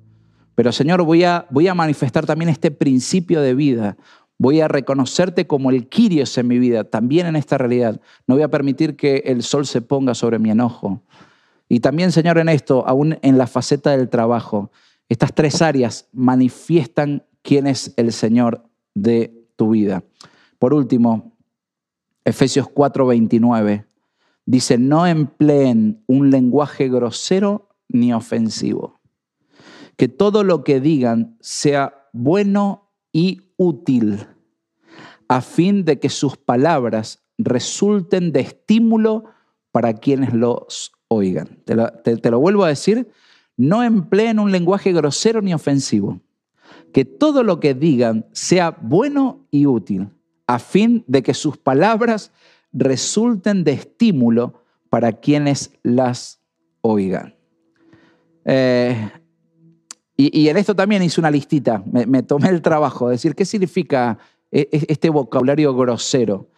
pero 0.55 0.71
Señor, 0.71 1.03
voy 1.03 1.23
a, 1.23 1.45
voy 1.51 1.67
a 1.67 1.75
manifestar 1.75 2.25
también 2.25 2.49
este 2.49 2.71
principio 2.71 3.41
de 3.41 3.53
vida. 3.53 3.95
Voy 4.39 4.59
a 4.59 4.67
reconocerte 4.67 5.45
como 5.45 5.69
el 5.69 5.87
Quirios 5.87 6.35
en 6.39 6.47
mi 6.47 6.57
vida, 6.57 6.83
también 6.85 7.27
en 7.27 7.35
esta 7.35 7.59
realidad. 7.59 8.01
No 8.25 8.33
voy 8.33 8.43
a 8.43 8.47
permitir 8.47 8.95
que 8.95 9.17
el 9.17 9.43
sol 9.43 9.67
se 9.67 9.83
ponga 9.83 10.15
sobre 10.15 10.39
mi 10.39 10.49
enojo. 10.49 11.03
Y 11.69 11.79
también, 11.79 12.11
Señor, 12.11 12.39
en 12.39 12.49
esto, 12.49 12.83
aún 12.87 13.19
en 13.21 13.37
la 13.37 13.45
faceta 13.45 13.91
del 13.91 14.09
trabajo, 14.09 14.71
estas 15.09 15.31
tres 15.31 15.61
áreas 15.61 16.09
manifiestan 16.11 17.23
quién 17.43 17.67
es 17.67 17.93
el 17.97 18.11
Señor 18.11 18.63
de 18.95 19.45
tu 19.57 19.69
vida. 19.69 20.03
Por 20.57 20.73
último, 20.73 21.37
Efesios 22.25 22.67
4:29 22.67 23.85
Dice, 24.45 24.77
no 24.77 25.07
empleen 25.07 26.03
un 26.07 26.29
lenguaje 26.29 26.89
grosero 26.89 27.69
ni 27.87 28.13
ofensivo. 28.13 28.99
Que 29.95 30.07
todo 30.07 30.43
lo 30.43 30.63
que 30.63 30.79
digan 30.79 31.37
sea 31.39 32.09
bueno 32.13 32.91
y 33.11 33.41
útil, 33.57 34.27
a 35.27 35.41
fin 35.41 35.85
de 35.85 35.99
que 35.99 36.09
sus 36.09 36.35
palabras 36.37 37.23
resulten 37.37 38.31
de 38.31 38.41
estímulo 38.41 39.25
para 39.71 39.93
quienes 39.93 40.33
los 40.33 40.91
oigan. 41.07 41.59
Te 41.65 41.75
lo, 41.75 41.89
te 41.91 42.31
lo 42.31 42.39
vuelvo 42.39 42.63
a 42.63 42.69
decir, 42.69 43.09
no 43.55 43.83
empleen 43.83 44.39
un 44.39 44.51
lenguaje 44.51 44.91
grosero 44.91 45.41
ni 45.41 45.53
ofensivo. 45.53 46.21
Que 46.91 47.05
todo 47.05 47.43
lo 47.43 47.59
que 47.59 47.73
digan 47.73 48.25
sea 48.31 48.77
bueno 48.81 49.47
y 49.51 49.65
útil, 49.65 50.09
a 50.47 50.59
fin 50.59 51.03
de 51.07 51.23
que 51.23 51.33
sus 51.33 51.57
palabras 51.57 52.31
resulten 52.73 53.63
de 53.63 53.73
estímulo 53.73 54.63
para 54.89 55.13
quienes 55.13 55.71
las 55.83 56.41
oigan. 56.81 57.35
Eh, 58.45 59.11
y, 60.15 60.47
en 60.47 60.57
esto 60.57 60.75
también 60.75 61.01
hice 61.01 61.19
una 61.19 61.31
listita, 61.31 61.83
me, 61.85 62.21
tomé 62.21 62.49
el 62.49 62.61
trabajo 62.61 63.07
de 63.07 63.13
decir 63.13 63.33
qué 63.33 63.45
significa 63.45 64.19
e, 64.51 64.69
e, 64.71 64.85
este 64.87 65.09
vocabulario 65.09 65.75
grosero. 65.75 66.51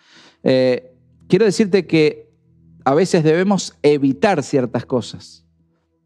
Eh, 0.44 0.94
quiero 1.28 1.46
decirte 1.46 1.88
que 1.88 2.30
a 2.84 2.94
veces 2.94 3.24
debemos 3.24 3.78
evitar 3.82 4.44
ciertas 4.44 4.86
cosas. 4.86 5.46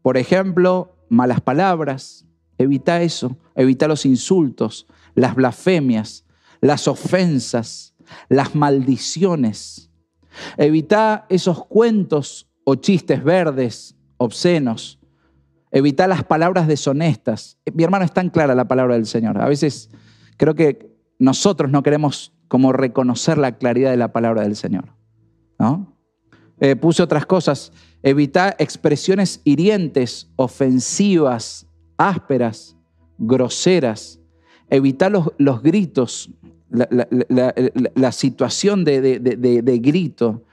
Por 0.00 0.16
ejemplo, 0.16 0.96
malas 1.08 1.40
palabras, 1.40 2.24
evita 2.56 3.02
eso, 3.02 3.36
evita 3.54 3.88
los 3.88 4.06
insultos, 4.06 4.86
las 5.14 5.34
blasfemias, 5.34 6.24
las 6.60 6.88
ofensas, 6.88 7.94
las 8.28 8.54
maldiciones. 8.54 9.89
Evita 10.56 11.26
esos 11.28 11.66
cuentos 11.66 12.48
o 12.64 12.74
chistes 12.76 13.22
verdes, 13.22 13.96
obscenos. 14.16 14.98
Evita 15.72 16.06
las 16.06 16.24
palabras 16.24 16.66
deshonestas. 16.66 17.58
Mi 17.72 17.84
hermano 17.84 18.04
es 18.04 18.12
tan 18.12 18.30
clara 18.30 18.54
la 18.54 18.66
palabra 18.66 18.94
del 18.94 19.06
Señor. 19.06 19.40
A 19.40 19.48
veces 19.48 19.90
creo 20.36 20.54
que 20.54 20.90
nosotros 21.18 21.70
no 21.70 21.82
queremos 21.82 22.32
como 22.48 22.72
reconocer 22.72 23.38
la 23.38 23.58
claridad 23.58 23.90
de 23.90 23.96
la 23.96 24.12
palabra 24.12 24.42
del 24.42 24.56
Señor. 24.56 24.86
¿no? 25.58 25.96
Eh, 26.58 26.76
puse 26.76 27.02
otras 27.02 27.26
cosas. 27.26 27.72
Evita 28.02 28.56
expresiones 28.58 29.40
hirientes, 29.44 30.30
ofensivas, 30.36 31.66
ásperas, 31.96 32.76
groseras. 33.18 34.18
Evita 34.68 35.10
los, 35.10 35.32
los 35.38 35.62
gritos, 35.62 36.30
la, 36.70 38.12
situación 38.12 38.84
de, 38.84 39.00
de, 39.00 39.78
grito. 39.78 40.44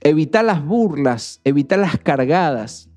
Evita 0.00 0.42
las 0.42 0.64
burlas, 0.64 1.40
evita 1.44 1.76
las 1.76 1.98
cargadas. 1.98 2.88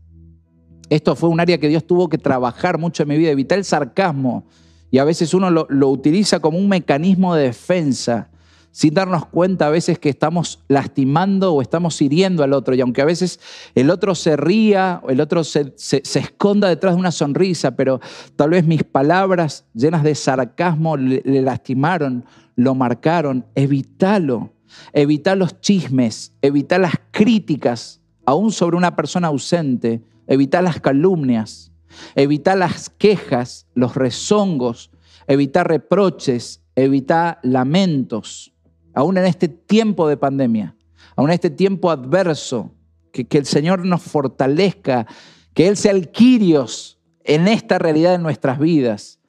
Esto 0.90 1.16
fue 1.16 1.30
un 1.30 1.40
área 1.40 1.58
que 1.58 1.70
Dios 1.70 1.86
tuvo 1.86 2.10
que 2.10 2.18
trabajar 2.18 2.78
mucho 2.78 3.04
en 3.04 3.10
mi 3.10 3.18
vida. 3.18 3.32
Evita 3.32 3.56
el 3.56 3.64
sarcasmo. 3.64 4.46
Y 4.90 4.98
a 4.98 5.04
veces 5.04 5.34
uno 5.34 5.50
lo, 5.50 5.68
lo 5.70 5.90
utiliza 5.90 6.40
como 6.40 6.58
un 6.58 6.68
mecanismo 6.68 7.34
de 7.34 7.44
defensa 7.44 8.30
sin 8.72 8.94
darnos 8.94 9.26
cuenta 9.26 9.68
a 9.68 9.70
veces 9.70 10.00
que 10.00 10.10
estamos 10.10 10.60
lastimando 10.68 11.54
o 11.54 11.62
estamos 11.62 12.02
hiriendo 12.02 12.44
al 12.44 12.54
otro. 12.54 12.74
Y 12.74 12.82
aunque 12.82 13.02
a 13.02 13.06
veces 13.06 13.40
el 13.76 13.90
otro 13.90 14.16
se 14.16 14.38
ría, 14.38 15.02
o 15.04 15.10
el 15.10 15.20
otro 15.20 15.44
se, 15.44 15.74
esconda 15.78 16.70
detrás 16.70 16.96
de 16.96 17.00
una 17.00 17.12
sonrisa, 17.12 17.76
pero 17.76 18.00
tal 18.36 18.52
vez 18.52 18.66
mis 18.66 18.84
palabras 18.84 19.66
llenas 19.74 20.04
de 20.04 20.16
sarcasmo 20.16 20.98
le, 20.98 21.22
lastimaron, 21.42 22.26
lo 22.56 22.74
marcaron, 22.76 23.46
evítalo. 23.56 24.54
Evita 24.94 25.36
los 25.36 25.60
chismes, 25.60 26.32
evita 26.42 26.80
las 26.80 26.94
críticas, 27.12 28.00
aún 28.26 28.54
sobre 28.54 28.78
una 28.78 28.96
persona 28.96 29.28
ausente, 29.28 30.02
evita 30.28 30.62
las 30.62 30.80
calumnias, 30.80 31.74
evita 32.16 32.56
las 32.56 32.90
quejas, 32.90 33.68
los 33.74 33.96
rezongos, 33.96 34.90
evita 35.28 35.66
reproches, 35.66 36.62
evita 36.78 37.40
lamentos 37.44 38.51
aún 38.94 39.18
en 39.18 39.26
este 39.26 39.48
tiempo 39.48 40.08
de 40.08 40.18
pandemia, 40.18 40.76
aún 41.16 41.30
en 41.30 41.36
este 41.36 41.50
tiempo 41.50 41.92
adverso, 41.92 42.72
que, 43.12 43.38
el 43.38 43.46
Señor 43.46 43.86
nos 43.86 44.02
fortalezca, 44.02 45.06
que 45.54 45.68
Él 45.68 45.78
sea 45.78 45.92
el 45.92 46.10
Quirios 46.12 47.00
en 47.24 47.48
esta 47.48 47.78
realidad 47.78 48.12
de 48.12 48.20
nuestras 48.20 48.60
vidas. 48.60 49.20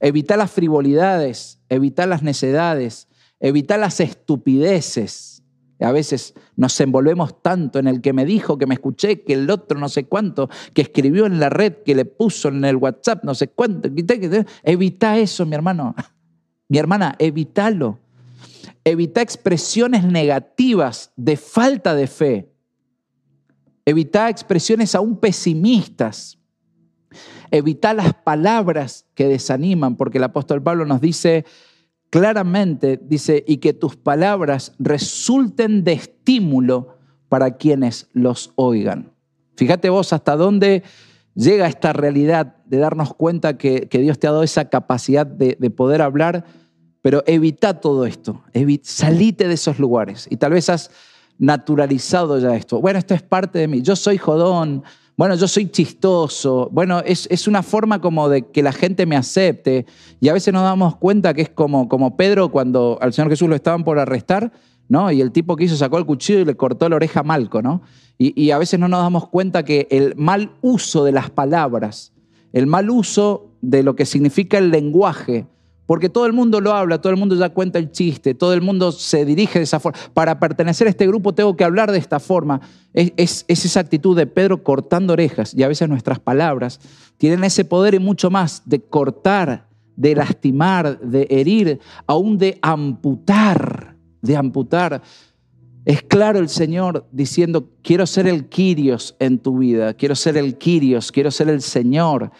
Evitar 0.00 0.38
las 0.38 0.50
frivolidades, 0.50 1.60
evitar 1.68 2.08
las 2.08 2.22
necedades, 2.22 3.08
evitar 3.40 3.78
las 3.78 4.00
estupideces. 4.00 5.42
A 5.80 5.92
veces 5.92 6.34
nos 6.56 6.80
envolvemos 6.80 7.40
tanto 7.40 7.78
en 7.78 7.86
el 7.86 8.00
que 8.00 8.12
me 8.12 8.24
dijo, 8.24 8.58
que 8.58 8.66
me 8.66 8.74
escuché, 8.74 9.22
que 9.22 9.34
el 9.34 9.48
otro 9.48 9.78
no 9.78 9.88
sé 9.88 10.06
cuánto, 10.06 10.48
que 10.72 10.82
escribió 10.82 11.26
en 11.26 11.38
la 11.38 11.48
red, 11.48 11.74
que 11.84 11.94
le 11.94 12.04
puso 12.04 12.48
en 12.48 12.64
el 12.64 12.76
WhatsApp, 12.76 13.22
no 13.22 13.34
sé 13.34 13.48
cuánto. 13.48 13.88
Evita 14.64 15.18
eso, 15.18 15.46
mi 15.46 15.54
hermano. 15.54 15.94
Mi 16.68 16.78
hermana, 16.78 17.14
evítalo. 17.18 17.98
Evita 18.88 19.20
expresiones 19.20 20.02
negativas 20.02 21.12
de 21.14 21.36
falta 21.36 21.94
de 21.94 22.06
fe. 22.06 22.50
Evita 23.84 24.30
expresiones 24.30 24.94
aún 24.94 25.18
pesimistas. 25.18 26.38
Evita 27.50 27.92
las 27.92 28.14
palabras 28.14 29.04
que 29.14 29.28
desaniman, 29.28 29.96
porque 29.96 30.16
el 30.16 30.24
apóstol 30.24 30.62
Pablo 30.62 30.86
nos 30.86 31.02
dice 31.02 31.44
claramente, 32.08 32.98
dice, 33.02 33.44
y 33.46 33.58
que 33.58 33.74
tus 33.74 33.94
palabras 33.96 34.72
resulten 34.78 35.84
de 35.84 35.92
estímulo 35.92 36.96
para 37.28 37.58
quienes 37.58 38.08
los 38.14 38.52
oigan. 38.56 39.12
Fíjate 39.56 39.90
vos 39.90 40.14
hasta 40.14 40.34
dónde 40.34 40.82
llega 41.34 41.66
esta 41.66 41.92
realidad 41.92 42.56
de 42.64 42.78
darnos 42.78 43.12
cuenta 43.12 43.58
que, 43.58 43.86
Dios 43.90 44.18
te 44.18 44.28
ha 44.28 44.32
dado 44.32 44.44
esa 44.44 44.70
capacidad 44.70 45.26
de, 45.26 45.58
de 45.60 45.68
poder 45.68 46.00
hablar 46.00 46.46
pero 47.02 47.22
evita 47.26 47.80
todo 47.80 48.06
esto, 48.06 48.42
salite 48.82 49.46
de 49.46 49.54
esos 49.54 49.78
lugares. 49.78 50.26
Y 50.30 50.36
tal 50.36 50.52
vez 50.52 50.68
has 50.68 50.90
naturalizado 51.38 52.38
ya 52.38 52.56
esto. 52.56 52.80
Bueno, 52.80 52.98
esto 52.98 53.14
es 53.14 53.22
parte 53.22 53.60
de 53.60 53.68
mí. 53.68 53.80
Yo 53.82 53.96
soy 53.96 54.18
jodón. 54.18 54.82
Bueno, 55.16 55.34
yo 55.36 55.48
soy 55.48 55.70
chistoso. 55.70 56.68
Bueno, 56.72 57.00
es, 57.04 57.48
una 57.48 57.62
forma 57.62 58.00
como 58.00 58.28
de 58.28 58.50
que 58.50 58.62
la 58.62 58.72
gente 58.72 59.06
me 59.06 59.16
acepte. 59.16 59.86
Y 60.20 60.28
a 60.28 60.32
veces 60.32 60.52
nos 60.52 60.62
damos 60.62 60.96
cuenta 60.96 61.34
que 61.34 61.42
es 61.42 61.50
como, 61.50 61.88
como 61.88 62.16
Pedro 62.16 62.50
cuando 62.50 62.98
al 63.00 63.12
Señor 63.12 63.30
Jesús 63.30 63.48
lo 63.48 63.54
estaban 63.54 63.84
por 63.84 63.98
arrestar, 63.98 64.52
¿no? 64.88 65.10
Y 65.10 65.20
el 65.20 65.32
tipo 65.32 65.56
que 65.56 65.64
hizo 65.64 65.76
sacó 65.76 65.98
el 65.98 66.06
cuchillo 66.06 66.40
y 66.40 66.44
le 66.44 66.56
cortó 66.56 66.88
la 66.88 66.96
oreja 66.96 67.20
a 67.20 67.24
Malco, 67.24 67.62
¿no? 67.62 67.82
Y, 68.16 68.40
y 68.40 68.50
a 68.50 68.58
veces 68.58 68.80
no 68.80 68.88
nos 68.88 69.00
damos 69.00 69.28
cuenta 69.28 69.64
que 69.64 69.86
el 69.90 70.14
mal 70.16 70.52
uso 70.60 71.04
de 71.04 71.12
las 71.12 71.30
palabras, 71.30 72.12
el 72.52 72.66
mal 72.66 72.90
uso 72.90 73.52
de 73.60 73.82
lo 73.82 73.94
que 73.94 74.06
significa 74.06 74.58
el 74.58 74.70
lenguaje, 74.70 75.46
porque 75.88 76.10
todo 76.10 76.26
el 76.26 76.34
mundo 76.34 76.60
lo 76.60 76.74
habla, 76.74 77.00
todo 77.00 77.14
el 77.14 77.18
mundo 77.18 77.34
ya 77.34 77.48
cuenta 77.48 77.78
el 77.78 77.90
chiste, 77.90 78.34
todo 78.34 78.52
el 78.52 78.60
mundo 78.60 78.92
se 78.92 79.24
dirige 79.24 79.58
de 79.58 79.62
esa 79.62 79.80
forma. 79.80 79.98
Para 80.12 80.38
pertenecer 80.38 80.86
a 80.86 80.90
este 80.90 81.06
grupo 81.06 81.34
tengo 81.34 81.56
que 81.56 81.64
hablar 81.64 81.90
de 81.90 81.96
esta 81.96 82.20
forma. 82.20 82.60
Es, 82.92 83.46
esa 83.48 83.80
actitud 83.80 84.14
de 84.14 84.26
Pedro 84.26 84.62
cortando 84.62 85.14
orejas 85.14 85.54
y 85.54 85.62
a 85.62 85.68
veces 85.68 85.88
nuestras 85.88 86.18
palabras 86.18 86.78
tienen 87.16 87.42
ese 87.42 87.64
poder 87.64 87.94
y 87.94 88.00
mucho 88.00 88.28
más 88.28 88.60
de 88.66 88.82
cortar, 88.82 89.66
de 89.96 90.14
lastimar, 90.14 91.00
de 91.00 91.26
herir, 91.30 91.80
aún 92.06 92.36
de 92.36 92.58
amputar, 92.60 93.96
de 94.20 94.36
amputar. 94.36 95.00
Es 95.86 96.02
claro 96.02 96.38
el 96.38 96.50
Señor 96.50 97.06
diciendo, 97.12 97.70
quiero 97.80 98.04
ser 98.04 98.26
el 98.26 98.50
Quirios 98.50 99.16
en 99.20 99.38
tu 99.38 99.56
vida, 99.56 99.94
quiero 99.94 100.16
ser 100.16 100.36
el 100.36 100.58
Quirios, 100.58 101.10
quiero 101.10 101.30
ser 101.30 101.48
el 101.48 101.62
Señor, 101.62 102.30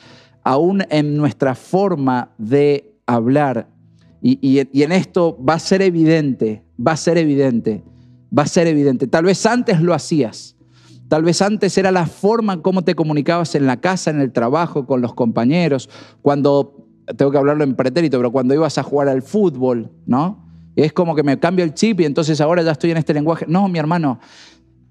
aún 0.44 0.84
en 0.90 1.16
nuestra 1.16 1.54
forma 1.54 2.32
de 2.36 2.87
hablar. 3.08 3.68
Y, 4.20 4.58
en 4.58 4.92
esto 4.92 5.38
va 5.42 5.54
a 5.54 5.58
ser 5.58 5.82
evidente, 5.82 6.62
va 6.84 6.92
a 6.92 6.96
ser 6.96 7.18
evidente, 7.18 7.82
va 8.36 8.42
a 8.42 8.46
ser 8.46 8.66
evidente. 8.66 9.06
Tal 9.06 9.24
vez 9.24 9.44
antes 9.46 9.80
lo 9.80 9.94
hacías, 9.94 10.56
tal 11.08 11.22
vez 11.22 11.40
antes 11.40 11.78
era 11.78 11.90
la 11.90 12.06
forma 12.06 12.60
como 12.60 12.82
te 12.82 12.94
comunicabas 12.94 13.54
en 13.54 13.66
la 13.66 13.78
casa, 13.80 14.10
en 14.10 14.20
el 14.20 14.32
trabajo, 14.32 14.86
con 14.86 15.00
los 15.00 15.14
compañeros, 15.14 15.88
cuando, 16.20 16.86
tengo 17.16 17.30
que 17.30 17.38
hablarlo 17.38 17.64
en 17.64 17.74
pretérito, 17.74 18.18
pero 18.18 18.32
cuando 18.32 18.54
ibas 18.54 18.76
a 18.76 18.82
jugar 18.82 19.08
al 19.08 19.22
fútbol, 19.22 19.90
¿no? 20.04 20.46
Es 20.76 20.92
como 20.92 21.14
que 21.14 21.22
me 21.22 21.38
cambio 21.38 21.64
el 21.64 21.74
chip 21.74 22.00
y 22.00 22.04
entonces 22.04 22.40
ahora 22.40 22.62
ya 22.62 22.72
estoy 22.72 22.90
en 22.90 22.98
este 22.98 23.14
lenguaje. 23.14 23.46
No, 23.48 23.68
mi 23.68 23.78
hermano, 23.78 24.20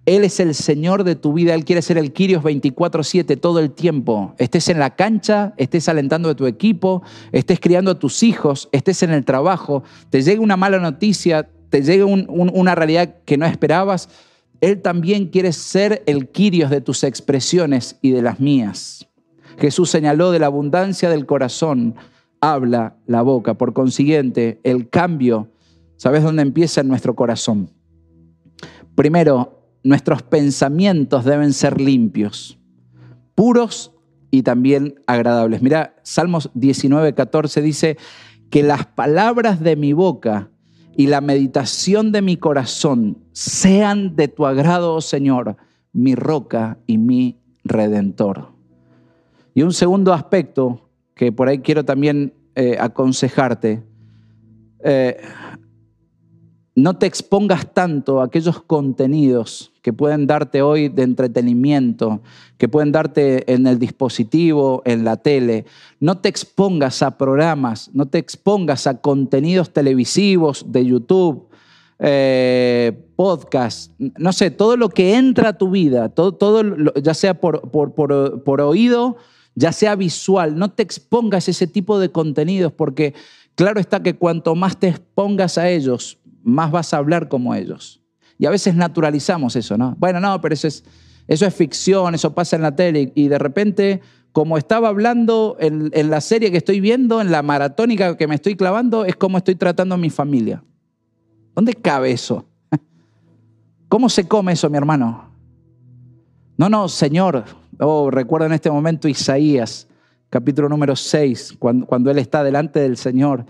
él 0.08 0.24
es 0.24 0.40
el 0.40 0.56
Señor 0.56 1.04
de 1.04 1.16
tu 1.16 1.34
vida, 1.34 1.54
Él 1.54 1.66
quiere 1.66 1.82
ser 1.82 1.98
el 1.98 2.14
Quirios 2.14 2.42
24/7 2.42 3.36
todo 3.36 3.60
el 3.60 3.72
tiempo. 3.72 4.34
Estés 4.38 4.70
en 4.70 4.80
la 4.80 4.96
cancha, 4.96 5.54
estés 5.58 5.90
alentando 5.90 6.30
a 6.30 6.36
tu 6.36 6.46
equipo, 6.46 7.04
estés 7.34 7.60
criando 7.60 7.92
a 7.92 8.00
tus 8.00 8.24
hijos, 8.24 8.70
estés 8.72 9.04
en 9.04 9.12
el 9.12 9.26
trabajo, 9.26 9.84
te 10.10 10.22
llegue 10.22 10.40
una 10.40 10.56
mala 10.56 10.80
noticia, 10.80 11.50
te 11.70 11.82
llegue 11.82 12.06
una 12.06 12.74
realidad 12.74 13.16
que 13.26 13.36
no 13.38 13.46
esperabas. 13.46 14.08
Él 14.62 14.82
también 14.82 15.28
quiere 15.28 15.52
ser 15.52 16.04
el 16.06 16.30
Quirios 16.30 16.70
de 16.70 16.80
tus 16.80 17.04
expresiones 17.04 17.98
y 18.02 18.12
de 18.12 18.22
las 18.22 18.40
mías. 18.40 19.10
Jesús 19.60 19.90
señaló 19.90 20.32
de 20.32 20.40
la 20.40 20.46
abundancia 20.46 21.10
del 21.10 21.26
corazón, 21.26 21.96
habla 22.40 22.96
la 23.08 23.24
boca. 23.24 23.56
Por 23.56 23.74
consiguiente, 23.74 24.62
el 24.64 24.90
cambio, 24.90 25.50
¿sabes 25.98 26.24
dónde 26.24 26.44
empieza 26.44 26.80
en 26.80 26.88
nuestro 26.88 27.14
corazón? 27.14 27.70
Primero, 28.96 29.57
nuestros 29.88 30.22
pensamientos 30.22 31.24
deben 31.24 31.54
ser 31.54 31.80
limpios, 31.80 32.60
puros 33.36 33.94
y 34.32 34.44
también 34.44 34.96
agradables. 35.08 35.62
Mira, 35.62 35.96
Salmos 36.04 36.52
19, 36.56 37.14
14 37.14 37.62
dice 37.62 37.98
que 38.50 38.64
las 38.64 38.86
palabras 38.86 39.62
de 39.62 39.78
mi 39.78 39.94
boca 39.94 40.50
y 40.98 41.08
la 41.08 41.22
meditación 41.22 42.12
de 42.12 42.22
mi 42.22 42.36
corazón 42.36 43.20
sean 43.32 44.18
de 44.18 44.28
tu 44.28 44.46
agrado, 44.46 44.96
oh 44.96 45.02
Señor, 45.02 45.56
mi 45.94 46.16
roca 46.16 46.80
y 46.86 46.98
mi 46.98 47.40
redentor. 47.64 48.50
Y 49.54 49.62
un 49.62 49.72
segundo 49.72 50.12
aspecto 50.12 50.90
que 51.16 51.32
por 51.32 51.48
ahí 51.48 51.60
quiero 51.60 51.86
también 51.86 52.34
eh, 52.56 52.76
aconsejarte, 52.78 53.84
eh, 54.84 55.18
no 56.76 56.98
te 56.98 57.08
expongas 57.08 57.74
tanto 57.74 58.22
a 58.22 58.26
aquellos 58.26 58.62
contenidos 58.62 59.74
que 59.88 59.94
pueden 59.94 60.28
darte 60.28 60.62
hoy 60.62 60.90
de 60.90 61.04
entretenimiento, 61.04 62.22
que 62.58 62.68
pueden 62.68 62.92
darte 62.92 63.50
en 63.54 63.66
el 63.68 63.80
dispositivo, 63.80 64.82
en 64.84 65.06
la 65.06 65.16
tele. 65.16 65.64
No 66.02 66.18
te 66.18 66.28
expongas 66.28 67.02
a 67.02 67.18
programas, 67.18 67.90
no 67.94 68.06
te 68.06 68.18
expongas 68.18 68.86
a 68.86 69.00
contenidos 69.00 69.72
televisivos 69.72 70.66
de 70.74 70.86
YouTube, 70.86 71.48
eh, 72.00 73.02
podcast, 73.16 73.94
no 73.98 74.34
sé, 74.34 74.52
todo 74.52 74.76
lo 74.76 74.90
que 74.90 75.16
entra 75.16 75.52
a 75.52 75.58
tu 75.58 75.70
vida, 75.70 76.10
todo, 76.10 76.34
todo 76.34 76.66
ya 77.02 77.14
sea 77.14 77.40
por, 77.40 77.72
por, 77.72 78.44
por 78.44 78.60
oído, 78.60 79.16
ya 79.56 79.72
sea 79.72 79.96
visual, 79.96 80.58
no 80.58 80.70
te 80.70 80.84
expongas 80.84 81.48
a 81.48 81.52
ese 81.52 81.66
tipo 81.66 81.98
de 81.98 82.12
contenidos 82.12 82.74
porque 82.74 83.14
claro 83.56 83.80
está 83.80 84.04
que 84.04 84.18
cuanto 84.18 84.54
más 84.54 84.78
te 84.78 84.90
expongas 84.90 85.58
a 85.58 85.70
ellos, 85.70 86.18
más 86.44 86.72
vas 86.72 86.94
a 86.94 86.98
hablar 86.98 87.30
como 87.30 87.56
ellos. 87.56 88.02
Y 88.40 88.46
a 88.46 88.50
veces 88.50 88.76
naturalizamos 88.76 89.56
eso, 89.56 89.78
¿no? 89.78 89.96
Bueno, 89.98 90.20
no, 90.20 90.40
pero 90.42 90.54
eso 90.54 90.68
es, 90.68 90.84
eso 91.28 91.46
es 91.46 91.54
ficción, 91.54 92.14
eso 92.16 92.34
pasa 92.34 92.56
en 92.56 92.62
la 92.62 92.76
tele. 92.76 93.12
Y 93.16 93.28
de 93.28 93.40
repente, 93.40 94.02
como 94.32 94.58
estaba 94.58 94.90
hablando 94.90 95.58
en, 95.60 95.92
la 96.10 96.22
serie 96.22 96.52
que 96.52 96.58
estoy 96.58 96.80
viendo, 96.80 97.20
en 97.22 97.32
la 97.32 97.42
maratónica 97.42 98.16
que 98.16 98.28
me 98.28 98.36
estoy 98.36 98.56
clavando, 98.56 99.06
es 99.06 99.16
como 99.16 99.38
estoy 99.40 99.56
tratando 99.56 99.96
a 99.96 99.98
mi 99.98 100.10
familia. 100.10 100.64
¿Dónde 101.56 101.74
cabe 101.74 102.12
eso? 102.12 102.46
¿Cómo 103.90 104.10
se 104.10 104.28
come 104.28 104.54
eso, 104.54 104.70
mi 104.70 104.78
hermano? 104.78 105.32
No, 106.58 106.70
no, 106.70 106.88
Señor. 106.88 107.44
Oh, 107.80 108.12
recuerdo 108.12 108.46
en 108.48 108.54
este 108.54 108.70
momento 108.70 109.08
Isaías, 109.08 109.88
capítulo 110.30 110.70
número 110.70 110.96
6, 110.96 111.56
cuando, 111.58 111.86
cuando 111.86 112.12
él 112.12 112.20
está 112.20 112.44
delante 112.44 112.80
del 112.80 112.98
Señor. 112.98 113.46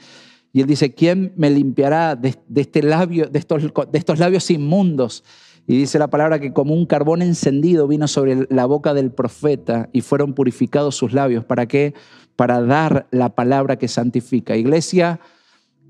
Y 0.53 0.61
él 0.61 0.67
dice, 0.67 0.93
¿quién 0.93 1.33
me 1.35 1.49
limpiará 1.49 2.15
de, 2.15 2.35
este 2.55 2.81
labio, 2.81 3.27
de 3.27 3.39
estos, 3.39 3.63
de 3.63 3.97
estos 3.97 4.19
labios 4.19 4.49
inmundos? 4.49 5.23
Y 5.67 5.77
dice 5.77 5.99
la 5.99 6.09
palabra 6.09 6.39
que 6.39 6.53
como 6.53 6.73
un 6.73 6.85
carbón 6.85 7.21
encendido 7.21 7.87
vino 7.87 8.07
sobre 8.07 8.47
la 8.49 8.65
boca 8.65 8.93
del 8.93 9.11
profeta 9.11 9.89
y 9.91 10.01
fueron 10.01 10.33
purificados 10.33 10.95
sus 10.95 11.11
labios. 11.11 11.43
¿Para 11.43 11.67
qué? 11.67 11.93
Para 12.37 12.61
dar 12.61 13.07
la 13.11 13.35
palabra 13.35 13.77
que 13.77 13.89
santifica. 13.89 14.55
Iglesia, 14.55 15.19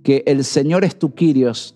que 0.03 0.23
el 0.25 0.43
Señor 0.43 0.83
es 0.83 0.97
tu 0.97 1.13
Quirios 1.13 1.75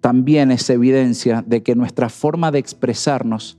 también 0.00 0.50
es 0.50 0.68
evidencia 0.68 1.42
de 1.46 1.62
que 1.62 1.74
nuestra 1.74 2.10
forma 2.10 2.50
de 2.50 2.58
expresarnos 2.58 3.58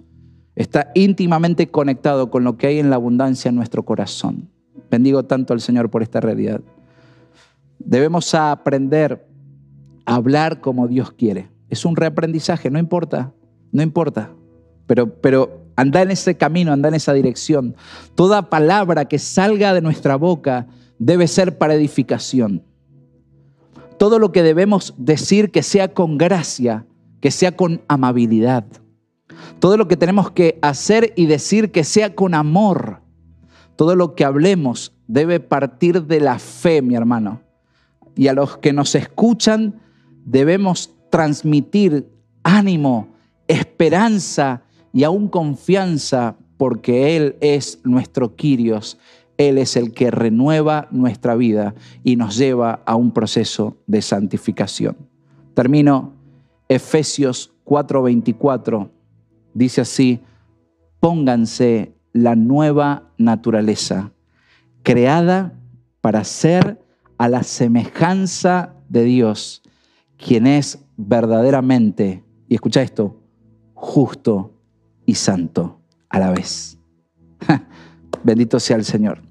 está 0.55 0.91
íntimamente 0.93 1.67
conectado 1.67 2.29
con 2.29 2.43
lo 2.43 2.55
que 2.55 2.67
hay 2.67 2.79
en 2.79 2.89
la 2.89 2.97
abundancia 2.97 3.49
en 3.49 3.55
nuestro 3.55 3.83
corazón. 3.83 4.49
Bendigo 4.91 5.25
tanto 5.25 5.53
al 5.53 5.61
Señor 5.61 5.89
por 5.89 6.03
esta 6.03 6.21
realidad. 6.21 6.61
Debemos 7.85 8.33
aprender 8.33 9.27
a 10.05 10.15
hablar 10.15 10.59
como 10.59 10.87
Dios 10.87 11.11
quiere. 11.11 11.51
Es 11.69 11.85
un 11.85 11.95
reaprendizaje, 11.95 12.71
no 12.71 12.79
importa, 12.79 13.31
no 13.71 13.83
importa. 13.83 14.31
Pero, 14.87 15.21
pero 15.21 15.61
anda 15.75 16.01
en 16.01 16.09
ese 16.09 16.35
camino, 16.35 16.73
anda 16.73 16.89
en 16.89 16.95
esa 16.95 17.13
dirección. 17.13 17.75
Toda 18.15 18.49
palabra 18.49 19.05
que 19.05 19.19
salga 19.19 19.73
de 19.73 19.81
nuestra 19.81 20.15
boca 20.15 20.65
debe 20.97 21.27
ser 21.27 21.59
para 21.59 21.75
edificación. 21.75 22.63
Todo 23.99 24.17
lo 24.17 24.31
que 24.31 24.41
debemos 24.41 24.95
decir 24.97 25.51
que 25.51 25.61
sea 25.61 25.93
con 25.93 26.17
gracia, 26.17 26.87
que 27.21 27.29
sea 27.29 27.55
con 27.55 27.81
amabilidad. 27.87 28.65
Todo 29.59 29.77
lo 29.77 29.87
que 29.87 29.95
tenemos 29.95 30.31
que 30.31 30.57
hacer 30.63 31.13
y 31.15 31.27
decir 31.27 31.71
que 31.71 31.83
sea 31.83 32.15
con 32.15 32.33
amor. 32.33 33.01
Todo 33.75 33.95
lo 33.95 34.15
que 34.15 34.25
hablemos 34.25 34.91
debe 35.07 35.39
partir 35.39 36.05
de 36.05 36.19
la 36.19 36.39
fe, 36.39 36.81
mi 36.81 36.95
hermano 36.95 37.44
y 38.15 38.27
a 38.27 38.33
los 38.33 38.57
que 38.57 38.73
nos 38.73 38.95
escuchan 38.95 39.81
debemos 40.25 40.93
transmitir 41.09 42.09
ánimo, 42.43 43.09
esperanza 43.47 44.63
y 44.93 45.03
aún 45.03 45.27
confianza 45.27 46.37
porque 46.57 47.17
Él 47.17 47.35
es 47.41 47.79
nuestro 47.83 48.35
Quirios. 48.35 48.97
Él 49.37 49.57
es 49.57 49.75
el 49.75 49.91
que 49.91 50.11
renueva 50.11 50.87
nuestra 50.91 51.35
vida 51.35 51.75
y 52.03 52.15
nos 52.15 52.37
lleva 52.37 52.81
a 52.85 52.95
un 52.95 53.11
proceso 53.11 53.75
de 53.85 54.01
santificación. 54.01 54.95
Termino 55.53 56.13
Efesios 56.69 57.51
4:24. 57.65 58.89
Dice 59.53 59.81
así, 59.81 60.21
pónganse 60.99 61.93
la 62.13 62.35
nueva 62.35 63.11
naturaleza, 63.17 64.11
creada 64.83 65.53
para 65.99 66.23
ser 66.23 66.84
a 67.17 67.29
la 67.29 67.43
semejanza 67.43 68.73
de 68.89 69.03
Dios, 69.03 69.61
quien 70.17 70.47
es 70.47 70.79
verdaderamente, 70.97 72.23
y 72.47 72.55
escucha 72.55 72.81
esto, 72.81 73.21
justo 73.73 74.53
y 75.05 75.15
santo 75.15 75.79
a 76.09 76.19
la 76.19 76.31
vez. 76.31 76.77
Bendito 78.23 78.59
sea 78.59 78.77
el 78.77 78.85
Señor. 78.85 79.21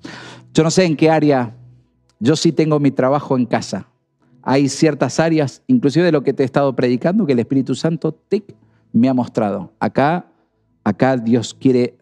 Yo 0.52 0.62
no 0.62 0.70
sé 0.70 0.84
en 0.84 0.96
qué 0.96 1.10
área, 1.10 1.56
yo 2.20 2.36
sí 2.36 2.52
tengo 2.52 2.78
mi 2.78 2.90
trabajo 2.90 3.36
en 3.36 3.46
casa. 3.46 3.88
Hay 4.42 4.68
ciertas 4.68 5.18
áreas, 5.20 5.62
inclusive 5.66 6.04
de 6.04 6.12
lo 6.12 6.22
que 6.22 6.32
te 6.32 6.42
he 6.42 6.46
estado 6.46 6.76
predicando, 6.76 7.26
que 7.26 7.32
el 7.32 7.38
Espíritu 7.38 7.74
Santo 7.74 8.16
me 8.92 9.08
ha 9.08 9.14
mostrado. 9.14 9.72
Acá, 9.80 10.26
acá 10.84 11.16
Dios 11.16 11.54
quiere 11.54 11.98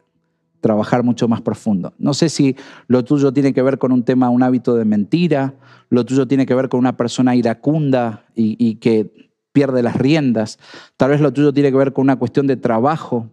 trabajar 0.62 1.02
mucho 1.02 1.28
más 1.28 1.42
profundo. 1.42 1.92
No 1.98 2.14
sé 2.14 2.28
si 2.28 2.56
lo 2.86 3.04
tuyo 3.04 3.32
tiene 3.32 3.52
que 3.52 3.60
ver 3.62 3.78
con 3.78 3.90
un 3.90 4.04
tema, 4.04 4.30
un 4.30 4.44
hábito 4.44 4.76
de 4.76 4.84
mentira, 4.84 5.54
lo 5.90 6.06
tuyo 6.06 6.26
tiene 6.26 6.46
que 6.46 6.54
ver 6.54 6.68
con 6.68 6.78
una 6.78 6.96
persona 6.96 7.34
iracunda 7.34 8.24
y, 8.34 8.76
que 8.76 9.32
pierde 9.52 9.82
las 9.82 9.96
riendas, 9.96 10.58
tal 10.96 11.10
vez 11.10 11.20
lo 11.20 11.32
tuyo 11.32 11.52
tiene 11.52 11.70
que 11.70 11.76
ver 11.76 11.92
con 11.92 12.04
una 12.04 12.16
cuestión 12.16 12.46
de 12.46 12.56
trabajo, 12.56 13.28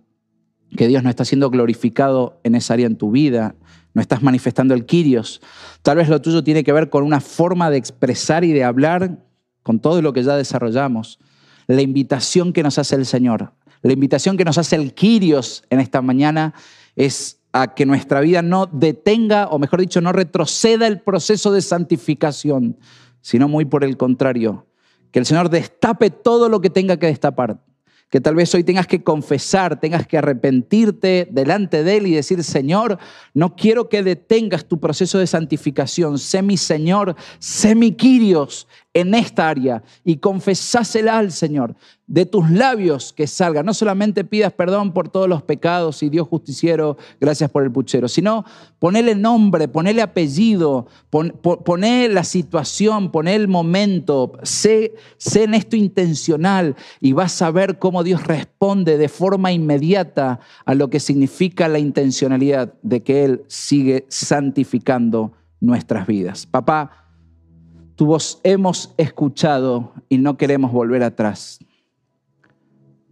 que 0.75 0.87
Dios 0.87 1.03
no 1.03 1.09
está 1.09 1.23
siendo 1.23 1.49
glorificado 1.49 2.41
en 2.43 2.55
esa 2.55 2.73
área 2.73 2.87
en 2.87 2.97
tu 2.97 3.11
vida, 3.11 3.55
no 3.93 4.01
estás 4.01 4.21
manifestando 4.21 4.73
el 4.73 4.85
Quirios, 4.85 5.39
tal 5.83 5.97
vez 5.97 6.09
lo 6.09 6.21
tuyo 6.21 6.43
tiene 6.43 6.63
que 6.63 6.73
ver 6.73 6.89
con 6.89 7.03
una 7.03 7.21
forma 7.21 7.69
de 7.69 7.77
expresar 7.77 8.43
y 8.43 8.51
de 8.51 8.63
hablar 8.63 9.19
con 9.61 9.79
todo 9.79 10.01
lo 10.01 10.13
que 10.13 10.23
ya 10.23 10.35
desarrollamos, 10.35 11.19
la 11.67 11.83
invitación 11.83 12.53
que 12.53 12.63
nos 12.63 12.79
hace 12.79 12.95
el 12.95 13.05
Señor, 13.05 13.53
la 13.83 13.93
invitación 13.93 14.35
que 14.35 14.45
nos 14.45 14.57
hace 14.57 14.75
el 14.75 14.93
Quirios 14.93 15.63
en 15.69 15.79
esta 15.79 16.01
mañana 16.01 16.53
es 16.99 17.39
a 17.53 17.73
que 17.73 17.85
nuestra 17.85 18.19
vida 18.19 18.41
no 18.41 18.65
detenga, 18.65 19.47
o 19.47 19.57
mejor 19.57 19.79
dicho, 19.79 20.01
no 20.01 20.11
retroceda 20.11 20.85
el 20.85 20.99
proceso 20.99 21.51
de 21.53 21.61
santificación, 21.61 22.77
sino 23.21 23.47
muy 23.47 23.63
por 23.63 23.85
el 23.85 23.95
contrario, 23.95 24.67
que 25.11 25.19
el 25.19 25.25
Señor 25.25 25.49
destape 25.49 26.09
todo 26.09 26.49
lo 26.49 26.59
que 26.59 26.69
tenga 26.69 26.97
que 26.97 27.07
destapar 27.07 27.57
que 28.09 28.19
tal 28.19 28.35
vez 28.35 28.53
hoy 28.55 28.63
tengas 28.63 28.87
que 28.87 29.03
confesar, 29.03 29.79
tengas 29.79 30.07
que 30.07 30.17
arrepentirte 30.17 31.27
delante 31.29 31.83
de 31.83 31.97
Él 31.97 32.07
y 32.07 32.15
decir, 32.15 32.43
Señor, 32.43 32.97
no 33.35 33.55
quiero 33.55 33.87
que 33.87 34.01
detengas 34.01 34.65
tu 34.65 34.79
proceso 34.79 35.19
de 35.19 35.27
santificación. 35.27 36.17
Sé 36.17 36.41
mi 36.41 36.57
Señor, 36.57 37.15
sé 37.37 37.75
mi 37.75 37.91
Quirios 37.91 38.67
en 38.93 39.13
esta 39.13 39.49
área 39.49 39.83
y 40.03 40.17
confesásela 40.17 41.17
al 41.17 41.31
Señor. 41.31 41.75
De 42.07 42.25
tus 42.25 42.49
labios 42.49 43.13
que 43.13 43.27
salga. 43.27 43.61
No 43.61 43.75
solamente 43.75 44.23
pidas 44.23 44.51
perdón 44.53 44.93
por 44.93 45.09
todos 45.09 45.29
los 45.29 45.43
pecados 45.43 46.01
y 46.01 46.09
Dios 46.09 46.27
justiciero, 46.27 46.97
gracias 47.21 47.51
por 47.51 47.61
el 47.61 47.71
puchero, 47.71 48.07
sino 48.07 48.45
ponele 48.79 49.13
nombre, 49.13 49.67
ponele 49.67 50.01
apellido, 50.01 50.87
pon, 51.11 51.33
la 52.09 52.23
situación, 52.23 53.11
poné 53.11 53.35
el 53.35 53.47
momento. 53.47 54.31
Sé, 54.41 54.95
sé 55.17 55.43
en 55.43 55.53
esto 55.53 55.75
intencional 55.75 56.75
y 56.99 57.13
vas 57.13 57.39
a 57.43 57.51
ver 57.51 57.77
cómo 57.77 58.03
Dios 58.03 58.25
responde 58.25 58.97
de 58.97 59.07
forma 59.07 59.51
inmediata 59.51 60.39
a 60.65 60.73
lo 60.73 60.89
que 60.89 60.99
significa 60.99 61.67
la 61.67 61.77
intencionalidad 61.77 62.73
de 62.81 63.03
que 63.03 63.23
Él 63.23 63.43
sigue 63.47 64.07
santificando 64.09 65.33
nuestras 65.61 66.07
vidas. 66.07 66.47
Papá, 66.47 67.08
tu 67.99 68.05
voz 68.05 68.39
hemos 68.43 68.93
escuchado 68.95 69.91
y 70.07 70.19
no 70.19 70.37
queremos 70.37 70.71
volver 70.71 71.03
atrás. 71.03 71.59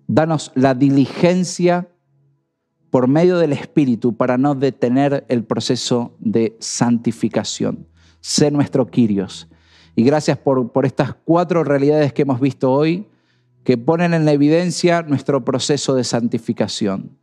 Danos 0.07 0.53
la 0.55 0.75
diligencia 0.75 1.89
por 2.89 3.09
medio 3.09 3.37
del 3.37 3.51
Espíritu 3.51 4.15
para 4.15 4.37
no 4.37 4.55
detener 4.55 5.25
el 5.27 5.43
proceso 5.43 6.15
de 6.19 6.55
santificación. 6.61 7.85
Sé 8.21 8.49
nuestro 8.49 8.87
Quirios. 8.87 9.49
Y 9.93 10.03
gracias 10.03 10.37
por, 10.37 10.71
por 10.71 10.85
estas 10.85 11.13
cuatro 11.13 11.65
realidades 11.65 12.13
que 12.13 12.21
hemos 12.21 12.39
visto 12.39 12.71
hoy 12.71 13.07
que 13.65 13.77
ponen 13.77 14.13
en 14.13 14.29
evidencia 14.29 15.01
nuestro 15.01 15.43
proceso 15.43 15.95
de 15.95 16.05
santificación. 16.05 17.17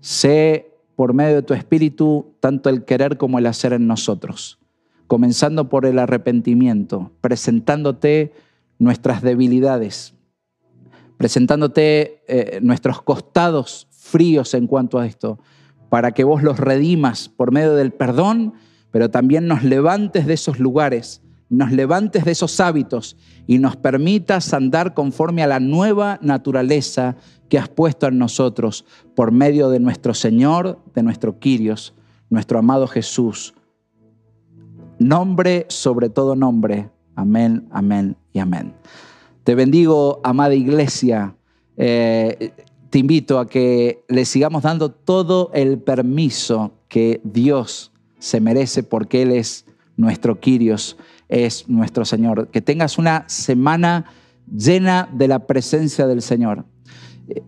Sé 0.00 0.72
por 0.94 1.12
medio 1.12 1.34
de 1.34 1.42
tu 1.42 1.52
Espíritu 1.52 2.32
tanto 2.40 2.70
el 2.70 2.86
querer 2.86 3.18
como 3.18 3.38
el 3.38 3.44
hacer 3.44 3.74
en 3.74 3.86
nosotros, 3.86 4.58
comenzando 5.06 5.68
por 5.68 5.86
el 5.86 5.98
arrepentimiento, 5.98 7.12
presentándote 7.20 8.32
nuestras 8.78 9.22
debilidades, 9.22 10.14
presentándote 11.16 12.22
eh, 12.28 12.60
nuestros 12.62 13.02
costados 13.02 13.88
fríos 13.90 14.54
en 14.54 14.66
cuanto 14.66 14.98
a 14.98 15.06
esto, 15.06 15.38
para 15.88 16.12
que 16.12 16.24
vos 16.24 16.42
los 16.42 16.58
redimas 16.58 17.28
por 17.28 17.52
medio 17.52 17.74
del 17.74 17.92
perdón, 17.92 18.54
pero 18.90 19.10
también 19.10 19.46
nos 19.46 19.62
levantes 19.62 20.26
de 20.26 20.34
esos 20.34 20.58
lugares 20.58 21.22
nos 21.48 21.70
levantes 21.70 22.24
de 22.24 22.32
esos 22.32 22.58
hábitos 22.60 23.16
y 23.46 23.58
nos 23.58 23.76
permitas 23.76 24.52
andar 24.52 24.94
conforme 24.94 25.42
a 25.42 25.46
la 25.46 25.60
nueva 25.60 26.18
naturaleza 26.22 27.16
que 27.48 27.58
has 27.58 27.68
puesto 27.68 28.06
en 28.08 28.18
nosotros 28.18 28.84
por 29.14 29.30
medio 29.30 29.70
de 29.70 29.78
nuestro 29.78 30.14
Señor, 30.14 30.80
de 30.94 31.02
nuestro 31.02 31.38
Quirios, 31.38 31.94
nuestro 32.30 32.58
amado 32.58 32.88
Jesús. 32.88 33.54
Nombre 34.98 35.66
sobre 35.68 36.08
todo 36.08 36.36
nombre. 36.36 36.90
Amén, 37.14 37.66
amén 37.70 38.16
y 38.32 38.38
amén. 38.38 38.74
Te 39.44 39.54
bendigo, 39.54 40.20
amada 40.24 40.54
iglesia. 40.54 41.34
Eh, 41.76 42.52
te 42.90 42.98
invito 42.98 43.38
a 43.38 43.46
que 43.46 44.04
le 44.08 44.24
sigamos 44.24 44.62
dando 44.62 44.90
todo 44.90 45.50
el 45.54 45.78
permiso 45.78 46.72
que 46.88 47.20
Dios 47.24 47.92
se 48.18 48.40
merece 48.40 48.82
porque 48.82 49.22
Él 49.22 49.32
es 49.32 49.66
nuestro 49.96 50.40
Quirios 50.40 50.96
es 51.28 51.68
nuestro 51.68 52.04
Señor. 52.04 52.48
Que 52.48 52.60
tengas 52.60 52.98
una 52.98 53.24
semana 53.28 54.06
llena 54.50 55.08
de 55.12 55.28
la 55.28 55.46
presencia 55.46 56.06
del 56.06 56.22
Señor. 56.22 56.64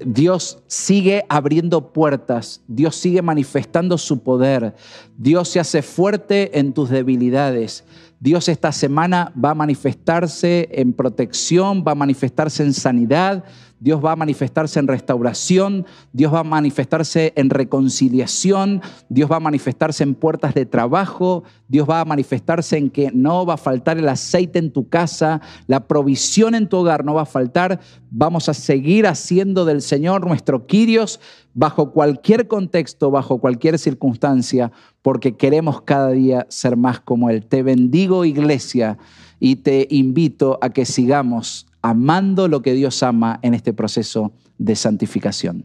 Dios 0.05 0.59
sigue 0.67 1.25
abriendo 1.29 1.93
puertas, 1.93 2.63
Dios 2.67 2.97
sigue 2.97 3.23
manifestando 3.23 3.97
su 3.97 4.23
poder, 4.23 4.75
Dios 5.17 5.49
se 5.49 5.61
hace 5.61 5.83
fuerte 5.83 6.59
en 6.59 6.73
tus 6.73 6.91
debilidades. 6.91 7.85
Dios 8.21 8.49
esta 8.49 8.73
semana 8.73 9.33
va 9.43 9.51
a 9.51 9.55
manifestarse 9.55 10.69
en 10.73 10.93
protección, 10.93 11.85
va 11.87 11.93
a 11.93 11.95
manifestarse 11.95 12.65
en 12.65 12.73
sanidad, 12.75 13.45
Dios 13.81 14.05
va 14.05 14.13
a 14.13 14.17
manifestarse 14.17 14.81
en 14.81 14.89
restauración, 14.89 15.87
Dios 16.13 16.35
va 16.35 16.41
a 16.41 16.45
manifestarse 16.45 17.33
en 17.37 17.49
reconciliación, 17.49 18.83
Dios 19.09 19.31
va 19.31 19.37
a 19.37 19.41
manifestarse 19.41 20.03
en 20.03 20.17
puertas 20.17 20.53
de 20.55 20.67
trabajo, 20.67 21.45
Dios 21.69 21.89
va 21.89 22.01
a 22.01 22.05
manifestarse 22.05 22.77
en 22.77 22.91
que 22.91 23.13
no 23.13 23.47
va 23.47 23.55
a 23.55 23.59
faltar 23.59 23.99
el 23.99 24.09
aceite 24.09 24.59
en 24.59 24.73
tu 24.73 24.89
casa, 24.89 25.41
la 25.69 25.87
provisión 25.87 26.57
en 26.57 26.69
tu 26.69 26.79
hogar 26.79 27.05
no 27.05 27.15
va 27.15 27.23
a 27.23 27.27
faltar. 27.27 27.79
Vamos 28.11 28.49
a 28.49 28.55
seguir 28.55 29.07
haciendo 29.07 29.65
del 29.65 29.81
Señor 29.81 30.27
nuestro 30.27 30.67
Quirios 30.67 31.21
bajo 31.59 31.91
cualquier 31.91 32.47
contexto, 32.47 33.11
bajo 33.11 33.39
cualquier 33.39 33.81
circunstancia, 33.81 34.71
porque 35.03 35.37
queremos 35.37 35.83
cada 35.83 36.13
día 36.13 36.47
ser 36.49 36.77
más 36.77 37.01
como 37.01 37.31
Él. 37.31 37.45
Te 37.45 37.65
bendigo 37.65 38.25
iglesia 38.25 38.97
y 39.41 39.57
te 39.57 39.89
invito 39.91 40.61
a 40.63 40.71
que 40.71 40.85
sigamos 40.85 41.67
amando 41.83 42.47
lo 42.47 42.63
que 42.63 42.75
Dios 42.75 43.03
ama 43.03 43.41
en 43.43 43.55
este 43.55 43.73
proceso 43.73 44.31
de 44.57 44.77
santificación. 44.77 45.65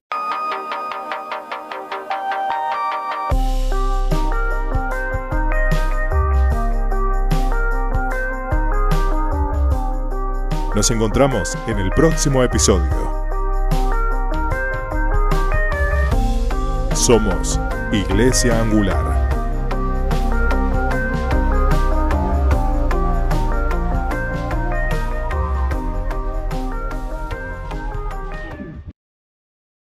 Nos 10.75 10.89
encontramos 10.89 11.55
en 11.67 11.77
el 11.77 11.91
próximo 11.91 12.43
episodio. 12.43 13.22
Somos 17.03 17.59
Iglesia 17.91 18.61
Angular. 18.61 19.22